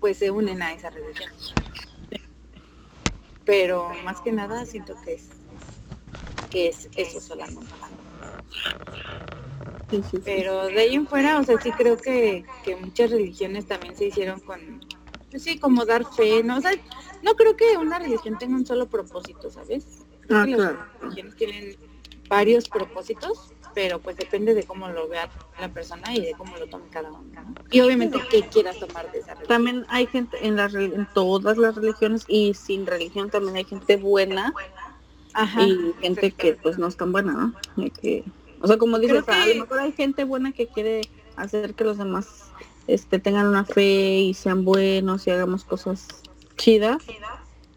[0.00, 1.30] pues se unen a esa religión.
[3.46, 5.43] Pero más que nada siento que es
[6.54, 7.66] que es eso solamente.
[9.90, 10.22] Sí, sí, sí.
[10.24, 14.06] Pero de ahí en fuera, o sea, sí creo que, que muchas religiones también se
[14.06, 14.60] hicieron con,
[15.30, 16.58] pues sí, como dar fe, ¿no?
[16.58, 16.70] O sea,
[17.22, 19.84] no creo que una religión tenga un solo propósito, ¿sabes?
[20.22, 20.86] Creo Ah, que las claro.
[21.00, 21.76] religiones tienen
[22.28, 25.28] varios propósitos, pero pues depende de cómo lo vea
[25.58, 27.54] la persona y de cómo lo tome cada uno, ¿no?
[27.70, 29.48] Y obviamente qué quieras tomar de esa religión.
[29.48, 33.96] También hay gente en las en todas las religiones y sin religión también hay gente
[33.96, 34.54] buena
[35.34, 35.62] Ajá.
[35.66, 37.32] y gente que pues no es tan buena,
[37.76, 37.90] ¿no?
[38.00, 38.24] Que
[38.60, 41.02] O sea, como dices, Creo a que- lo mejor hay gente buena que quiere
[41.36, 42.44] hacer que los demás
[42.86, 46.06] este tengan una fe y sean buenos y hagamos cosas
[46.56, 47.02] chidas.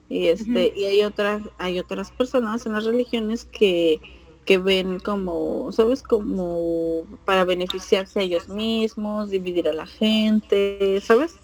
[0.09, 3.99] Y este, y hay otras, hay otras personas en las religiones que,
[4.45, 6.01] que ven como, ¿sabes?
[6.03, 11.35] Como para beneficiarse a ellos mismos, dividir a la gente, ¿sabes?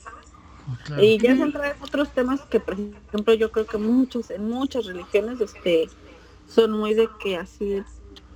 [0.86, 1.04] Claro.
[1.04, 4.50] Y ya se entra en otros temas que, por ejemplo, yo creo que muchos, en
[4.50, 5.90] muchas religiones, este,
[6.48, 7.84] son muy de que así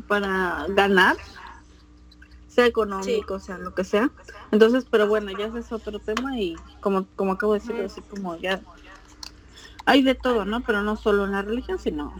[0.07, 1.17] para ganar,
[2.47, 4.09] sea económico, sea lo que sea.
[4.51, 8.01] Entonces, pero bueno, ya ese es otro tema y como, como acabo de decir, así
[8.01, 8.61] como ya
[9.85, 10.61] hay de todo, ¿no?
[10.61, 12.13] Pero no solo en la religión, sino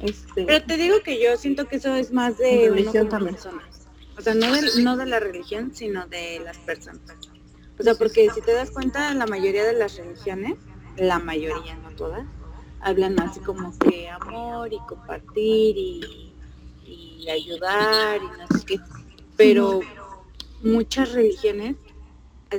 [0.00, 3.34] este Pero te digo que yo siento que eso es más de religión también.
[3.34, 3.64] personas.
[4.16, 7.00] O sea, no de, no de la religión, sino de las personas.
[7.78, 10.54] O sea, porque si te das cuenta, la mayoría de las religiones,
[10.96, 12.26] la mayoría, no todas,
[12.82, 16.32] hablan así como que amor y compartir y,
[16.84, 18.80] y ayudar y no sé qué.
[19.36, 19.80] Pero
[20.62, 21.76] muchas religiones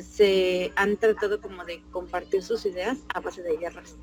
[0.02, 3.96] se han tratado como de compartir sus ideas a base de guerras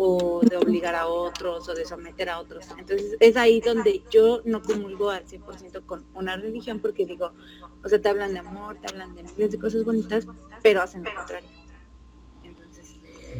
[0.00, 2.66] o de obligar a otros o de someter a otros.
[2.78, 7.32] Entonces es ahí donde yo no comulgo al 100% con una religión porque digo,
[7.82, 10.26] o sea, te hablan de amor, te hablan de miles de cosas bonitas,
[10.62, 11.48] pero hacen lo contrario.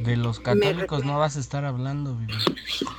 [0.04, 2.34] De los católicos no vas a estar hablando, Vivi.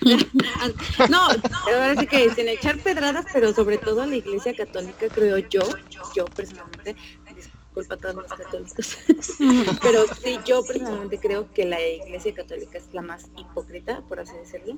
[1.10, 1.28] no,
[1.74, 5.62] ahora sí que sin echar pedradas, pero sobre todo a la iglesia católica, creo yo,
[6.16, 6.96] yo personalmente,
[7.36, 8.98] disculpa a todos los católicos,
[9.82, 14.36] pero sí, yo personalmente creo que la iglesia católica es la más hipócrita, por así
[14.36, 14.78] decirlo,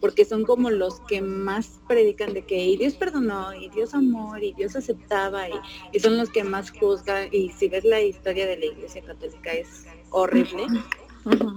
[0.00, 4.36] porque son como los que más predican de que y Dios perdonó, y Dios amó,
[4.38, 5.52] y Dios aceptaba, y,
[5.92, 9.52] y son los que más juzgan, y si ves la historia de la iglesia católica
[9.52, 10.66] es horrible,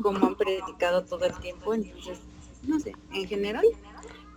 [0.01, 2.19] como han predicado todo el tiempo, entonces,
[2.63, 3.65] no sé, en general,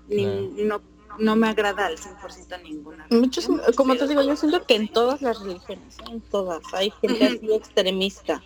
[0.09, 0.81] ni- no,
[1.19, 3.07] no me agrada al 100% ninguna.
[3.11, 6.05] Muchos, religión, como te digo, yo siento que en todas las religiones, ¿eh?
[6.11, 8.43] en todas, hay gente así extremista.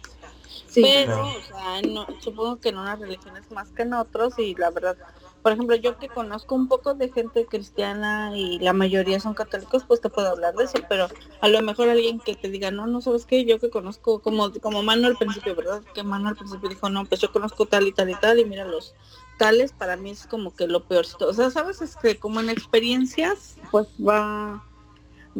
[0.67, 4.55] Sí, pero, o sea, no, supongo que en unas religiones más que en otros y
[4.55, 4.97] la verdad,
[5.43, 9.85] por ejemplo, yo que conozco un poco de gente cristiana y la mayoría son católicos,
[9.87, 11.09] pues te puedo hablar de eso, pero
[11.41, 14.53] a lo mejor alguien que te diga, no, no sabes qué, yo que conozco, como,
[14.61, 15.83] como Mano al principio, ¿verdad?
[15.95, 18.45] Que Mano al principio dijo, no, pues yo conozco tal y tal y tal y
[18.45, 18.95] mira los
[19.39, 21.29] tales, para mí es como que lo peorcito.
[21.29, 24.63] O sea, sabes, es que como en experiencias, pues va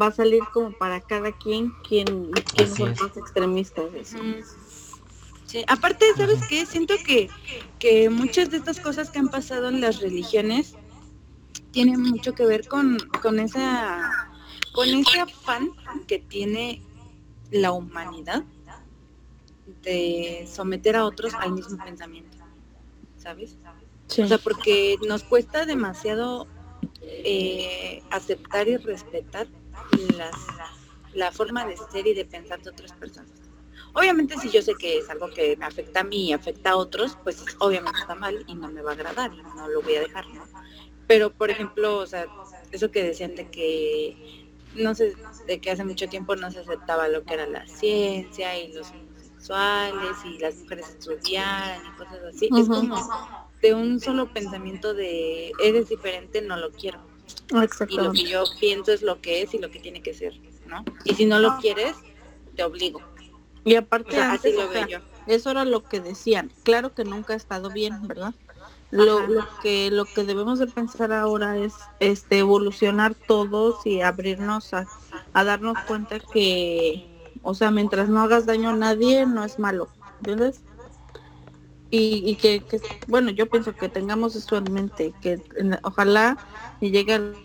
[0.01, 3.03] va a salir como para cada quien quien, quien son es.
[3.03, 3.85] más extremistas.
[5.51, 6.65] Sí, aparte, ¿sabes qué?
[6.65, 7.29] Siento que,
[7.81, 10.77] que muchas de estas cosas que han pasado en las religiones
[11.73, 14.31] tienen mucho que ver con, con esa
[14.73, 15.73] con ese afán
[16.07, 16.81] que tiene
[17.51, 18.45] la humanidad
[19.83, 22.37] de someter a otros al mismo pensamiento,
[23.17, 23.57] ¿sabes?
[24.07, 24.23] Sí.
[24.23, 26.47] O sea, porque nos cuesta demasiado
[27.03, 29.49] eh, aceptar y respetar
[30.17, 30.37] las,
[31.13, 33.40] la forma de ser y de pensar de otras personas.
[33.93, 36.77] Obviamente si yo sé que es algo que me afecta a mí y afecta a
[36.77, 39.97] otros, pues obviamente está mal y no me va a agradar y no lo voy
[39.97, 40.45] a dejar, ¿no?
[41.07, 42.29] Pero, por ejemplo, o sea,
[42.71, 44.47] eso que decían de que,
[44.77, 45.17] no sé,
[45.49, 48.91] de que hace mucho tiempo no se aceptaba lo que era la ciencia y los
[48.91, 52.97] homosexuales y las mujeres estudiaran y cosas así, es como
[53.61, 57.01] de un solo pensamiento de eres diferente, no lo quiero.
[57.89, 60.35] Y lo que yo pienso es lo que es y lo que tiene que ser,
[60.67, 60.85] ¿no?
[61.05, 61.97] Y si no lo quieres,
[62.55, 63.01] te obligo.
[63.65, 65.05] Y O aparte, así antes, lo o sea, veo yo.
[65.27, 66.53] eso era lo que decían.
[66.63, 68.35] Claro que nunca ha estado bien, ¿verdad?
[68.91, 74.75] Lo, lo que lo que debemos de pensar ahora es este evolucionar todos y abrirnos
[74.75, 74.89] a,
[75.33, 77.05] a darnos cuenta que,
[77.43, 80.65] o sea, mientras no hagas daño a nadie, no es malo, ¿entiendes?
[81.91, 86.39] Y, y que, que, bueno, yo pienso que tengamos eso en mente, que en- ojalá
[86.81, 87.37] y llegue al-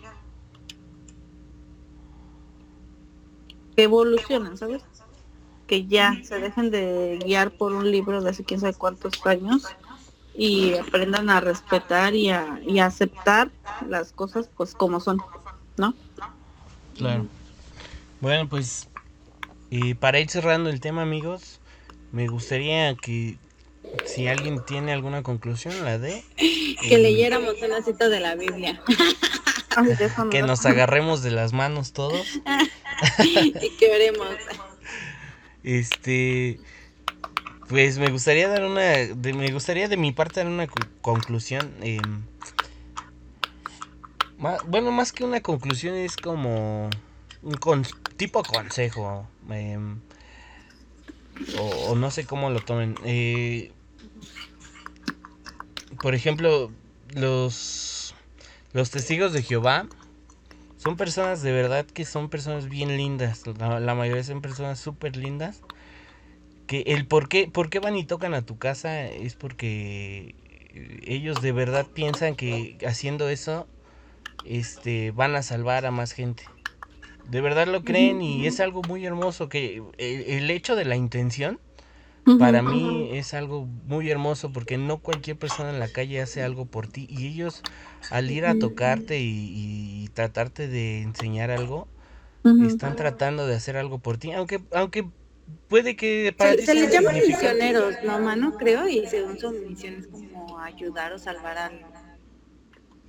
[3.76, 4.84] que evolucionen, ¿sabes?
[5.66, 9.66] Que ya se dejen de guiar por un libro de hace quién sabe cuántos años
[10.34, 13.50] y aprendan a respetar y a, y a aceptar
[13.88, 15.18] las cosas pues como son,
[15.76, 15.94] ¿no?
[16.96, 17.26] Claro.
[18.20, 18.88] Bueno, pues
[19.70, 21.60] y para ir cerrando el tema, amigos,
[22.12, 23.38] me gustaría que
[24.04, 28.80] si alguien tiene alguna conclusión, la de Que leyéramos una cita de la Biblia
[30.30, 32.26] que nos agarremos de las manos todos.
[33.24, 34.28] y que veremos.
[35.66, 36.60] Este,
[37.68, 41.74] pues me gustaría dar una, de, me gustaría de mi parte dar una co- conclusión.
[41.82, 42.26] em,
[44.64, 47.00] bueno, más que una conclusión es como
[47.42, 47.84] un con-
[48.16, 49.28] tipo consejo.
[49.50, 50.00] em,
[51.52, 52.98] o, o no sé cómo lo tomen.
[53.04, 53.72] eh,
[56.00, 56.72] por ejemplo,
[57.14, 58.14] los,
[58.72, 59.88] los testigos de Jehová
[60.76, 63.46] Son personas de verdad que son personas bien lindas.
[63.46, 65.62] La, la mayoría son personas súper lindas.
[66.66, 70.34] Que el por qué, por qué van y tocan a tu casa es porque
[71.06, 73.66] ellos de verdad piensan que haciendo eso
[74.44, 76.42] este van a salvar a más gente.
[77.30, 80.96] De verdad lo creen y es algo muy hermoso que el, el hecho de la
[80.96, 81.58] intención
[82.36, 86.66] para mí es algo muy hermoso porque no cualquier persona en la calle hace algo
[86.66, 87.62] por ti y ellos
[88.10, 91.88] al ir a tocarte y, y tratarte de enseñar algo
[92.58, 95.06] están tratando de hacer algo por ti aunque aunque
[95.68, 98.56] puede que para Se, ti se les llama misioneros, ¿no, mano?
[98.56, 101.80] Creo, y según su misión es como ayudar o salvar al,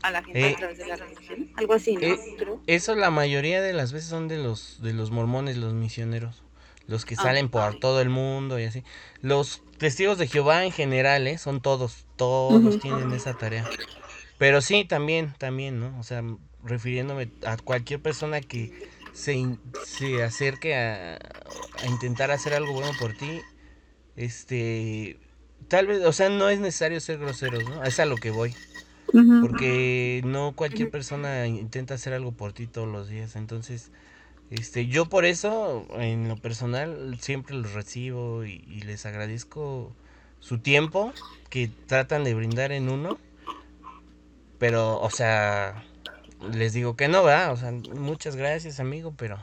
[0.04, 1.50] a la gente Eh, a través de la religión.
[1.56, 2.02] Algo así, ¿no?
[2.04, 2.62] eh, Creo.
[2.68, 6.44] Eso la mayoría de las veces son de los de los mormones, los misioneros,
[6.88, 8.84] los que salen por todo el mundo y así.
[9.22, 11.38] Los testigos de Jehová en general, ¿eh?
[11.38, 13.70] son todos, todos tienen esa tarea.
[14.38, 15.98] Pero sí, también, también, ¿no?
[16.00, 16.24] O sea,
[16.64, 23.14] refiriéndome a cualquier persona que se, se acerque a, a intentar hacer algo bueno por
[23.14, 23.42] ti,
[24.16, 25.20] este,
[25.68, 27.84] tal vez, o sea, no es necesario ser groseros, ¿no?
[27.84, 28.54] Es a lo que voy.
[29.42, 33.36] Porque no cualquier persona intenta hacer algo por ti todos los días.
[33.36, 33.90] Entonces,
[34.50, 39.96] este, yo por eso, en lo personal, siempre los recibo y, y les agradezco
[40.40, 41.14] su tiempo
[41.50, 43.18] que tratan de brindar en uno.
[44.60, 45.84] Pero, o sea,
[46.54, 47.52] les digo que no, ¿verdad?
[47.54, 49.38] O sea, muchas gracias, amigo, pero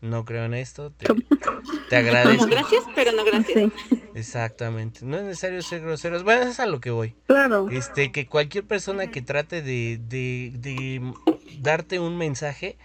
[0.00, 0.90] no creo en esto.
[0.90, 1.06] Te,
[1.88, 2.44] te agradezco.
[2.44, 3.72] Como gracias, pero no gracias.
[4.14, 5.00] Exactamente.
[5.02, 6.24] No es necesario ser groseros.
[6.24, 7.14] Bueno, eso es a lo que voy.
[7.26, 7.68] claro.
[7.70, 11.12] Este, que cualquier persona que trate de, de, de
[11.60, 12.76] darte un mensaje,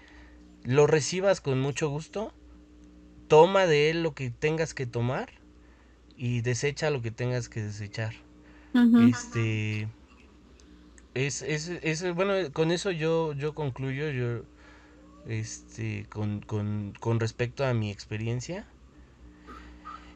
[0.65, 2.33] lo recibas con mucho gusto,
[3.27, 5.29] toma de él lo que tengas que tomar
[6.15, 8.15] y desecha lo que tengas que desechar.
[8.95, 9.89] Este,
[11.13, 14.43] es, es, es- bueno, con eso yo, yo concluyo, yo,
[15.25, 18.67] este, con, con, con respecto a mi experiencia.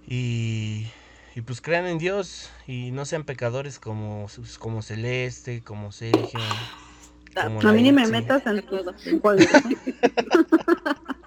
[0.05, 0.87] Y,
[1.35, 4.27] y pues crean en Dios y no sean pecadores como,
[4.59, 6.69] como Celeste, como Sergio.
[7.45, 8.11] Como A mí ni me Sí.
[8.11, 8.61] metas en
[9.19, 9.49] cualquier-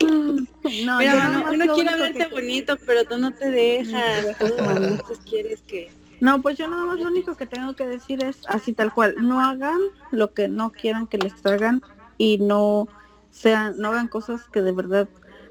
[0.84, 4.36] No, Mira, mano, uno quiere verte que- bonito, pero tú no te dejas.
[4.38, 5.90] Tú quieres que...
[6.20, 9.16] No, pues yo nada más lo único que tengo que decir es así tal cual,
[9.20, 9.78] no hagan
[10.12, 11.82] lo que no quieran que les hagan
[12.16, 12.86] y no
[13.30, 15.08] sean, no hagan cosas que de verdad,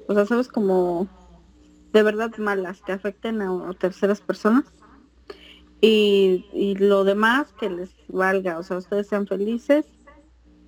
[0.08, 1.10] o sea, sabes como
[1.92, 4.64] de verdad malas, que afecten a, a terceras personas.
[5.82, 9.86] Y, y lo demás que les valga, o sea, ustedes sean felices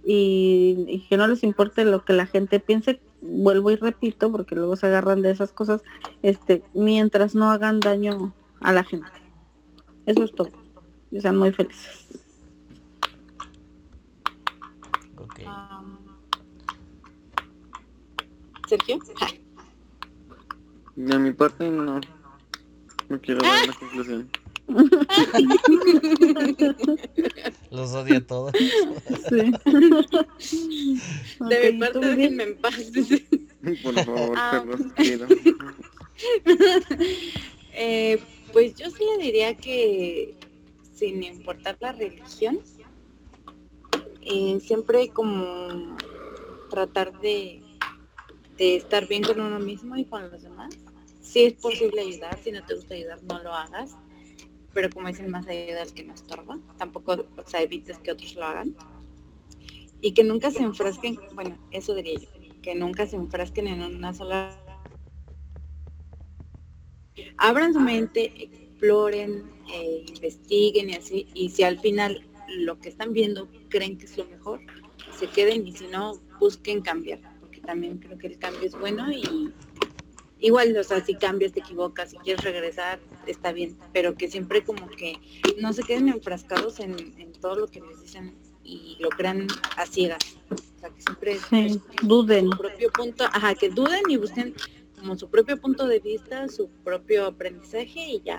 [0.06, 4.56] y, y que no les importe lo que la gente piense, vuelvo y repito, porque
[4.56, 5.82] luego se agarran de esas cosas,
[6.22, 9.08] este, mientras no hagan daño a la gente.
[10.06, 10.50] Eso es todo.
[11.12, 12.08] Y sean muy felices.
[15.18, 15.40] Ok.
[15.46, 15.98] um,
[18.68, 19.00] Sergio.
[20.96, 22.00] De mi parte no.
[23.10, 24.30] No quiero dar una conclusión.
[27.72, 28.52] Los odio a todos.
[29.30, 29.52] Sí.
[31.40, 32.76] De Ok, mi ¿y parte, déjenme en paz.
[33.84, 34.50] Por favor, Ah.
[34.54, 35.28] Carlos, quiero.
[37.76, 38.20] Eh,
[38.54, 40.36] pues yo sí le diría que
[40.94, 42.60] sin importar la religión,
[44.22, 45.98] eh, siempre como
[46.70, 47.64] tratar de,
[48.58, 50.78] de estar bien con uno mismo y con los demás.
[51.24, 53.96] Si es posible ayudar, si no te gusta ayudar, no lo hagas.
[54.74, 56.60] Pero como dicen, más ayuda al que no estorba.
[56.78, 58.76] Tampoco, o sea, evites que otros lo hagan.
[60.02, 62.28] Y que nunca se enfrasquen, bueno, eso diría yo,
[62.62, 64.58] que nunca se enfrasquen en una sola
[67.38, 69.44] abran su mente, exploren,
[69.74, 72.26] eh, investiguen y así, y si al final
[72.58, 74.62] lo que están viendo creen que es lo mejor,
[75.18, 79.12] se queden y si no, busquen cambiar, porque también creo que el cambio es bueno
[79.12, 79.52] y
[80.44, 84.64] igual, o sea, si cambias, te equivocas, si quieres regresar, está bien, pero que siempre
[84.64, 85.18] como que
[85.60, 89.48] no se queden enfrascados en, en todo lo que les dicen y lo crean
[89.78, 92.50] a ciegas, o sea, que siempre Sí, duden.
[92.52, 94.54] su propio punto, ajá, que duden y busquen
[95.00, 98.38] como su propio punto de vista, su propio aprendizaje y ya.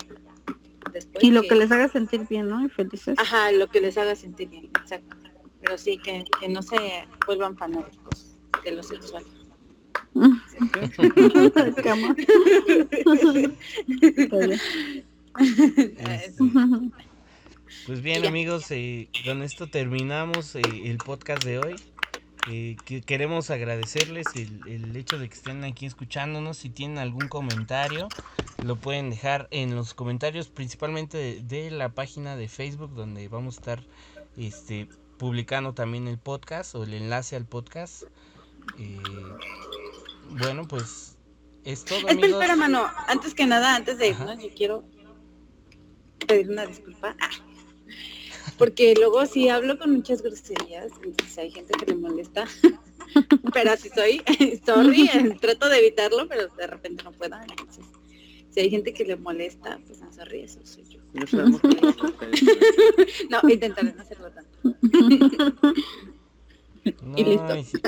[0.93, 2.65] Después Y lo que les haga sentir bien, ¿no?
[2.65, 3.19] Y felices.
[3.19, 5.17] Ajá, lo que les haga sentir bien, exacto.
[5.61, 6.77] Pero sí, que, que no se
[7.27, 9.25] vuelvan fanáticos de lo sexual.
[9.25, 9.33] Cama.
[9.33, 9.53] Está bien.
[9.95, 10.04] Eso.
[17.87, 21.75] Pues bien amigos, eh, con esto terminamos eh, el podcast de hoy.
[22.51, 26.59] Eh, que queremos agradecerles el, el hecho de que estén aquí escuchándonos.
[26.59, 28.09] Si tienen algún comentario,
[28.63, 33.57] lo pueden dejar en los comentarios, principalmente de, de la página de Facebook, donde vamos
[33.57, 33.85] a estar
[34.37, 34.89] este,
[35.19, 38.05] publicando también el podcast o el enlace al podcast.
[38.79, 38.99] Eh,
[40.39, 41.17] bueno, pues
[41.65, 42.31] es todo, Espera, amigos.
[42.33, 42.87] espera, mano.
[43.09, 44.85] Antes que nada, antes de irnos, yo quiero
[46.27, 47.17] pedir una disculpa.
[47.21, 47.31] Ah.
[48.59, 52.47] Porque luego sí hablo con muchas groserías, entonces hay gente que le molesta.
[53.55, 54.23] pero así soy,
[54.67, 57.37] sorry, eh, trato de evitarlo, pero de repente no puedo.
[57.41, 57.85] Entonces,
[58.51, 61.01] si hay gente que le molesta, pues no sorry, eso soy yo.
[61.15, 61.61] No sabemos
[63.51, 64.75] intentaré no hacerlo tanto.
[67.03, 67.55] No, y listo.
[67.57, 67.79] si- si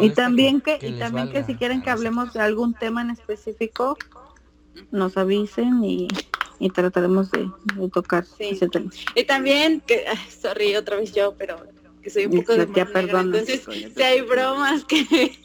[0.00, 3.96] Y también que, y también que si quieren que hablemos de algún tema en específico,
[4.90, 6.08] nos avisen y,
[6.58, 8.44] y trataremos de, de tocar Sí.
[8.50, 8.90] ese tema.
[9.14, 10.04] Y también, que,
[10.40, 11.56] sorry, otra vez yo, pero
[12.02, 13.38] que soy un poco de La tía perdona.
[13.38, 15.38] Entonces, si hay bromas que,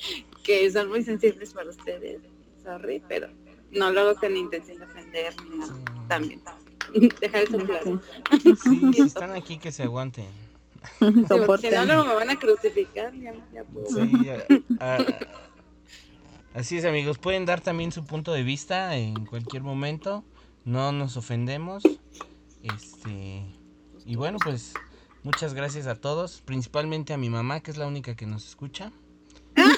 [0.43, 2.19] que son muy sensibles para ustedes,
[2.63, 3.27] sorry, pero
[3.71, 5.73] no lo hago con intención de ofender ni nada.
[5.73, 5.81] Sí.
[6.07, 6.41] También.
[7.21, 8.01] Dejar eso claro.
[8.63, 10.25] Sí, si están aquí que se aguanten.
[10.99, 13.13] Sí, si no, luego me van a crucificar.
[13.15, 13.85] Ya, ya puedo.
[13.87, 14.29] Sí,
[14.79, 15.05] a- a-
[16.53, 20.23] así es amigos, pueden dar también su punto de vista en cualquier momento,
[20.65, 21.83] no nos ofendemos.
[22.63, 23.43] Este
[24.05, 24.73] y bueno pues
[25.23, 28.91] muchas gracias a todos, principalmente a mi mamá que es la única que nos escucha.
[29.55, 29.77] Es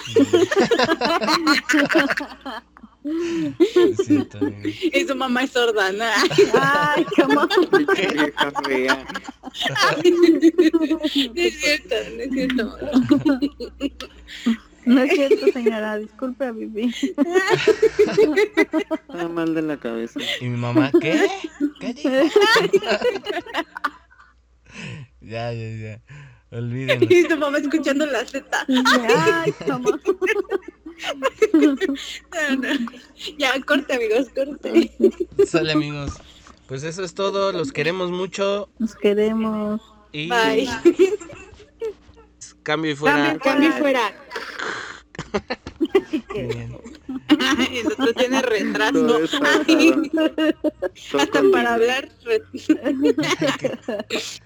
[3.05, 4.67] amigos.
[4.93, 6.05] Y su mamá es sorda, ¿no?
[6.59, 7.47] Ay, cómo.
[7.95, 9.05] Qué vieja fea.
[11.33, 12.77] No es cierto, no es cierto.
[14.85, 16.93] No es cierto, señora, disculpe a Vivi.
[19.09, 20.19] Está mal de la cabeza.
[20.41, 21.29] Y mi mamá, ¿qué?
[21.79, 22.09] ¿Qué dijo?
[25.21, 26.01] ya, ya, ya.
[26.51, 27.07] Olvídenlo.
[27.09, 28.65] Y su mamá escuchando la Z.
[28.67, 29.89] Ay, cómo.
[31.53, 31.75] No,
[32.57, 32.91] no.
[33.37, 34.91] Ya, corte, amigos, corte.
[35.45, 36.13] Sale amigos.
[36.67, 39.81] Pues eso es todo, los queremos mucho Nos queremos.
[40.11, 40.67] y Bye.
[42.63, 43.37] cambio y fuera.
[43.39, 44.13] Cambio y fuera.
[46.33, 46.77] Bien.
[47.71, 49.19] Y el otro tiene retraso.
[49.67, 50.11] Ay,
[51.19, 52.09] hasta para hablar.